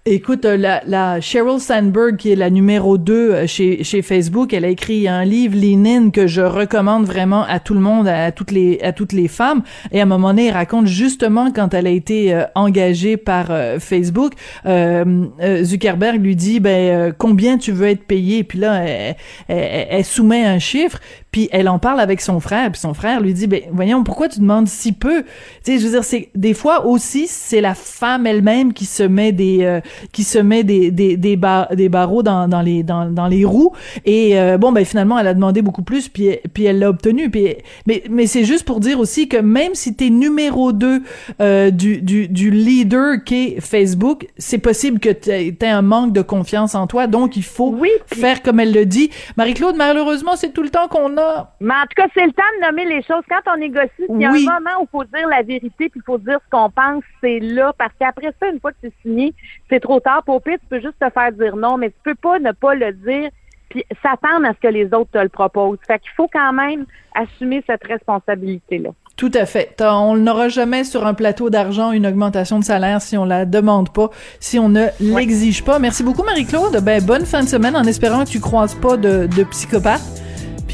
Écoute, 0.10 0.46
euh, 0.46 0.56
la, 0.56 0.82
la 0.88 1.20
Sheryl 1.20 1.60
Sandberg, 1.60 2.16
qui 2.16 2.32
est 2.32 2.38
la 2.38 2.50
numéro 2.50 2.98
2 2.98 3.46
chez, 3.46 3.84
chez 3.84 4.02
Facebook, 4.02 4.54
elle 4.54 4.64
a 4.64 4.70
écrit 4.70 5.06
un 5.06 5.26
livre, 5.26 5.58
Lean 5.58 6.12
que 6.12 6.28
je 6.28 6.40
recommande 6.40 7.04
vraiment 7.06 7.44
à 7.44 7.60
tout 7.60 7.74
le 7.74 7.82
monde, 7.82 8.08
à 8.08 8.32
toutes 8.32 8.52
les, 8.52 8.80
à 8.82 8.94
toutes 8.94 9.12
les 9.12 9.28
femmes. 9.28 9.64
Et 9.92 10.00
à 10.00 10.04
un 10.04 10.06
moment 10.06 10.30
donné, 10.30 10.46
elle 10.48 10.54
raconte 10.54 10.88
justement 10.88 11.52
quand 11.52 11.74
elle 11.74 11.88
a 11.88 11.90
été 11.90 12.34
euh, 12.34 12.44
engagée 12.56 13.18
par 13.18 13.48
euh, 13.52 13.80
Facebook, 13.80 14.32
euh, 14.66 15.26
euh, 15.42 15.64
Zuckerberg 15.66 16.22
lui 16.24 16.38
dit, 16.38 16.62
ben, 16.62 16.70
euh, 17.10 17.12
combien 17.16 17.58
tu 17.58 17.74
veux 17.74 17.88
être 17.88 18.06
payé? 18.06 18.46
Puis 18.46 18.60
là, 18.60 18.86
elle, 18.86 19.16
elle- 19.50 19.88
elle 19.90 20.06
soumet 20.06 20.46
un 20.46 20.60
chiffre, 20.60 21.00
puis 21.32 21.50
elle 21.52 21.68
en 21.70 21.80
parle 21.80 22.00
avec 22.00 22.22
son 22.22 22.40
frère, 22.40 22.72
puis 22.72 22.80
son 22.80 22.94
frère 22.94 23.22
lui 23.22 23.34
dit, 23.34 23.48
ben, 23.48 23.62
voyons, 23.72 24.04
pourquoi 24.04 24.30
tu 24.30 24.40
demandes 24.40 24.68
si 24.68 24.92
peu? 24.92 25.24
Tu 25.24 25.74
sais, 25.74 25.80
je 25.80 25.86
veux 25.86 25.92
dire, 25.92 26.04
c'est, 26.04 26.30
des 26.36 26.54
fois 26.54 26.86
aussi, 26.86 27.28
c'est 27.28 27.62
la 27.62 27.76
femme 27.76 28.26
elle-même 28.26 28.74
qui 28.74 28.86
se 28.86 29.04
met 29.04 29.32
des, 29.32 29.64
euh, 29.64 29.82
qui 30.12 30.24
se 30.24 30.40
met 30.40 30.64
des 30.64 30.92
des 30.92 31.18
des, 31.18 31.36
bar- 31.36 31.76
des 31.76 31.90
barreaux 31.90 32.24
dans 32.24 32.48
dans 32.48 32.62
les 32.62 32.84
dans 32.84 33.06
dans 33.10 33.28
les 33.28 33.44
roues. 33.46 33.72
Et 34.06 34.40
euh, 34.40 34.58
bon 34.58 34.72
ben 34.72 34.86
finalement 34.86 35.20
elle 35.20 35.28
a 35.28 35.34
demandé 35.34 35.62
beaucoup 35.62 35.82
plus 35.84 36.08
puis 36.08 36.38
puis 36.54 36.66
elle 36.66 36.80
l'a 36.80 36.90
obtenu. 36.90 37.30
Puis 37.30 37.56
mais 37.86 38.04
mais 38.10 38.26
c'est 38.28 38.44
juste 38.46 38.64
pour 38.66 38.80
dire 38.80 39.00
aussi 39.00 39.28
que 39.28 39.38
même 39.38 39.74
si 39.76 39.96
t'es 39.96 40.10
numéro 40.10 40.72
2 40.72 41.02
euh, 41.42 41.72
du 41.72 42.02
du 42.02 42.28
du 42.28 42.52
leader 42.52 43.24
qu'est 43.26 43.58
Facebook 43.60 44.28
c'est 44.38 44.58
possible 44.60 45.00
que 45.00 45.10
t'aies 45.10 45.56
un 45.68 45.82
manque 45.82 46.14
de 46.14 46.22
confiance 46.22 46.76
en 46.76 46.88
toi. 46.88 47.08
Donc 47.08 47.36
il 47.36 47.44
faut 47.44 47.78
faire 48.08 48.42
comme 48.42 48.60
elle 48.60 48.74
le 48.74 48.86
dit. 48.86 49.10
Marie-Claude 49.36 49.76
malheureusement 49.76 50.36
c'est 50.36 50.54
tout 50.54 50.64
le 50.64 50.70
temps 50.70 50.88
qu'on 50.88 51.17
Mais 51.60 51.74
en 51.74 51.84
tout 51.84 51.96
cas, 51.96 52.08
c'est 52.14 52.26
le 52.26 52.32
temps 52.32 52.44
de 52.60 52.66
nommer 52.66 52.86
les 52.86 53.02
choses. 53.04 53.24
Quand 53.30 53.52
on 53.54 53.58
négocie, 53.58 53.90
il 54.10 54.22
y 54.22 54.26
a 54.26 54.30
un 54.30 54.34
moment 54.34 54.82
où 54.82 54.84
il 54.84 54.90
faut 54.92 55.04
dire 55.04 55.28
la 55.28 55.42
vérité 55.42 55.90
puis 55.90 56.00
il 56.00 56.04
faut 56.04 56.18
dire 56.18 56.40
ce 56.46 56.50
qu'on 56.50 56.70
pense, 56.70 57.04
c'est 57.22 57.40
là. 57.40 57.74
Parce 57.78 57.94
qu'après 58.00 58.34
ça, 58.40 58.50
une 58.50 58.60
fois 58.60 58.72
que 58.72 58.78
c'est 58.82 58.94
signé, 59.02 59.34
c'est 59.70 59.80
trop 59.80 60.00
tard. 60.00 60.24
Pour 60.24 60.42
pire, 60.42 60.58
tu 60.60 60.68
peux 60.70 60.82
juste 60.82 61.00
te 61.00 61.10
faire 61.10 61.32
dire 61.32 61.56
non, 61.56 61.78
mais 61.78 61.90
tu 61.90 61.98
peux 62.04 62.16
pas 62.16 62.40
ne 62.40 62.52
pas 62.52 62.76
le 62.76 62.94
dire 62.94 63.30
puis 63.70 63.84
s'attendre 64.02 64.48
à 64.48 64.54
ce 64.54 64.60
que 64.60 64.72
les 64.72 64.86
autres 64.94 65.12
te 65.12 65.18
le 65.18 65.30
proposent. 65.30 65.80
Fait 65.86 66.00
qu'il 66.00 66.12
faut 66.16 66.30
quand 66.32 66.54
même 66.54 66.86
assumer 67.14 67.64
cette 67.68 67.84
responsabilité-là. 67.84 68.92
Tout 69.18 69.32
à 69.34 69.46
fait. 69.46 69.76
On 69.82 70.16
n'aura 70.16 70.48
jamais 70.48 70.84
sur 70.84 71.06
un 71.08 71.16
plateau 71.16 71.50
d'argent 71.50 71.92
une 71.92 72.06
augmentation 72.06 72.60
de 72.60 72.64
salaire 72.64 73.02
si 73.02 73.18
on 73.18 73.26
la 73.26 73.46
demande 73.46 73.92
pas, 73.92 74.10
si 74.40 74.60
on 74.60 74.70
ne 74.70 74.86
l'exige 75.00 75.64
pas. 75.64 75.80
Merci 75.80 76.04
beaucoup, 76.04 76.24
Marie-Claude. 76.24 76.80
Ben, 76.84 77.04
bonne 77.04 77.26
fin 77.26 77.44
de 77.44 77.50
semaine 77.50 77.76
en 77.76 77.84
espérant 77.84 78.26
que 78.26 78.30
tu 78.30 78.40
croises 78.40 78.76
pas 78.76 78.96
de, 78.96 79.28
de 79.36 79.44
psychopathe. 79.46 80.27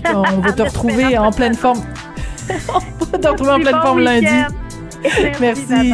Qu'on 0.11 0.41
va 0.41 0.51
te 0.51 0.61
retrouver 0.61 1.17
en 1.17 1.31
pleine 1.31 1.55
forme. 1.55 1.81
on 2.49 3.05
va 3.05 3.17
te 3.17 3.27
retrouver 3.27 3.51
en 3.51 3.59
pleine 3.59 3.75
Bon 3.75 3.81
forme 3.81 3.99
lundi. 3.99 4.27
Merci. 5.39 5.93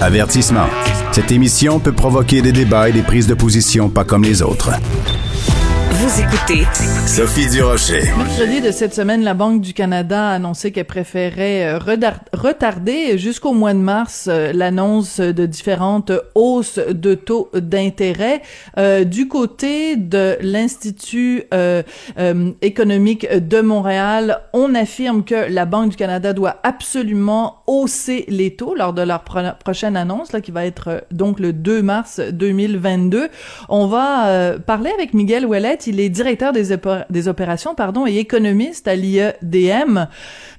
Avertissement. 0.00 0.66
Cette 1.12 1.32
émission 1.32 1.80
peut 1.80 1.92
provoquer 1.92 2.42
des 2.42 2.52
débats 2.52 2.88
et 2.88 2.92
des 2.92 3.02
prises 3.02 3.26
de 3.26 3.34
position 3.34 3.88
pas 3.88 4.04
comme 4.04 4.22
les 4.22 4.42
autres. 4.42 4.70
Écoutez 6.18 6.64
Sophie 7.06 7.48
Durocher. 7.50 8.02
Mercredi 8.16 8.60
de 8.60 8.70
cette 8.70 8.94
semaine, 8.94 9.22
la 9.22 9.34
Banque 9.34 9.60
du 9.60 9.74
Canada 9.74 10.30
a 10.30 10.34
annoncé 10.34 10.72
qu'elle 10.72 10.86
préférait 10.86 11.66
euh, 11.74 11.78
retarder 12.32 13.18
jusqu'au 13.18 13.52
mois 13.52 13.74
de 13.74 13.78
mars 13.78 14.26
euh, 14.28 14.52
l'annonce 14.54 15.20
de 15.20 15.46
différentes 15.46 16.12
hausses 16.34 16.78
de 16.78 17.14
taux 17.14 17.50
d'intérêt. 17.54 18.40
Euh, 18.78 19.04
du 19.04 19.28
côté 19.28 19.96
de 19.96 20.36
l'Institut 20.40 21.44
économique 22.62 23.26
de 23.30 23.60
Montréal, 23.60 24.40
on 24.52 24.74
affirme 24.74 25.22
que 25.24 25.50
la 25.50 25.64
Banque 25.66 25.90
du 25.90 25.96
Canada 25.96 26.32
doit 26.32 26.56
absolument 26.62 27.62
hausser 27.66 28.24
les 28.28 28.54
taux 28.56 28.74
lors 28.74 28.92
de 28.92 29.02
leur 29.02 29.22
pro- 29.22 29.40
prochaine 29.62 29.96
annonce, 29.96 30.32
là, 30.32 30.40
qui 30.40 30.50
va 30.50 30.64
être 30.64 31.04
donc 31.10 31.40
le 31.40 31.52
2 31.52 31.82
mars 31.82 32.20
2022. 32.20 33.28
On 33.68 33.86
va 33.86 34.54
parler 34.64 34.90
avec 34.96 35.12
Miguel 35.14 35.44
Ouellet. 35.46 35.78
Il 35.86 36.00
est 36.00 36.05
directeur 36.08 36.52
des, 36.52 36.76
des 37.10 37.28
opérations 37.28 37.74
pardon, 37.74 38.06
et 38.06 38.16
économiste 38.18 38.88
à 38.88 38.96
l'IEDM. 38.96 40.06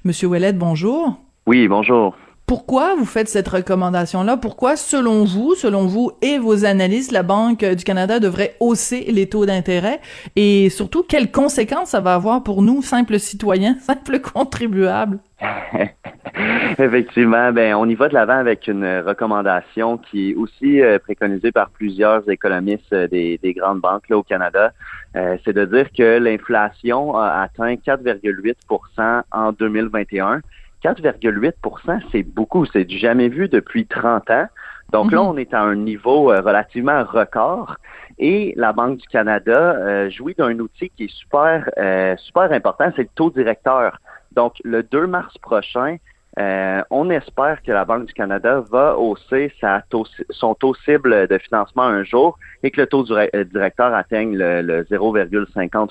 Monsieur 0.04 0.28
Ouellet, 0.28 0.52
bonjour. 0.52 1.18
Oui, 1.46 1.68
bonjour. 1.68 2.16
Pourquoi 2.48 2.94
vous 2.96 3.04
faites 3.04 3.28
cette 3.28 3.46
recommandation-là? 3.46 4.38
Pourquoi, 4.38 4.76
selon 4.76 5.26
vous, 5.26 5.54
selon 5.54 5.84
vous 5.86 6.12
et 6.22 6.38
vos 6.38 6.64
analystes, 6.64 7.12
la 7.12 7.22
Banque 7.22 7.62
du 7.62 7.84
Canada 7.84 8.20
devrait 8.20 8.56
hausser 8.58 9.04
les 9.12 9.28
taux 9.28 9.44
d'intérêt? 9.44 10.00
Et 10.34 10.70
surtout, 10.70 11.02
quelles 11.02 11.30
conséquences 11.30 11.90
ça 11.90 12.00
va 12.00 12.14
avoir 12.14 12.42
pour 12.42 12.62
nous, 12.62 12.80
simples 12.80 13.18
citoyens, 13.18 13.76
simples 13.80 14.20
contribuables? 14.20 15.18
Effectivement, 16.78 17.52
ben 17.52 17.74
on 17.74 17.86
y 17.86 17.94
va 17.94 18.08
de 18.08 18.14
l'avant 18.14 18.38
avec 18.38 18.66
une 18.66 19.00
recommandation 19.00 19.98
qui 19.98 20.30
est 20.30 20.34
aussi 20.34 20.80
euh, 20.80 20.98
préconisée 20.98 21.52
par 21.52 21.68
plusieurs 21.68 22.28
économistes 22.30 22.92
euh, 22.94 23.08
des, 23.08 23.38
des, 23.42 23.52
grandes 23.52 23.80
banques 23.80 24.08
là, 24.08 24.16
au 24.16 24.22
Canada. 24.22 24.72
Euh, 25.16 25.36
c'est 25.44 25.52
de 25.52 25.66
dire 25.66 25.90
que 25.92 26.18
l'inflation 26.18 27.14
a 27.14 27.42
atteint 27.42 27.74
4,8% 27.74 29.22
en 29.32 29.52
2021. 29.52 30.40
4,8% 30.82 32.00
c'est 32.12 32.22
beaucoup, 32.22 32.64
c'est 32.66 32.84
du 32.84 32.98
jamais 32.98 33.28
vu 33.28 33.48
depuis 33.48 33.86
30 33.86 34.30
ans. 34.30 34.46
Donc 34.92 35.12
là, 35.12 35.22
on 35.22 35.36
est 35.36 35.52
à 35.52 35.60
un 35.60 35.76
niveau 35.76 36.28
relativement 36.28 37.04
record 37.04 37.76
et 38.18 38.54
la 38.56 38.72
Banque 38.72 38.96
du 38.96 39.06
Canada 39.08 40.08
jouit 40.08 40.34
d'un 40.34 40.58
outil 40.60 40.90
qui 40.96 41.04
est 41.04 41.14
super 41.14 41.68
super 42.16 42.50
important, 42.52 42.90
c'est 42.96 43.02
le 43.02 43.08
taux 43.14 43.30
directeur. 43.30 43.98
Donc, 44.32 44.54
le 44.64 44.82
2 44.82 45.06
mars 45.06 45.36
prochain, 45.38 45.98
euh, 46.38 46.82
on 46.90 47.10
espère 47.10 47.62
que 47.62 47.72
la 47.72 47.84
Banque 47.84 48.06
du 48.06 48.12
Canada 48.12 48.62
va 48.70 48.96
hausser 48.96 49.52
sa 49.60 49.82
son 50.30 50.54
taux 50.54 50.74
cible 50.74 51.26
de 51.26 51.38
financement 51.38 51.82
un 51.82 52.04
jour 52.04 52.38
et 52.62 52.70
que 52.70 52.80
le 52.80 52.86
taux 52.86 53.10
euh, 53.10 53.44
directeur 53.44 53.92
atteigne 53.92 54.36
le, 54.36 54.84
0,50 54.84 55.90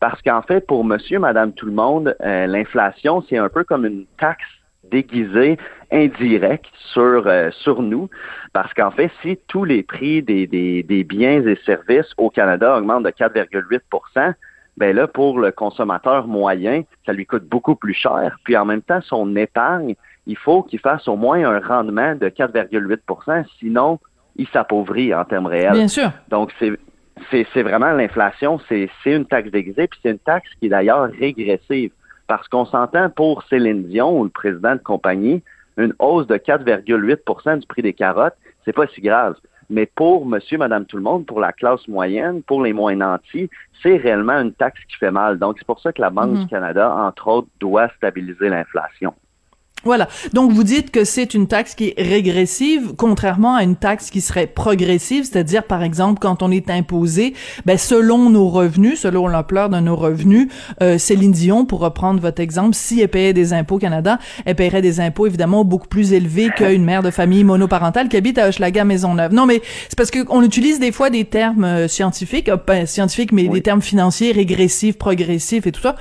parce 0.00 0.20
qu'en 0.22 0.42
fait, 0.42 0.66
pour 0.66 0.84
monsieur, 0.84 1.18
madame, 1.18 1.52
tout 1.52 1.66
le 1.66 1.72
monde, 1.72 2.16
euh, 2.22 2.46
l'inflation, 2.46 3.24
c'est 3.28 3.38
un 3.38 3.48
peu 3.48 3.64
comme 3.64 3.84
une 3.84 4.06
taxe 4.18 4.44
déguisée 4.90 5.58
indirecte 5.92 6.72
sur 6.92 7.30
sur 7.50 7.82
nous 7.82 8.08
parce 8.54 8.72
qu'en 8.72 8.90
fait 8.90 9.10
si 9.20 9.38
tous 9.48 9.64
les 9.64 9.82
prix 9.82 10.22
des, 10.22 10.46
des, 10.46 10.82
des 10.82 11.04
biens 11.04 11.46
et 11.46 11.58
services 11.66 12.10
au 12.16 12.30
Canada 12.30 12.78
augmentent 12.78 13.04
de 13.04 13.10
4,8% 13.10 14.34
ben 14.78 14.94
là, 14.94 15.08
pour 15.08 15.40
le 15.40 15.50
consommateur 15.50 16.26
moyen, 16.26 16.82
ça 17.04 17.12
lui 17.12 17.26
coûte 17.26 17.44
beaucoup 17.44 17.74
plus 17.74 17.94
cher. 17.94 18.38
Puis 18.44 18.56
en 18.56 18.64
même 18.64 18.82
temps, 18.82 19.00
son 19.02 19.34
épargne, 19.34 19.96
il 20.26 20.36
faut 20.36 20.62
qu'il 20.62 20.78
fasse 20.78 21.08
au 21.08 21.16
moins 21.16 21.44
un 21.44 21.58
rendement 21.58 22.14
de 22.14 22.28
4,8% 22.28 23.44
sinon 23.58 23.98
il 24.36 24.46
s'appauvrit 24.48 25.12
en 25.12 25.24
termes 25.24 25.46
réels. 25.46 25.72
Bien 25.72 25.88
sûr. 25.88 26.12
Donc, 26.28 26.52
c'est 26.60 26.72
c'est 27.30 27.62
vraiment 27.62 27.92
l'inflation, 27.92 28.60
c'est 28.68 28.90
une 29.06 29.26
taxe 29.26 29.50
déguisée, 29.50 29.86
puis 29.86 29.98
c'est 30.02 30.10
une 30.10 30.18
taxe 30.18 30.48
qui 30.58 30.66
est 30.66 30.70
d'ailleurs 30.70 31.10
régressive. 31.18 31.90
Parce 32.26 32.46
qu'on 32.48 32.66
s'entend 32.66 33.08
pour 33.10 33.42
Céline 33.44 33.84
Dion 33.84 34.20
ou 34.20 34.24
le 34.24 34.30
président 34.30 34.74
de 34.74 34.80
compagnie, 34.80 35.42
une 35.76 35.94
hausse 35.98 36.26
de 36.26 36.36
4,8% 36.36 37.60
du 37.60 37.66
prix 37.66 37.82
des 37.82 37.94
carottes, 37.94 38.36
c'est 38.64 38.72
pas 38.72 38.86
si 38.88 39.00
grave. 39.00 39.36
Mais 39.70 39.86
pour 39.86 40.26
monsieur, 40.26 40.58
madame, 40.58 40.86
tout 40.86 40.96
le 40.96 41.02
monde, 41.02 41.26
pour 41.26 41.40
la 41.40 41.52
classe 41.52 41.86
moyenne, 41.88 42.42
pour 42.42 42.62
les 42.62 42.72
moins 42.72 42.94
nantis, 42.94 43.50
c'est 43.82 43.96
réellement 43.96 44.40
une 44.40 44.52
taxe 44.52 44.80
qui 44.88 44.96
fait 44.96 45.10
mal. 45.10 45.38
Donc, 45.38 45.56
c'est 45.58 45.66
pour 45.66 45.80
ça 45.80 45.92
que 45.92 46.00
la 46.00 46.10
Banque 46.10 46.34
du 46.34 46.40
mhm. 46.40 46.48
Canada, 46.48 46.94
entre 46.94 47.28
autres, 47.28 47.48
doit 47.60 47.88
stabiliser 47.96 48.48
l'inflation. 48.48 49.14
Voilà. 49.84 50.08
Donc 50.32 50.52
vous 50.52 50.64
dites 50.64 50.90
que 50.90 51.04
c'est 51.04 51.34
une 51.34 51.46
taxe 51.46 51.74
qui 51.74 51.94
est 51.96 52.02
régressive, 52.02 52.94
contrairement 52.96 53.54
à 53.54 53.62
une 53.62 53.76
taxe 53.76 54.10
qui 54.10 54.20
serait 54.20 54.46
progressive, 54.46 55.24
c'est-à-dire 55.24 55.62
par 55.62 55.82
exemple 55.82 56.18
quand 56.20 56.42
on 56.42 56.50
est 56.50 56.68
imposé, 56.68 57.34
ben 57.64 57.78
selon 57.78 58.28
nos 58.28 58.48
revenus, 58.48 59.00
selon 59.00 59.28
l'ampleur 59.28 59.68
de 59.68 59.78
nos 59.78 59.94
revenus, 59.94 60.48
euh, 60.82 60.98
Céline 60.98 61.32
Dion, 61.32 61.64
pour 61.64 61.80
reprendre 61.80 62.20
votre 62.20 62.40
exemple, 62.40 62.74
si 62.74 63.00
elle 63.00 63.08
payait 63.08 63.32
des 63.32 63.52
impôts 63.52 63.76
au 63.76 63.78
Canada, 63.78 64.18
elle 64.44 64.56
paierait 64.56 64.82
des 64.82 65.00
impôts 65.00 65.26
évidemment 65.26 65.64
beaucoup 65.64 65.88
plus 65.88 66.12
élevés 66.12 66.50
qu'une 66.56 66.84
mère 66.84 67.02
de 67.02 67.10
famille 67.10 67.44
monoparentale 67.44 68.08
qui 68.08 68.16
habite 68.16 68.38
à 68.38 68.48
Hochelaga 68.48 68.84
Maisonneuve. 68.84 69.32
Non, 69.32 69.46
mais 69.46 69.62
c'est 69.88 69.96
parce 69.96 70.10
qu'on 70.10 70.42
utilise 70.42 70.80
des 70.80 70.92
fois 70.92 71.08
des 71.10 71.24
termes 71.24 71.64
euh, 71.64 71.88
scientifiques, 71.88 72.48
euh, 72.48 72.56
pas 72.56 72.84
scientifiques, 72.86 73.32
mais 73.32 73.48
des 73.48 73.62
termes 73.62 73.82
financiers, 73.82 74.32
régressifs, 74.32 74.98
progressifs 74.98 75.66
et 75.66 75.72
tout 75.72 75.80
ça. 75.80 75.94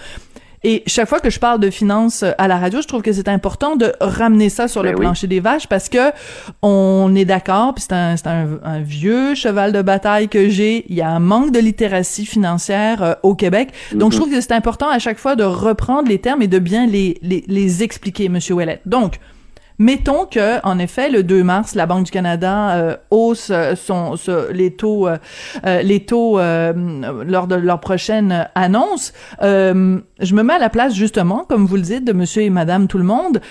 Et 0.64 0.84
chaque 0.88 1.08
fois 1.08 1.20
que 1.20 1.30
je 1.30 1.40
parle 1.40 1.60
de 1.60 1.70
finances 1.70 2.24
euh, 2.24 2.32
à 2.38 2.48
la 2.48 2.58
radio, 2.58 2.82
je 2.82 2.88
trouve 2.88 3.02
que 3.02 3.14
c'est 3.14 3.28
important 3.28 3.76
de 3.76 3.94
ramener 4.02 4.50
ça 4.50 4.68
sur 4.68 4.84
le 4.84 4.92
ben 4.92 5.00
plancher 5.00 5.28
des 5.28 5.40
vaches 5.40 5.68
parce 5.68 5.88
que 5.88 6.12
on 6.62 7.14
est 7.16 7.26
d'accord, 7.26 7.76
puis 7.76 7.84
c'est 7.88 7.94
un, 7.94 8.16
un, 8.26 8.60
un, 8.64 8.82
vieux 8.82 9.36
cheval 9.36 9.72
de 9.72 9.82
bataille 9.82 10.30
que 10.30 10.50
j'ai. 10.50 10.86
Il 10.90 10.96
y 10.96 11.02
a 11.02 11.10
un 11.10 11.20
manque 11.20 11.52
de 11.52 11.60
littératie 11.60 12.26
financière 12.26 13.04
euh, 13.04 13.14
au 13.24 13.36
Québec. 13.36 13.70
Donc, 13.94 14.12
je 14.12 14.18
mhm. 14.18 14.24
trouve 14.24 14.34
que 14.34 14.42
c'est 14.42 14.54
important 14.54 14.90
à 14.90 15.00
chaque 15.00 15.20
fois 15.20 15.36
de 15.36 15.44
reprendre 15.44 16.10
les 16.10 16.20
termes 16.20 16.42
et 16.42 16.48
de 16.48 16.60
bien 16.60 16.88
les, 16.88 17.18
les, 17.22 17.44
les 17.48 17.84
expliquer, 17.84 18.30
Monsieur 18.30 18.56
Ouellet. 18.56 18.82
Donc, 18.86 19.20
Mettons 19.80 20.26
que, 20.26 20.66
en 20.66 20.80
effet, 20.80 21.10
le 21.10 21.22
2 21.22 21.44
mars, 21.44 21.76
la 21.76 21.86
Banque 21.86 22.06
du 22.06 22.12
Canada 22.12 22.76
euh, 22.76 22.98
hausse 23.12 23.50
euh, 23.52 23.76
son, 23.76 24.16
les 24.52 24.72
taux, 24.72 25.08
euh, 25.08 25.18
les 25.84 26.00
taux 26.00 26.40
lors 26.40 27.48
de 27.48 27.56
leur 27.56 27.80
prochaine 27.80 28.48
annonce. 28.56 29.14
je 29.42 30.34
me 30.34 30.42
mets 30.42 30.54
à 30.54 30.60
la 30.60 30.70
place 30.70 30.96
justement, 30.96 31.46
comme 31.48 31.66
vous 31.66 31.76
le 31.76 31.82
dites, 31.84 32.04
de 32.04 32.14
Monsieur 32.14 32.42
et 32.42 32.50
Madame 32.50 32.88
tout 32.88 32.98
le 32.98 33.04
monde. 33.04 33.42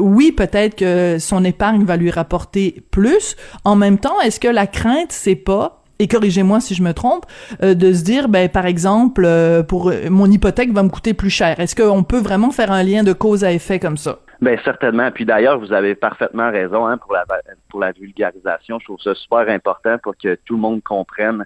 oui, 0.00 0.32
peut-être 0.32 0.76
que 0.76 1.18
son 1.18 1.44
épargne 1.44 1.84
va 1.84 1.96
lui 1.96 2.10
rapporter 2.10 2.84
plus. 2.90 3.36
En 3.64 3.76
même 3.76 3.98
temps, 3.98 4.20
est-ce 4.20 4.40
que 4.40 4.48
la 4.48 4.66
crainte, 4.66 5.12
c'est 5.12 5.34
pas 5.34 5.80
et 6.00 6.08
corrigez-moi 6.08 6.60
si 6.60 6.74
je 6.74 6.82
me 6.82 6.92
trompe, 6.92 7.24
de 7.62 7.92
se 7.92 8.02
dire, 8.02 8.28
ben 8.28 8.48
par 8.48 8.66
exemple, 8.66 9.28
pour 9.68 9.92
mon 10.10 10.30
hypothèque 10.30 10.72
va 10.72 10.82
me 10.82 10.88
coûter 10.88 11.14
plus 11.14 11.30
cher. 11.30 11.60
Est-ce 11.60 11.76
qu'on 11.76 12.02
peut 12.02 12.18
vraiment 12.18 12.50
faire 12.50 12.72
un 12.72 12.82
lien 12.82 13.04
de 13.04 13.12
cause 13.12 13.44
à 13.44 13.52
effet 13.52 13.78
comme 13.78 13.96
ça? 13.96 14.18
Bien, 14.40 14.56
certainement. 14.64 15.10
Puis 15.10 15.24
d'ailleurs, 15.24 15.58
vous 15.58 15.72
avez 15.72 15.94
parfaitement 15.94 16.50
raison 16.50 16.86
hein, 16.86 16.98
pour, 16.98 17.12
la, 17.12 17.24
pour 17.70 17.80
la 17.80 17.92
vulgarisation. 17.92 18.78
Je 18.78 18.84
trouve 18.84 19.00
ça 19.00 19.14
super 19.14 19.48
important 19.48 19.98
pour 19.98 20.16
que 20.16 20.34
tout 20.44 20.54
le 20.54 20.60
monde 20.60 20.82
comprenne 20.82 21.44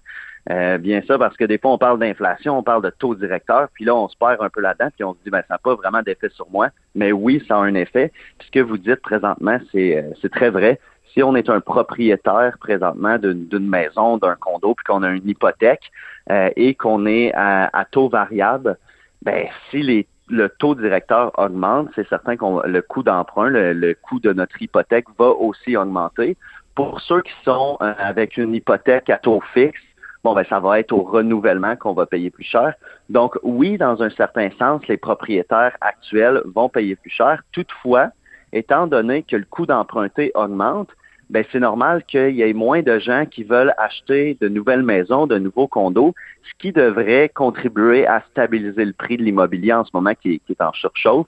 euh, 0.50 0.78
bien 0.78 1.02
ça, 1.06 1.18
parce 1.18 1.36
que 1.36 1.44
des 1.44 1.58
fois, 1.58 1.72
on 1.72 1.78
parle 1.78 1.98
d'inflation, 1.98 2.58
on 2.58 2.62
parle 2.62 2.82
de 2.82 2.90
taux 2.90 3.14
directeur, 3.14 3.68
puis 3.74 3.84
là, 3.84 3.94
on 3.94 4.08
se 4.08 4.16
perd 4.16 4.40
un 4.40 4.48
peu 4.48 4.62
là-dedans, 4.62 4.88
puis 4.94 5.04
on 5.04 5.12
se 5.12 5.18
dit, 5.22 5.30
ben, 5.30 5.42
ça 5.46 5.54
n'a 5.54 5.58
pas 5.58 5.74
vraiment 5.74 6.00
d'effet 6.00 6.30
sur 6.30 6.48
moi. 6.50 6.70
Mais 6.94 7.12
oui, 7.12 7.44
ça 7.46 7.56
a 7.56 7.58
un 7.58 7.74
effet. 7.74 8.12
Puis 8.38 8.46
ce 8.46 8.52
que 8.52 8.60
vous 8.60 8.78
dites 8.78 9.02
présentement, 9.02 9.58
c'est, 9.70 9.98
euh, 9.98 10.28
très 10.30 10.48
vrai. 10.48 10.80
Si 11.12 11.22
on 11.22 11.36
est 11.36 11.50
un 11.50 11.60
propriétaire 11.60 12.56
présentement 12.60 13.18
d'une 13.18 13.68
maison, 13.68 14.16
d'un 14.18 14.36
condo, 14.36 14.74
puis 14.74 14.84
qu'on 14.84 15.02
a 15.02 15.10
une 15.10 15.28
hypothèque 15.28 15.90
euh, 16.30 16.50
et 16.56 16.74
qu'on 16.74 17.06
est 17.06 17.32
à, 17.34 17.68
à 17.72 17.84
taux 17.84 18.08
variable, 18.08 18.76
ben 19.22 19.46
si 19.70 19.82
les 19.82 20.06
le 20.30 20.48
taux 20.48 20.74
directeur 20.74 21.32
augmente, 21.38 21.88
c'est 21.94 22.08
certain 22.08 22.36
que 22.36 22.66
le 22.66 22.82
coût 22.82 23.02
d'emprunt, 23.02 23.48
le, 23.50 23.94
coût 23.94 24.20
de 24.20 24.32
notre 24.32 24.60
hypothèque 24.60 25.06
va 25.18 25.28
aussi 25.28 25.76
augmenter. 25.76 26.36
Pour 26.74 27.00
ceux 27.00 27.22
qui 27.22 27.32
sont 27.44 27.76
euh, 27.80 27.92
avec 27.98 28.36
une 28.36 28.54
hypothèque 28.54 29.10
à 29.10 29.16
taux 29.16 29.42
fixe, 29.52 29.80
bon 30.22 30.34
ben 30.34 30.44
ça 30.48 30.60
va 30.60 30.78
être 30.78 30.92
au 30.92 31.02
renouvellement 31.02 31.74
qu'on 31.76 31.92
va 31.92 32.06
payer 32.06 32.30
plus 32.30 32.44
cher. 32.44 32.74
Donc 33.08 33.36
oui, 33.42 33.78
dans 33.78 34.02
un 34.02 34.10
certain 34.10 34.50
sens, 34.58 34.86
les 34.86 34.96
propriétaires 34.96 35.76
actuels 35.80 36.42
vont 36.44 36.68
payer 36.68 36.94
plus 36.94 37.10
cher. 37.10 37.42
Toutefois, 37.52 38.10
étant 38.52 38.86
donné 38.86 39.22
que 39.22 39.36
le 39.36 39.44
coût 39.44 39.66
d'emprunter 39.66 40.30
augmente, 40.34 40.90
ben 41.30 41.44
c'est 41.52 41.60
normal 41.60 42.04
qu'il 42.04 42.30
y 42.30 42.42
ait 42.42 42.52
moins 42.52 42.82
de 42.82 42.98
gens 42.98 43.26
qui 43.26 43.44
veulent 43.44 43.74
acheter 43.76 44.36
de 44.40 44.48
nouvelles 44.48 44.82
maisons, 44.82 45.26
de 45.26 45.38
nouveaux 45.38 45.68
condos, 45.68 46.14
ce 46.42 46.52
qui 46.58 46.72
devrait 46.72 47.28
contribuer 47.28 48.06
à 48.06 48.22
stabiliser 48.30 48.84
le 48.84 48.92
prix 48.92 49.16
de 49.16 49.22
l'immobilier 49.22 49.72
en 49.72 49.84
ce 49.84 49.90
moment 49.92 50.14
qui, 50.14 50.40
est 50.48 50.60
en 50.62 50.72
surchauffe. 50.72 51.26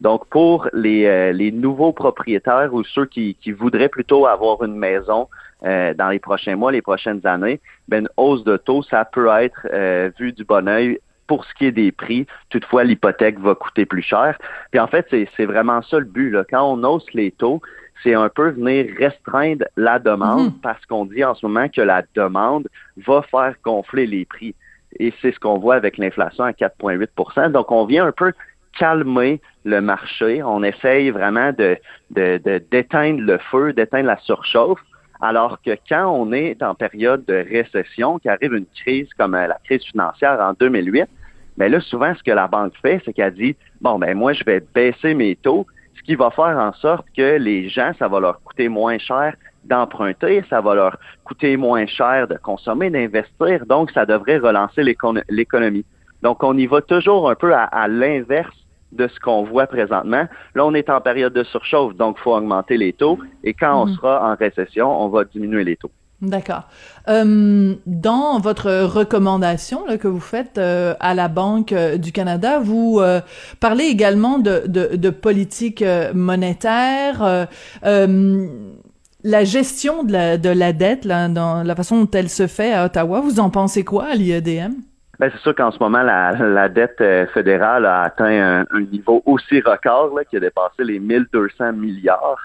Donc 0.00 0.26
pour 0.28 0.68
les, 0.72 1.06
euh, 1.06 1.32
les, 1.32 1.52
nouveaux 1.52 1.92
propriétaires 1.92 2.72
ou 2.72 2.84
ceux 2.84 3.06
qui, 3.06 3.36
qui 3.40 3.52
voudraient 3.52 3.88
plutôt 3.88 4.26
avoir 4.26 4.62
une 4.64 4.76
maison 4.76 5.28
euh, 5.64 5.94
dans 5.94 6.08
les 6.08 6.18
prochains 6.18 6.56
mois, 6.56 6.72
les 6.72 6.82
prochaines 6.82 7.26
années, 7.26 7.60
ben 7.88 8.02
une 8.02 8.08
hausse 8.16 8.44
de 8.44 8.56
taux, 8.56 8.82
ça 8.82 9.04
peut 9.04 9.28
être 9.28 9.66
euh, 9.72 10.10
vu 10.18 10.32
du 10.32 10.44
bon 10.44 10.68
oeil 10.68 10.98
pour 11.26 11.44
ce 11.44 11.54
qui 11.54 11.66
est 11.66 11.72
des 11.72 11.92
prix, 11.92 12.26
toutefois, 12.50 12.84
l'hypothèque 12.84 13.38
va 13.38 13.54
coûter 13.54 13.86
plus 13.86 14.02
cher. 14.02 14.38
Puis 14.70 14.80
en 14.80 14.86
fait, 14.86 15.06
c'est 15.10 15.46
vraiment 15.46 15.82
ça 15.82 15.98
le 15.98 16.04
but. 16.04 16.30
Là. 16.30 16.44
Quand 16.48 16.70
on 16.70 16.84
hausse 16.84 17.10
les 17.14 17.30
taux, 17.30 17.62
c'est 18.02 18.14
un 18.14 18.28
peu 18.28 18.50
venir 18.50 18.86
restreindre 18.98 19.64
la 19.76 19.98
demande 19.98 20.46
mhm. 20.46 20.60
parce 20.62 20.84
qu'on 20.86 21.06
dit 21.06 21.24
en 21.24 21.34
ce 21.34 21.46
moment 21.46 21.68
que 21.68 21.80
la 21.80 22.02
demande 22.14 22.68
va 23.06 23.22
faire 23.22 23.54
gonfler 23.62 24.06
les 24.06 24.24
prix. 24.24 24.54
Et 24.98 25.12
c'est 25.20 25.32
ce 25.32 25.40
qu'on 25.40 25.58
voit 25.58 25.74
avec 25.74 25.98
l'inflation 25.98 26.44
à 26.44 26.52
4,8% 26.52 27.50
Donc, 27.50 27.70
on 27.72 27.84
vient 27.84 28.06
un 28.06 28.12
peu 28.12 28.32
calmer 28.78 29.40
le 29.64 29.80
marché. 29.80 30.42
On 30.42 30.62
essaye 30.62 31.10
vraiment 31.10 31.52
de, 31.52 31.78
d'éteindre 32.10 33.20
le 33.20 33.38
feu, 33.38 33.72
d'éteindre 33.72 34.06
la 34.06 34.18
surchauffe. 34.18 34.80
Alors 35.20 35.58
que 35.62 35.70
quand 35.88 36.06
on 36.06 36.32
est 36.32 36.62
en 36.62 36.74
période 36.74 37.24
de 37.24 37.34
récession, 37.34 38.18
qu'arrive 38.18 38.52
une 38.52 38.66
crise 38.66 39.08
comme 39.16 39.34
euh, 39.34 39.46
la 39.46 39.58
crise 39.64 39.82
financière 39.84 40.38
en 40.40 40.52
2008, 40.52 41.08
mais 41.56 41.66
ben 41.66 41.72
là, 41.72 41.80
souvent, 41.80 42.12
ce 42.14 42.22
que 42.22 42.32
la 42.32 42.48
banque 42.48 42.74
fait, 42.82 43.00
c'est 43.04 43.12
qu'elle 43.12 43.32
dit, 43.32 43.56
bon, 43.80 43.98
ben 43.98 44.16
moi, 44.16 44.32
je 44.32 44.42
vais 44.44 44.60
baisser 44.74 45.14
mes 45.14 45.36
taux, 45.36 45.66
ce 45.96 46.02
qui 46.02 46.14
va 46.14 46.30
faire 46.30 46.56
en 46.58 46.72
sorte 46.72 47.06
que 47.16 47.36
les 47.38 47.68
gens, 47.68 47.92
ça 47.98 48.08
va 48.08 48.20
leur 48.20 48.40
coûter 48.42 48.68
moins 48.68 48.98
cher 48.98 49.34
d'emprunter, 49.64 50.44
ça 50.50 50.60
va 50.60 50.74
leur 50.74 50.96
coûter 51.24 51.56
moins 51.56 51.86
cher 51.86 52.28
de 52.28 52.36
consommer, 52.36 52.90
d'investir, 52.90 53.64
donc 53.66 53.90
ça 53.92 54.04
devrait 54.04 54.38
relancer 54.38 54.82
l'économie. 55.28 55.84
Donc 56.22 56.42
on 56.42 56.56
y 56.56 56.66
va 56.66 56.80
toujours 56.82 57.30
un 57.30 57.34
peu 57.34 57.54
à, 57.54 57.88
l'inverse 57.88 58.54
de 58.92 59.08
ce 59.08 59.18
qu'on 59.20 59.42
voit 59.44 59.66
présentement. 59.66 60.26
Là, 60.54 60.64
on 60.64 60.74
est 60.74 60.88
en 60.88 61.00
période 61.00 61.32
de 61.32 61.44
surchauffe, 61.44 61.96
donc 61.96 62.16
il 62.18 62.22
faut 62.22 62.34
augmenter 62.34 62.76
les 62.76 62.92
taux. 62.92 63.18
Et 63.42 63.52
quand 63.54 63.82
on 63.82 63.86
Mhm. 63.86 63.94
sera 63.94 64.30
en 64.30 64.36
récession, 64.36 65.02
on 65.02 65.08
va 65.08 65.24
diminuer 65.24 65.64
les 65.64 65.76
taux. 65.76 65.90
D'accord. 66.24 66.64
Euh, 67.08 67.74
dans 67.86 68.38
votre 68.38 68.84
recommandation 68.84 69.84
que 69.98 70.08
vous 70.08 70.20
faites 70.20 70.56
euh, 70.56 70.94
à 71.00 71.14
la 71.14 71.28
Banque 71.28 71.72
euh, 71.72 71.98
du 71.98 72.12
Canada, 72.12 72.60
vous 72.60 73.00
parlez 73.60 73.84
également 73.84 74.38
de, 74.38 75.10
politique 75.10 75.84
monétaire, 76.14 77.46
la 79.26 79.44
gestion 79.44 80.04
de 80.04 80.12
la, 80.12 80.38
de 80.38 80.50
la 80.50 80.72
dette, 80.72 81.04
la 81.04 81.74
façon 81.76 82.04
dont 82.04 82.10
elle 82.12 82.28
se 82.28 82.46
fait 82.46 82.72
à 82.72 82.86
Ottawa. 82.86 83.20
Vous 83.20 83.40
en 83.40 83.50
pensez 83.50 83.84
quoi 83.84 84.06
à 84.06 84.14
l'IEDM? 84.14 84.72
Ben, 85.20 85.30
c'est 85.32 85.40
sûr 85.40 85.54
qu'en 85.54 85.70
ce 85.70 85.78
moment, 85.78 86.02
la, 86.02 86.68
dette 86.68 87.02
fédérale 87.32 87.86
a 87.86 88.02
atteint 88.02 88.64
un, 88.70 88.80
niveau 88.80 89.22
aussi 89.26 89.60
record 89.60 90.10
qui 90.28 90.36
a 90.36 90.40
dépassé 90.40 90.84
les 90.84 90.98
1200 90.98 91.72
milliards. 91.74 92.40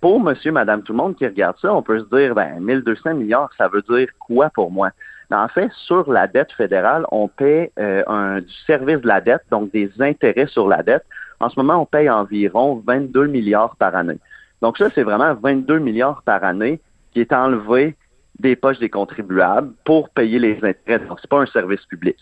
Pour 0.00 0.20
monsieur, 0.20 0.52
madame, 0.52 0.82
tout 0.82 0.92
le 0.92 0.98
monde 0.98 1.16
qui 1.16 1.26
regarde 1.26 1.56
ça, 1.60 1.74
on 1.74 1.82
peut 1.82 2.00
se 2.00 2.16
dire, 2.16 2.34
ben, 2.34 2.60
1200 2.60 3.14
milliards, 3.14 3.50
ça 3.58 3.68
veut 3.68 3.82
dire 3.82 4.08
quoi 4.18 4.50
pour 4.50 4.70
moi? 4.70 4.90
En 5.32 5.48
fait, 5.48 5.70
sur 5.86 6.10
la 6.10 6.26
dette 6.26 6.52
fédérale, 6.52 7.06
on 7.12 7.28
paie 7.28 7.70
euh, 7.78 8.02
un, 8.08 8.40
du 8.40 8.52
service 8.66 8.98
de 9.00 9.06
la 9.06 9.20
dette, 9.20 9.42
donc 9.50 9.70
des 9.70 9.90
intérêts 10.00 10.48
sur 10.48 10.66
la 10.66 10.82
dette. 10.82 11.04
En 11.38 11.48
ce 11.48 11.58
moment, 11.58 11.80
on 11.80 11.86
paye 11.86 12.10
environ 12.10 12.82
22 12.84 13.26
milliards 13.26 13.76
par 13.76 13.94
année. 13.94 14.18
Donc 14.60 14.76
ça, 14.76 14.88
c'est 14.94 15.04
vraiment 15.04 15.34
22 15.34 15.78
milliards 15.78 16.22
par 16.22 16.42
année 16.42 16.80
qui 17.12 17.20
est 17.20 17.32
enlevé 17.32 17.94
des 18.40 18.56
poches 18.56 18.78
des 18.78 18.88
contribuables 18.88 19.72
pour 19.84 20.10
payer 20.10 20.38
les 20.38 20.56
intérêts. 20.62 21.04
Donc, 21.06 21.18
c'est 21.20 21.30
pas 21.30 21.40
un 21.40 21.46
service 21.46 21.84
public. 21.86 22.16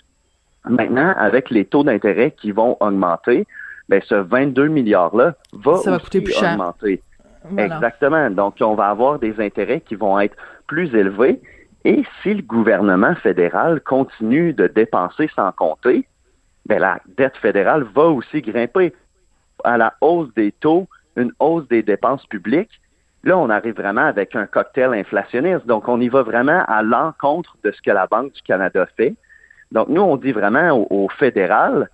Maintenant, 0.68 1.14
avec 1.16 1.50
les 1.50 1.64
taux 1.64 1.84
d'intérêt 1.84 2.32
qui 2.32 2.52
vont 2.52 2.76
augmenter, 2.80 3.46
ben, 3.88 4.02
ce 4.04 4.16
22 4.16 4.68
milliards-là 4.68 5.34
va, 5.52 5.76
Ça 5.76 5.92
va 5.92 5.98
coûter 5.98 6.20
plus 6.20 6.34
cher. 6.34 6.58
Exactement. 7.56 8.30
Donc, 8.30 8.56
on 8.60 8.74
va 8.74 8.88
avoir 8.88 9.18
des 9.18 9.40
intérêts 9.40 9.80
qui 9.80 9.94
vont 9.94 10.18
être 10.18 10.36
plus 10.66 10.94
élevés. 10.94 11.40
Et 11.84 12.04
si 12.22 12.34
le 12.34 12.42
gouvernement 12.42 13.14
fédéral 13.14 13.80
continue 13.80 14.52
de 14.52 14.66
dépenser 14.66 15.30
sans 15.34 15.52
compter, 15.52 16.06
ben, 16.66 16.80
la 16.80 17.00
dette 17.16 17.36
fédérale 17.36 17.84
va 17.94 18.04
aussi 18.04 18.42
grimper. 18.42 18.92
À 19.64 19.76
la 19.76 19.94
hausse 20.00 20.32
des 20.34 20.52
taux, 20.52 20.86
une 21.16 21.32
hausse 21.38 21.66
des 21.68 21.82
dépenses 21.82 22.26
publiques, 22.26 22.80
là, 23.24 23.38
on 23.38 23.50
arrive 23.50 23.74
vraiment 23.74 24.04
avec 24.04 24.36
un 24.36 24.46
cocktail 24.46 24.94
inflationniste. 24.94 25.66
Donc, 25.66 25.88
on 25.88 26.00
y 26.00 26.08
va 26.08 26.22
vraiment 26.22 26.64
à 26.66 26.82
l'encontre 26.82 27.56
de 27.64 27.70
ce 27.70 27.80
que 27.82 27.90
la 27.90 28.06
Banque 28.06 28.32
du 28.32 28.42
Canada 28.42 28.86
fait. 28.96 29.14
Donc, 29.72 29.88
nous, 29.88 30.00
on 30.00 30.16
dit 30.16 30.32
vraiment 30.32 30.86
au 30.90 31.08
fédéral, 31.08 31.88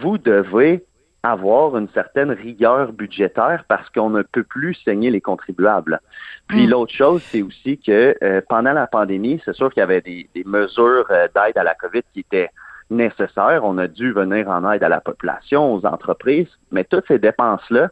vous 0.00 0.18
devez 0.18 0.84
avoir 1.22 1.76
une 1.76 1.88
certaine 1.90 2.32
rigueur 2.32 2.92
budgétaire 2.92 3.64
parce 3.68 3.88
qu'on 3.90 4.10
ne 4.10 4.22
peut 4.22 4.42
plus 4.42 4.74
saigner 4.84 5.10
les 5.10 5.20
contribuables. 5.20 6.00
Puis 6.48 6.66
Mm. 6.66 6.70
l'autre 6.70 6.92
chose, 6.92 7.22
c'est 7.30 7.42
aussi 7.42 7.78
que 7.78 8.16
euh, 8.22 8.40
pendant 8.48 8.72
la 8.72 8.86
pandémie, 8.88 9.40
c'est 9.44 9.54
sûr 9.54 9.72
qu'il 9.72 9.80
y 9.80 9.84
avait 9.84 10.00
des, 10.00 10.28
des 10.34 10.42
mesures 10.44 11.06
euh, 11.10 11.28
d'aide 11.34 11.56
à 11.56 11.62
la 11.62 11.74
COVID 11.74 12.02
qui 12.12 12.20
étaient 12.20 12.50
nécessaires. 12.90 13.60
On 13.62 13.78
a 13.78 13.86
dû 13.86 14.12
venir 14.12 14.48
en 14.48 14.70
aide 14.70 14.82
à 14.82 14.88
la 14.88 15.00
population, 15.00 15.72
aux 15.74 15.86
entreprises, 15.86 16.48
mais 16.72 16.84
toutes 16.84 17.06
ces 17.06 17.18
dépenses-là, 17.18 17.88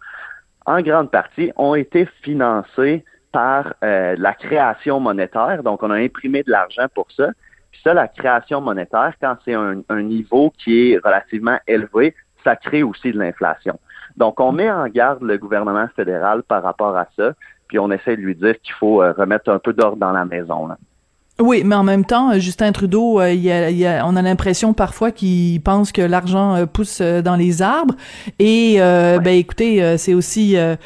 en 0.66 0.83
grande 0.83 1.11
partie, 1.11 1.53
ont 1.57 1.74
été 1.74 2.07
financées 2.22 3.05
par 3.33 3.74
euh, 3.85 4.16
la 4.18 4.35
création 4.35 4.99
monétaire. 4.99 5.62
Donc, 5.62 5.83
on 5.85 5.91
a 5.91 5.97
imprimé 5.97 6.43
de 6.43 6.51
l'argent 6.51 6.87
pour 6.95 7.07
ça. 7.12 7.28
Puis 7.70 7.81
ça, 7.85 7.95
la 7.95 8.09
création 8.09 8.61
monétaire, 8.61 9.14
quand 9.20 9.37
c'est 9.45 9.55
un, 9.55 9.83
un 9.89 10.03
niveau 10.03 10.53
qui 10.59 10.91
est 10.91 10.99
relativement 10.99 11.59
élevé, 11.68 12.14
ça 12.45 12.57
crée 12.57 12.82
aussi 12.82 13.12
de 13.12 13.18
l'inflation. 13.18 13.78
Donc, 14.16 14.41
on 14.41 14.53
met 14.53 14.70
en 14.70 14.86
garde 14.88 15.22
le 15.22 15.38
gouvernement 15.38 15.86
fédéral 15.97 16.43
par 16.43 16.62
rapport 16.62 16.97
à 16.97 17.07
ça, 17.16 17.32
puis 17.68 17.78
on 17.78 17.91
essaie 17.91 18.16
de 18.16 18.22
lui 18.22 18.34
dire 18.34 18.55
qu'il 18.61 18.74
faut 18.74 19.03
euh, 19.03 19.12
remettre 19.16 19.51
un 19.51 19.59
peu 19.59 19.72
d'ordre 19.72 19.97
dans 19.97 20.12
la 20.12 20.24
maison. 20.24 20.66
Là. 20.66 20.76
Oui, 21.38 21.62
mais 21.64 21.74
en 21.74 21.84
même 21.84 22.05
temps, 22.05 22.32
euh, 22.32 22.38
Justin 22.38 22.70
Trudeau, 22.72 23.18
euh, 23.18 23.30
il 23.32 23.41
y 23.41 23.51
a- 23.51 23.70
il 23.70 23.78
y 23.78 23.86
a- 23.86 24.05
on 24.07 24.14
a 24.16 24.20
l'impression 24.20 24.74
parfois 24.74 25.11
qu'il 25.11 25.62
pense 25.62 25.91
que 25.91 26.03
l'argent 26.03 26.66
pousse 26.66 27.01
dans 27.01 27.36
les 27.36 27.62
arbres. 27.62 27.95
Et 28.38 28.76
euh, 28.78 29.18
ben 29.20 29.34
écoutez, 29.38 29.97
c'est 29.97 30.12
aussi 30.12 30.59
euh, 30.59 30.76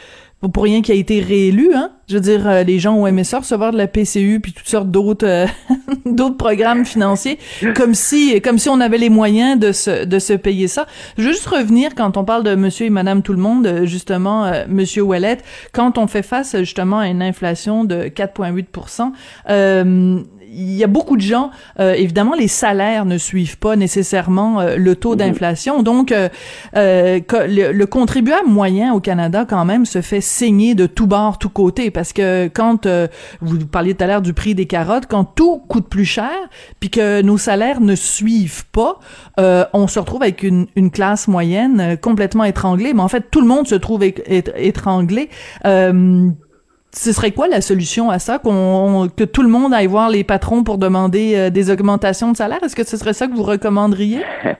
pour 0.48 0.64
rien 0.64 0.82
qu'il 0.82 0.94
a 0.94 0.98
été 0.98 1.20
réélu. 1.20 1.74
Hein? 1.74 1.90
Je 2.08 2.14
veux 2.14 2.20
dire, 2.20 2.46
euh, 2.46 2.62
les 2.62 2.78
gens 2.78 2.94
ont 2.94 3.06
aimé 3.06 3.24
ça 3.24 3.38
recevoir 3.38 3.72
de 3.72 3.78
la 3.78 3.86
PCU 3.86 4.40
puis 4.40 4.52
toutes 4.52 4.68
sortes 4.68 4.90
d'autres 4.90 5.26
euh, 5.26 5.46
d'autres 6.06 6.36
programmes 6.36 6.84
financiers, 6.84 7.38
comme 7.74 7.94
si 7.94 8.40
comme 8.42 8.58
si 8.58 8.68
on 8.68 8.80
avait 8.80 8.98
les 8.98 9.10
moyens 9.10 9.58
de 9.58 9.72
se 9.72 10.04
de 10.04 10.18
se 10.18 10.32
payer 10.34 10.68
ça. 10.68 10.86
Je 11.16 11.24
veux 11.24 11.32
juste 11.32 11.46
revenir 11.46 11.94
quand 11.94 12.16
on 12.16 12.24
parle 12.24 12.44
de 12.44 12.54
Monsieur 12.54 12.86
et 12.86 12.90
Madame 12.90 13.22
tout 13.22 13.32
le 13.32 13.38
monde, 13.38 13.66
euh, 13.66 13.86
justement, 13.86 14.44
euh, 14.44 14.64
Monsieur 14.68 15.02
Ouellet, 15.02 15.38
quand 15.72 15.98
on 15.98 16.06
fait 16.06 16.22
face 16.22 16.56
justement 16.58 16.98
à 16.98 17.08
une 17.08 17.22
inflation 17.22 17.84
de 17.84 18.04
4,8 18.04 19.12
euh, 19.50 20.20
il 20.56 20.74
y 20.74 20.84
a 20.84 20.86
beaucoup 20.86 21.16
de 21.16 21.22
gens, 21.22 21.50
euh, 21.80 21.94
évidemment, 21.94 22.34
les 22.34 22.48
salaires 22.48 23.04
ne 23.04 23.18
suivent 23.18 23.58
pas 23.58 23.76
nécessairement 23.76 24.60
euh, 24.60 24.76
le 24.76 24.96
taux 24.96 25.16
d'inflation. 25.16 25.82
Donc, 25.82 26.12
euh, 26.12 26.28
euh, 26.76 27.20
le, 27.30 27.72
le 27.72 27.86
contribuable 27.86 28.48
moyen 28.48 28.94
au 28.94 29.00
Canada, 29.00 29.44
quand 29.48 29.64
même, 29.64 29.84
se 29.84 30.00
fait 30.00 30.20
saigner 30.20 30.74
de 30.74 30.86
tout 30.86 31.06
bord, 31.06 31.38
tout 31.38 31.48
côté. 31.48 31.90
Parce 31.90 32.12
que 32.12 32.48
quand, 32.48 32.86
euh, 32.86 33.08
vous 33.40 33.66
parliez 33.66 33.94
tout 33.94 34.04
à 34.04 34.06
l'heure 34.06 34.22
du 34.22 34.32
prix 34.32 34.54
des 34.54 34.66
carottes, 34.66 35.06
quand 35.06 35.24
tout 35.24 35.58
coûte 35.68 35.88
plus 35.88 36.04
cher, 36.04 36.30
puis 36.80 36.90
que 36.90 37.22
nos 37.22 37.38
salaires 37.38 37.80
ne 37.80 37.94
suivent 37.94 38.66
pas, 38.66 38.98
euh, 39.38 39.64
on 39.72 39.86
se 39.88 39.98
retrouve 39.98 40.22
avec 40.22 40.42
une, 40.42 40.66
une 40.76 40.90
classe 40.90 41.28
moyenne 41.28 41.96
complètement 42.00 42.44
étranglée. 42.44 42.94
Mais 42.94 43.02
en 43.02 43.08
fait, 43.08 43.30
tout 43.30 43.40
le 43.40 43.46
monde 43.48 43.66
se 43.66 43.74
trouve 43.74 44.02
étranglé. 44.04 45.28
Euh, 46.94 46.98
ce 46.98 47.12
serait 47.12 47.32
quoi 47.32 47.48
la 47.48 47.60
solution 47.60 48.10
à 48.10 48.18
ça 48.18 48.38
qu'on 48.38 49.08
que 49.08 49.24
tout 49.24 49.42
le 49.42 49.48
monde 49.48 49.74
aille 49.74 49.86
voir 49.86 50.08
les 50.10 50.24
patrons 50.24 50.64
pour 50.64 50.78
demander 50.78 51.34
euh, 51.36 51.50
des 51.50 51.70
augmentations 51.70 52.32
de 52.32 52.36
salaire? 52.36 52.62
Est-ce 52.62 52.76
que 52.76 52.84
ce 52.84 52.96
serait 52.96 53.12
ça 53.12 53.26
que 53.26 53.32
vous 53.32 53.42
recommanderiez? 53.42 54.22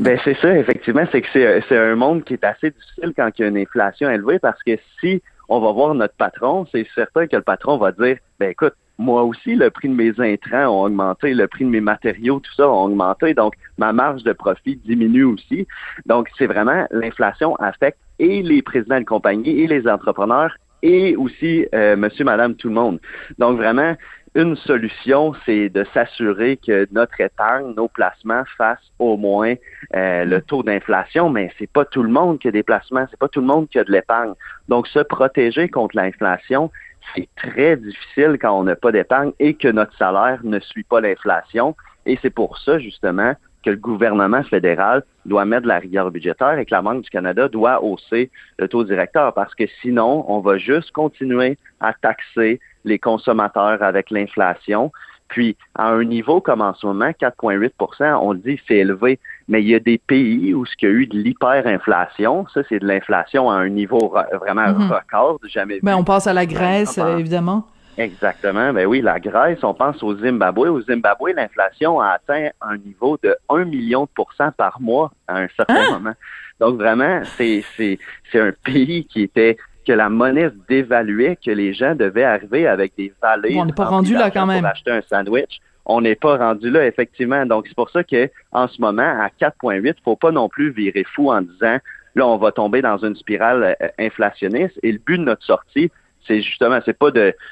Ben 0.00 0.18
c'est 0.24 0.36
ça, 0.38 0.56
effectivement, 0.56 1.04
c'est 1.12 1.20
que 1.20 1.28
c'est, 1.34 1.62
c'est 1.68 1.76
un 1.76 1.94
monde 1.96 2.24
qui 2.24 2.32
est 2.32 2.44
assez 2.44 2.70
difficile 2.70 3.12
quand 3.14 3.28
il 3.38 3.42
y 3.42 3.44
a 3.44 3.48
une 3.48 3.58
inflation 3.58 4.10
élevée 4.10 4.38
parce 4.38 4.60
que 4.62 4.78
si 4.98 5.22
on 5.50 5.60
va 5.60 5.70
voir 5.70 5.94
notre 5.94 6.14
patron, 6.14 6.66
c'est 6.72 6.86
certain 6.94 7.26
que 7.26 7.36
le 7.36 7.42
patron 7.42 7.76
va 7.76 7.92
dire 7.92 8.16
ben 8.40 8.50
écoute, 8.50 8.72
moi 8.98 9.22
aussi, 9.22 9.54
le 9.54 9.70
prix 9.70 9.88
de 9.88 9.94
mes 9.94 10.12
intrants 10.18 10.68
ont 10.68 10.84
augmenté, 10.84 11.34
le 11.34 11.46
prix 11.46 11.64
de 11.64 11.70
mes 11.70 11.80
matériaux, 11.80 12.40
tout 12.40 12.52
ça 12.54 12.68
ont 12.68 12.84
augmenté, 12.84 13.34
donc 13.34 13.54
ma 13.76 13.92
marge 13.92 14.22
de 14.22 14.32
profit 14.32 14.76
diminue 14.76 15.24
aussi. 15.24 15.66
Donc, 16.06 16.28
c'est 16.38 16.46
vraiment 16.46 16.86
l'inflation 16.90 17.54
affecte 17.56 17.98
et 18.18 18.42
les 18.42 18.62
présidents 18.62 19.00
de 19.00 19.04
compagnie 19.04 19.60
et 19.60 19.66
les 19.66 19.88
entrepreneurs 19.88 20.56
et 20.82 21.16
aussi 21.16 21.66
euh, 21.74 21.96
monsieur, 21.96 22.24
madame, 22.24 22.54
tout 22.54 22.68
le 22.68 22.74
monde. 22.74 23.00
Donc, 23.38 23.56
vraiment, 23.56 23.96
une 24.34 24.56
solution, 24.56 25.34
c'est 25.44 25.68
de 25.68 25.84
s'assurer 25.92 26.56
que 26.56 26.88
notre 26.90 27.20
épargne, 27.20 27.74
nos 27.76 27.88
placements 27.88 28.44
fassent 28.56 28.90
au 28.98 29.16
moins 29.16 29.54
euh, 29.94 30.24
le 30.24 30.40
taux 30.40 30.62
d'inflation, 30.62 31.28
mais 31.28 31.50
c'est 31.58 31.70
pas 31.70 31.84
tout 31.84 32.02
le 32.02 32.08
monde 32.08 32.38
qui 32.38 32.48
a 32.48 32.50
des 32.50 32.62
placements, 32.62 33.06
c'est 33.10 33.18
pas 33.18 33.28
tout 33.28 33.40
le 33.40 33.46
monde 33.46 33.68
qui 33.68 33.78
a 33.78 33.84
de 33.84 33.92
l'épargne. 33.92 34.32
Donc, 34.68 34.86
se 34.88 35.00
protéger 35.00 35.68
contre 35.68 35.96
l'inflation, 35.96 36.70
c'est 37.14 37.28
très 37.36 37.76
difficile 37.76 38.38
quand 38.40 38.58
on 38.58 38.64
n'a 38.64 38.76
pas 38.76 38.92
d'épargne 38.92 39.32
et 39.38 39.54
que 39.54 39.68
notre 39.68 39.96
salaire 39.96 40.40
ne 40.44 40.60
suit 40.60 40.84
pas 40.84 41.00
l'inflation. 41.00 41.76
Et 42.06 42.18
c'est 42.22 42.30
pour 42.30 42.58
ça, 42.58 42.78
justement, 42.78 43.34
que 43.62 43.70
le 43.70 43.76
gouvernement 43.76 44.42
fédéral 44.42 45.02
doit 45.24 45.44
mettre 45.44 45.62
de 45.62 45.68
la 45.68 45.78
rigueur 45.78 46.10
budgétaire 46.10 46.58
et 46.58 46.64
que 46.66 46.74
la 46.74 46.82
Banque 46.82 47.02
du 47.02 47.10
Canada 47.10 47.48
doit 47.48 47.82
hausser 47.82 48.30
le 48.58 48.68
taux 48.68 48.84
directeur 48.84 49.32
parce 49.34 49.54
que 49.54 49.64
sinon, 49.80 50.24
on 50.28 50.40
va 50.40 50.58
juste 50.58 50.90
continuer 50.92 51.56
à 51.80 51.92
taxer 51.92 52.60
les 52.84 52.98
consommateurs 52.98 53.82
avec 53.82 54.10
l'inflation. 54.10 54.90
Puis, 55.28 55.56
à 55.76 55.88
un 55.88 56.04
niveau 56.04 56.42
comme 56.42 56.60
en 56.60 56.74
ce 56.74 56.86
moment, 56.86 57.10
4,8% 57.18 58.18
on 58.20 58.32
le 58.32 58.38
dit, 58.40 58.60
c'est 58.68 58.76
élevé, 58.76 59.18
mais 59.48 59.62
il 59.62 59.68
y 59.68 59.74
a 59.74 59.80
des 59.80 59.96
pays 59.96 60.52
où 60.52 60.66
ce 60.66 60.76
qu'il 60.76 60.88
y 60.88 60.92
a 60.92 60.94
eu 60.94 61.06
de 61.06 61.16
l'hyperinflation, 61.16 62.46
ça, 62.52 62.60
c'est 62.68 62.80
de 62.80 62.86
l'inflation 62.86 63.50
à 63.50 63.54
un 63.54 63.68
niveau 63.68 64.12
vraiment 64.40 64.68
Mhm. 64.68 64.90
record, 64.92 65.38
jamais 65.48 65.74
vu. 65.76 65.80
Ben 65.82 65.96
on 65.96 66.04
passe 66.04 66.26
à 66.26 66.32
la 66.34 66.44
Grèce, 66.46 66.98
Ben, 66.98 67.18
évidemment. 67.18 67.66
Exactement. 67.98 68.72
Ben 68.72 68.86
oui, 68.86 69.00
la 69.00 69.20
Grèce, 69.20 69.62
on 69.62 69.74
pense 69.74 70.02
au 70.02 70.16
Zimbabwe. 70.16 70.68
Au 70.68 70.80
Zimbabwe, 70.80 71.32
l'inflation 71.36 72.00
a 72.00 72.10
atteint 72.10 72.48
un 72.60 72.76
niveau 72.78 73.18
de 73.22 73.36
1 73.48 73.64
million 73.64 74.04
de 74.04 74.10
pourcents 74.14 74.52
par 74.52 74.80
mois 74.80 75.12
à 75.28 75.38
un 75.38 75.48
certain 75.56 75.90
moment. 75.90 76.14
Donc 76.60 76.76
vraiment, 76.76 77.22
c'est 77.36 77.64
c'est 77.76 77.98
c'est 78.30 78.40
un 78.40 78.52
pays 78.64 79.04
qui 79.04 79.22
était 79.22 79.56
que 79.86 79.92
la 79.92 80.08
monnaie 80.08 80.48
se 80.48 80.54
dévaluait, 80.68 81.36
que 81.36 81.50
les 81.50 81.74
gens 81.74 81.94
devaient 81.94 82.24
arriver 82.24 82.66
avec 82.66 82.92
des 82.96 83.12
vallées. 83.20 83.56
On 83.58 83.64
n'est 83.64 83.72
pas 83.72 83.84
rendu 83.84 84.14
là, 84.14 84.30
quand 84.30 84.46
même. 84.46 84.60
Pour 84.60 84.70
acheter 84.70 84.90
un 84.90 85.02
sandwich. 85.02 85.60
On 85.84 86.00
n'est 86.00 86.14
pas 86.14 86.36
rendu 86.36 86.70
là, 86.70 86.86
effectivement. 86.86 87.44
Donc, 87.44 87.64
c'est 87.66 87.74
pour 87.74 87.90
ça 87.90 88.04
que 88.04 88.30
en 88.52 88.68
ce 88.68 88.80
moment, 88.80 89.02
à 89.02 89.28
4,8, 89.40 89.96
faut 90.04 90.14
pas 90.14 90.30
non 90.30 90.48
plus 90.48 90.70
virer 90.70 91.04
fou 91.04 91.32
en 91.32 91.42
disant 91.42 91.78
là, 92.14 92.26
on 92.26 92.36
va 92.36 92.52
tomber 92.52 92.82
dans 92.82 92.98
une 92.98 93.16
spirale 93.16 93.76
euh, 93.80 93.88
inflationniste. 93.98 94.78
Et 94.82 94.92
le 94.92 94.98
but 94.98 95.18
de 95.18 95.24
notre 95.24 95.44
sortie, 95.44 95.90
c'est 96.26 96.40
justement, 96.42 96.80
c'est 96.84 96.98
pas 96.98 97.10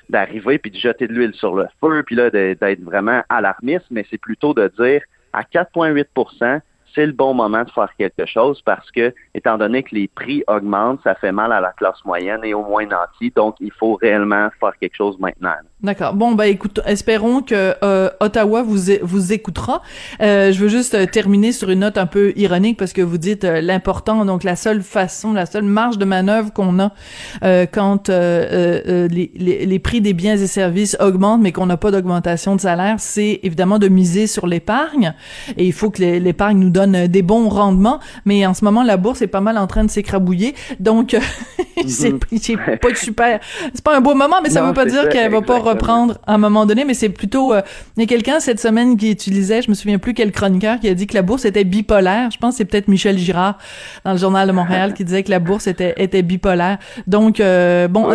d'arriver 0.09 0.59
puis 0.59 0.71
de 0.71 0.77
jeter 0.77 1.07
de 1.07 1.13
l'huile 1.13 1.35
sur 1.35 1.55
le 1.55 1.67
feu 1.81 2.03
puis 2.05 2.17
là 2.17 2.31
d'être 2.31 2.83
vraiment 2.83 3.23
alarmiste, 3.29 3.87
mais 3.91 4.07
c'est 4.11 4.19
plutôt 4.19 4.55
de 4.55 4.71
dire 4.79 5.03
à 5.33 5.43
4,8 5.43 6.61
c'est 6.95 7.07
le 7.07 7.13
bon 7.13 7.35
moment 7.35 7.65
de 7.65 7.71
faire 7.71 7.91
quelque 7.99 8.27
chose 8.27 8.61
parce 8.65 8.91
que, 8.91 9.15
étant 9.35 9.59
donné 9.59 9.83
que 9.83 9.95
les 9.95 10.09
prix 10.09 10.43
augmentent, 10.49 11.01
ça 11.05 11.15
fait 11.15 11.33
mal 11.33 11.53
à 11.53 11.61
la 11.61 11.73
classe 11.73 12.05
moyenne 12.05 12.41
et 12.45 12.55
au 12.55 12.65
moins 12.65 12.87
nantis. 12.87 13.33
Donc, 13.35 13.57
il 13.61 13.73
faut 13.73 13.95
réellement 13.95 14.49
faire 14.59 14.73
quelque 14.81 14.97
chose 14.97 15.19
maintenant. 15.19 15.55
D'accord. 15.83 16.13
Bon, 16.15 16.33
bah 16.33 16.47
écoute, 16.47 16.81
espérons 16.85 17.41
que 17.41 17.75
euh, 17.83 18.11
Ottawa 18.21 18.63
vous 18.63 18.79
vous 19.03 19.33
écoutera. 19.33 19.81
Euh, 20.21 20.53
je 20.53 20.61
veux 20.61 20.69
juste 20.69 20.95
euh, 20.95 21.07
terminer 21.07 21.53
sur 21.53 21.71
une 21.71 21.81
note 21.81 21.97
un 21.97 22.05
peu 22.05 22.35
ironique 22.37 22.79
parce 22.79 22.93
que 22.93 23.01
vous 23.01 23.17
dites 23.17 23.45
l'important, 23.45 24.27
donc 24.27 24.45
la 24.45 24.57
seule 24.57 24.83
façon, 24.83 25.33
la 25.33 25.47
seule 25.47 25.65
marge 25.65 25.97
de 25.97 26.05
manœuvre 26.05 26.53
qu'on 26.53 26.79
a 26.81 26.93
quand 27.73 28.09
les, 28.09 29.09
les, 29.09 29.67
les, 29.67 29.79
prix 29.79 30.01
des 30.01 30.13
biens 30.13 30.37
et 30.37 30.47
services 30.47 30.97
augmentent, 31.01 31.41
mais 31.41 31.53
qu'on 31.53 31.67
n'a 31.67 31.77
pas 31.77 31.91
d'augmentation 31.91 32.57
de 32.57 32.61
salaire, 32.61 32.97
c'est 32.99 33.41
évidemment 33.43 33.79
de 33.79 33.89
miser 33.89 34.27
sur 34.27 34.47
l'épargne. 34.47 35.15
Et 35.57 35.67
il 35.67 35.73
faut 35.73 35.91
que 35.91 36.03
l'épargne 36.03 36.59
nous 36.59 36.71
donne 36.71 36.80
des 36.87 37.23
bons 37.23 37.49
rendements. 37.49 38.01
Mais 38.25 38.47
en 38.47 38.55
ce 38.55 38.65
moment, 38.65 38.83
la 38.83 38.97
bourse 38.97 39.23
est 39.23 39.27
pas 39.27 39.41
mal 39.41 39.59
en 39.59 39.67
train 39.67 39.85
de 39.85 39.91
s'écrabouiller, 39.91 40.55
donc 40.79 41.17
c'est 41.87 42.13
mhm. 42.33 42.79
pas 42.81 42.95
super. 42.95 43.41
C'est 43.75 43.85
pas 43.85 43.97
un 43.97 44.01
beau 44.01 44.15
moment, 44.15 44.37
mais 44.43 44.51
ça 44.51 44.63
veut 44.63 44.73
pas 44.73 44.87
dire 44.87 45.09
qu'elle 45.09 45.31
va 45.31 45.43
pas 45.43 45.59
reprendre 45.59 46.19
à 46.27 46.35
un 46.35 46.39
moment 46.39 46.67
donné, 46.67 46.85
mais 46.85 46.95
c'est 46.95 47.09
plutôt... 47.09 47.53
Euh, 47.53 47.63
il 47.97 48.01
y 48.01 48.05
a 48.05 48.07
quelqu'un 48.07 48.41
cette 48.41 48.61
semaine 48.61 48.97
qui 48.97 49.11
utilisait, 49.11 49.63
je 49.63 49.71
me 49.71 49.75
souviens 49.75 49.99
plus 49.99 50.15
quel 50.15 50.33
chroniqueur, 50.33 50.81
qui 50.81 50.89
a 50.89 50.95
dit 50.95 51.07
que 51.07 51.15
la 51.15 51.23
bourse 51.23 51.45
était 51.45 51.65
bipolaire. 51.65 52.31
Je 52.31 52.39
pense 52.39 52.55
que 52.55 52.59
c'est 52.59 52.65
peut-être 52.65 52.89
Michel 52.89 53.19
Girard 53.19 53.59
dans 54.05 54.13
le 54.13 54.19
Journal 54.19 54.47
de 54.47 54.53
Montréal 54.53 54.95
qui 54.95 55.05
disait 55.05 55.23
que 55.23 55.31
la 55.31 55.39
bourse 55.39 55.67
était, 55.67 55.95
était 55.97 56.23
bipolaire. 56.23 56.79
Donc, 57.07 57.41
euh, 57.41 57.89
bon... 57.89 58.09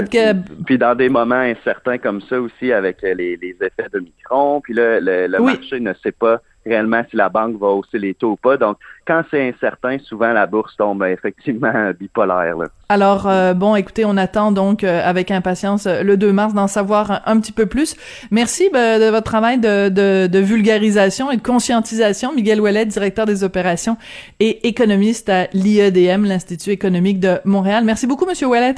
puis, 0.65 0.77
dans 0.77 0.95
des 0.95 1.09
moments 1.09 1.35
incertains 1.35 1.97
comme 1.97 2.21
ça 2.21 2.39
aussi, 2.39 2.71
avec 2.71 3.03
euh, 3.03 3.13
les, 3.13 3.37
les 3.37 3.55
effets 3.61 3.89
de 3.93 3.99
Micron, 3.99 4.61
puis 4.61 4.73
là, 4.73 4.99
le, 4.99 5.27
le 5.27 5.39
marché 5.39 5.79
ne 5.79 5.93
sait 6.03 6.11
pas 6.11 6.41
réellement 6.65 7.01
si 7.09 7.15
la 7.15 7.29
banque 7.29 7.59
va 7.59 7.67
hausser 7.67 7.99
les 7.99 8.13
taux 8.13 8.31
ou 8.31 8.35
pas. 8.35 8.57
Donc, 8.57 8.77
quand 9.07 9.23
c'est 9.29 9.49
incertain, 9.49 9.97
souvent 9.99 10.31
la 10.31 10.47
bourse 10.47 10.75
tombe 10.77 11.03
effectivement 11.03 11.91
bipolaire. 11.99 12.55
Alors, 12.89 13.27
euh, 13.27 13.53
bon, 13.53 13.75
écoutez, 13.75 14.05
on 14.05 14.17
attend 14.17 14.51
donc 14.51 14.83
euh, 14.83 15.01
avec 15.03 15.31
impatience 15.31 15.85
euh, 15.85 16.03
le 16.03 16.17
2 16.17 16.31
mars 16.31 16.53
d'en 16.53 16.67
savoir 16.67 17.21
un, 17.25 17.39
petit 17.39 17.51
peu 17.51 17.65
plus. 17.65 17.95
Merci 18.31 18.69
ben, 18.71 18.99
de 18.99 19.09
votre 19.09 19.25
travail 19.25 19.59
de, 19.59 19.89
de, 19.89 20.27
de, 20.27 20.39
vulgarisation 20.39 21.31
et 21.31 21.37
de 21.37 21.41
conscientisation. 21.41 22.33
Miguel 22.33 22.61
Ouellet, 22.61 22.85
directeur 22.85 23.25
des 23.25 23.43
opérations 23.43 23.97
et 24.39 24.67
économiste 24.67 25.29
à 25.29 25.47
l'IEDM, 25.53 26.25
l'Institut 26.25 26.71
économique 26.71 27.19
de 27.19 27.39
Montréal. 27.45 27.83
Merci 27.85 28.07
beaucoup, 28.07 28.25
Monsieur 28.25 28.47
Ouellet. 28.47 28.75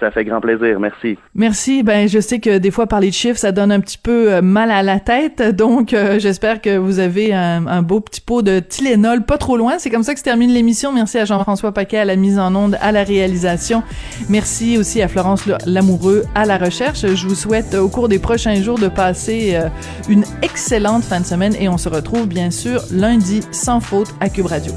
Ça 0.00 0.10
fait 0.10 0.24
grand 0.24 0.40
plaisir, 0.40 0.80
merci. 0.80 1.18
Merci. 1.34 1.82
Ben, 1.82 2.08
je 2.08 2.20
sais 2.20 2.40
que 2.40 2.56
des 2.56 2.70
fois 2.70 2.86
parler 2.86 3.10
de 3.10 3.14
chiffres, 3.14 3.38
ça 3.38 3.52
donne 3.52 3.70
un 3.70 3.80
petit 3.80 3.98
peu 3.98 4.32
euh, 4.32 4.40
mal 4.42 4.70
à 4.70 4.82
la 4.82 4.98
tête, 4.98 5.42
donc 5.56 5.92
euh, 5.92 6.18
j'espère 6.18 6.62
que 6.62 6.78
vous 6.78 7.00
avez 7.00 7.34
un, 7.34 7.82
beau 7.82 8.00
petit 8.00 8.22
pot 8.22 8.40
de 8.40 8.60
Tylenol, 8.60 9.26
pas 9.26 9.36
trop 9.36 9.58
loin. 9.58 9.74
C'est 9.78 9.90
comme 9.90 10.02
ça 10.02 10.14
que 10.14 10.18
se 10.18 10.24
termine 10.24 10.52
l'émission. 10.52 10.90
Merci 10.92 11.18
à 11.18 11.26
Jean-François 11.26 11.72
Paquet 11.72 11.98
à 11.98 12.06
la 12.06 12.16
mise 12.16 12.38
en 12.38 12.54
onde, 12.54 12.78
à 12.80 12.92
la 12.92 13.04
réalisation. 13.04 13.82
Merci 14.30 14.78
aussi 14.78 15.02
à 15.02 15.08
Florence 15.08 15.44
Lamoureux 15.66 16.24
à 16.34 16.46
la 16.46 16.56
recherche. 16.56 17.06
Je 17.06 17.28
vous 17.28 17.34
souhaite 17.34 17.74
au 17.74 17.88
cours 17.88 18.08
des 18.08 18.18
prochains 18.18 18.54
jours 18.54 18.78
de 18.78 18.88
passer 18.88 19.54
euh, 19.54 19.68
une 20.08 20.24
excellente 20.40 21.04
fin 21.04 21.20
de 21.20 21.26
semaine 21.26 21.54
et 21.60 21.68
on 21.68 21.76
se 21.76 21.90
retrouve 21.90 22.26
bien 22.26 22.50
sûr 22.50 22.80
lundi 22.90 23.42
sans 23.52 23.80
faute 23.80 24.14
à 24.20 24.30
Cube 24.30 24.46
Radio. 24.46 24.72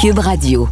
Cube 0.00 0.18
Radio. 0.18 0.68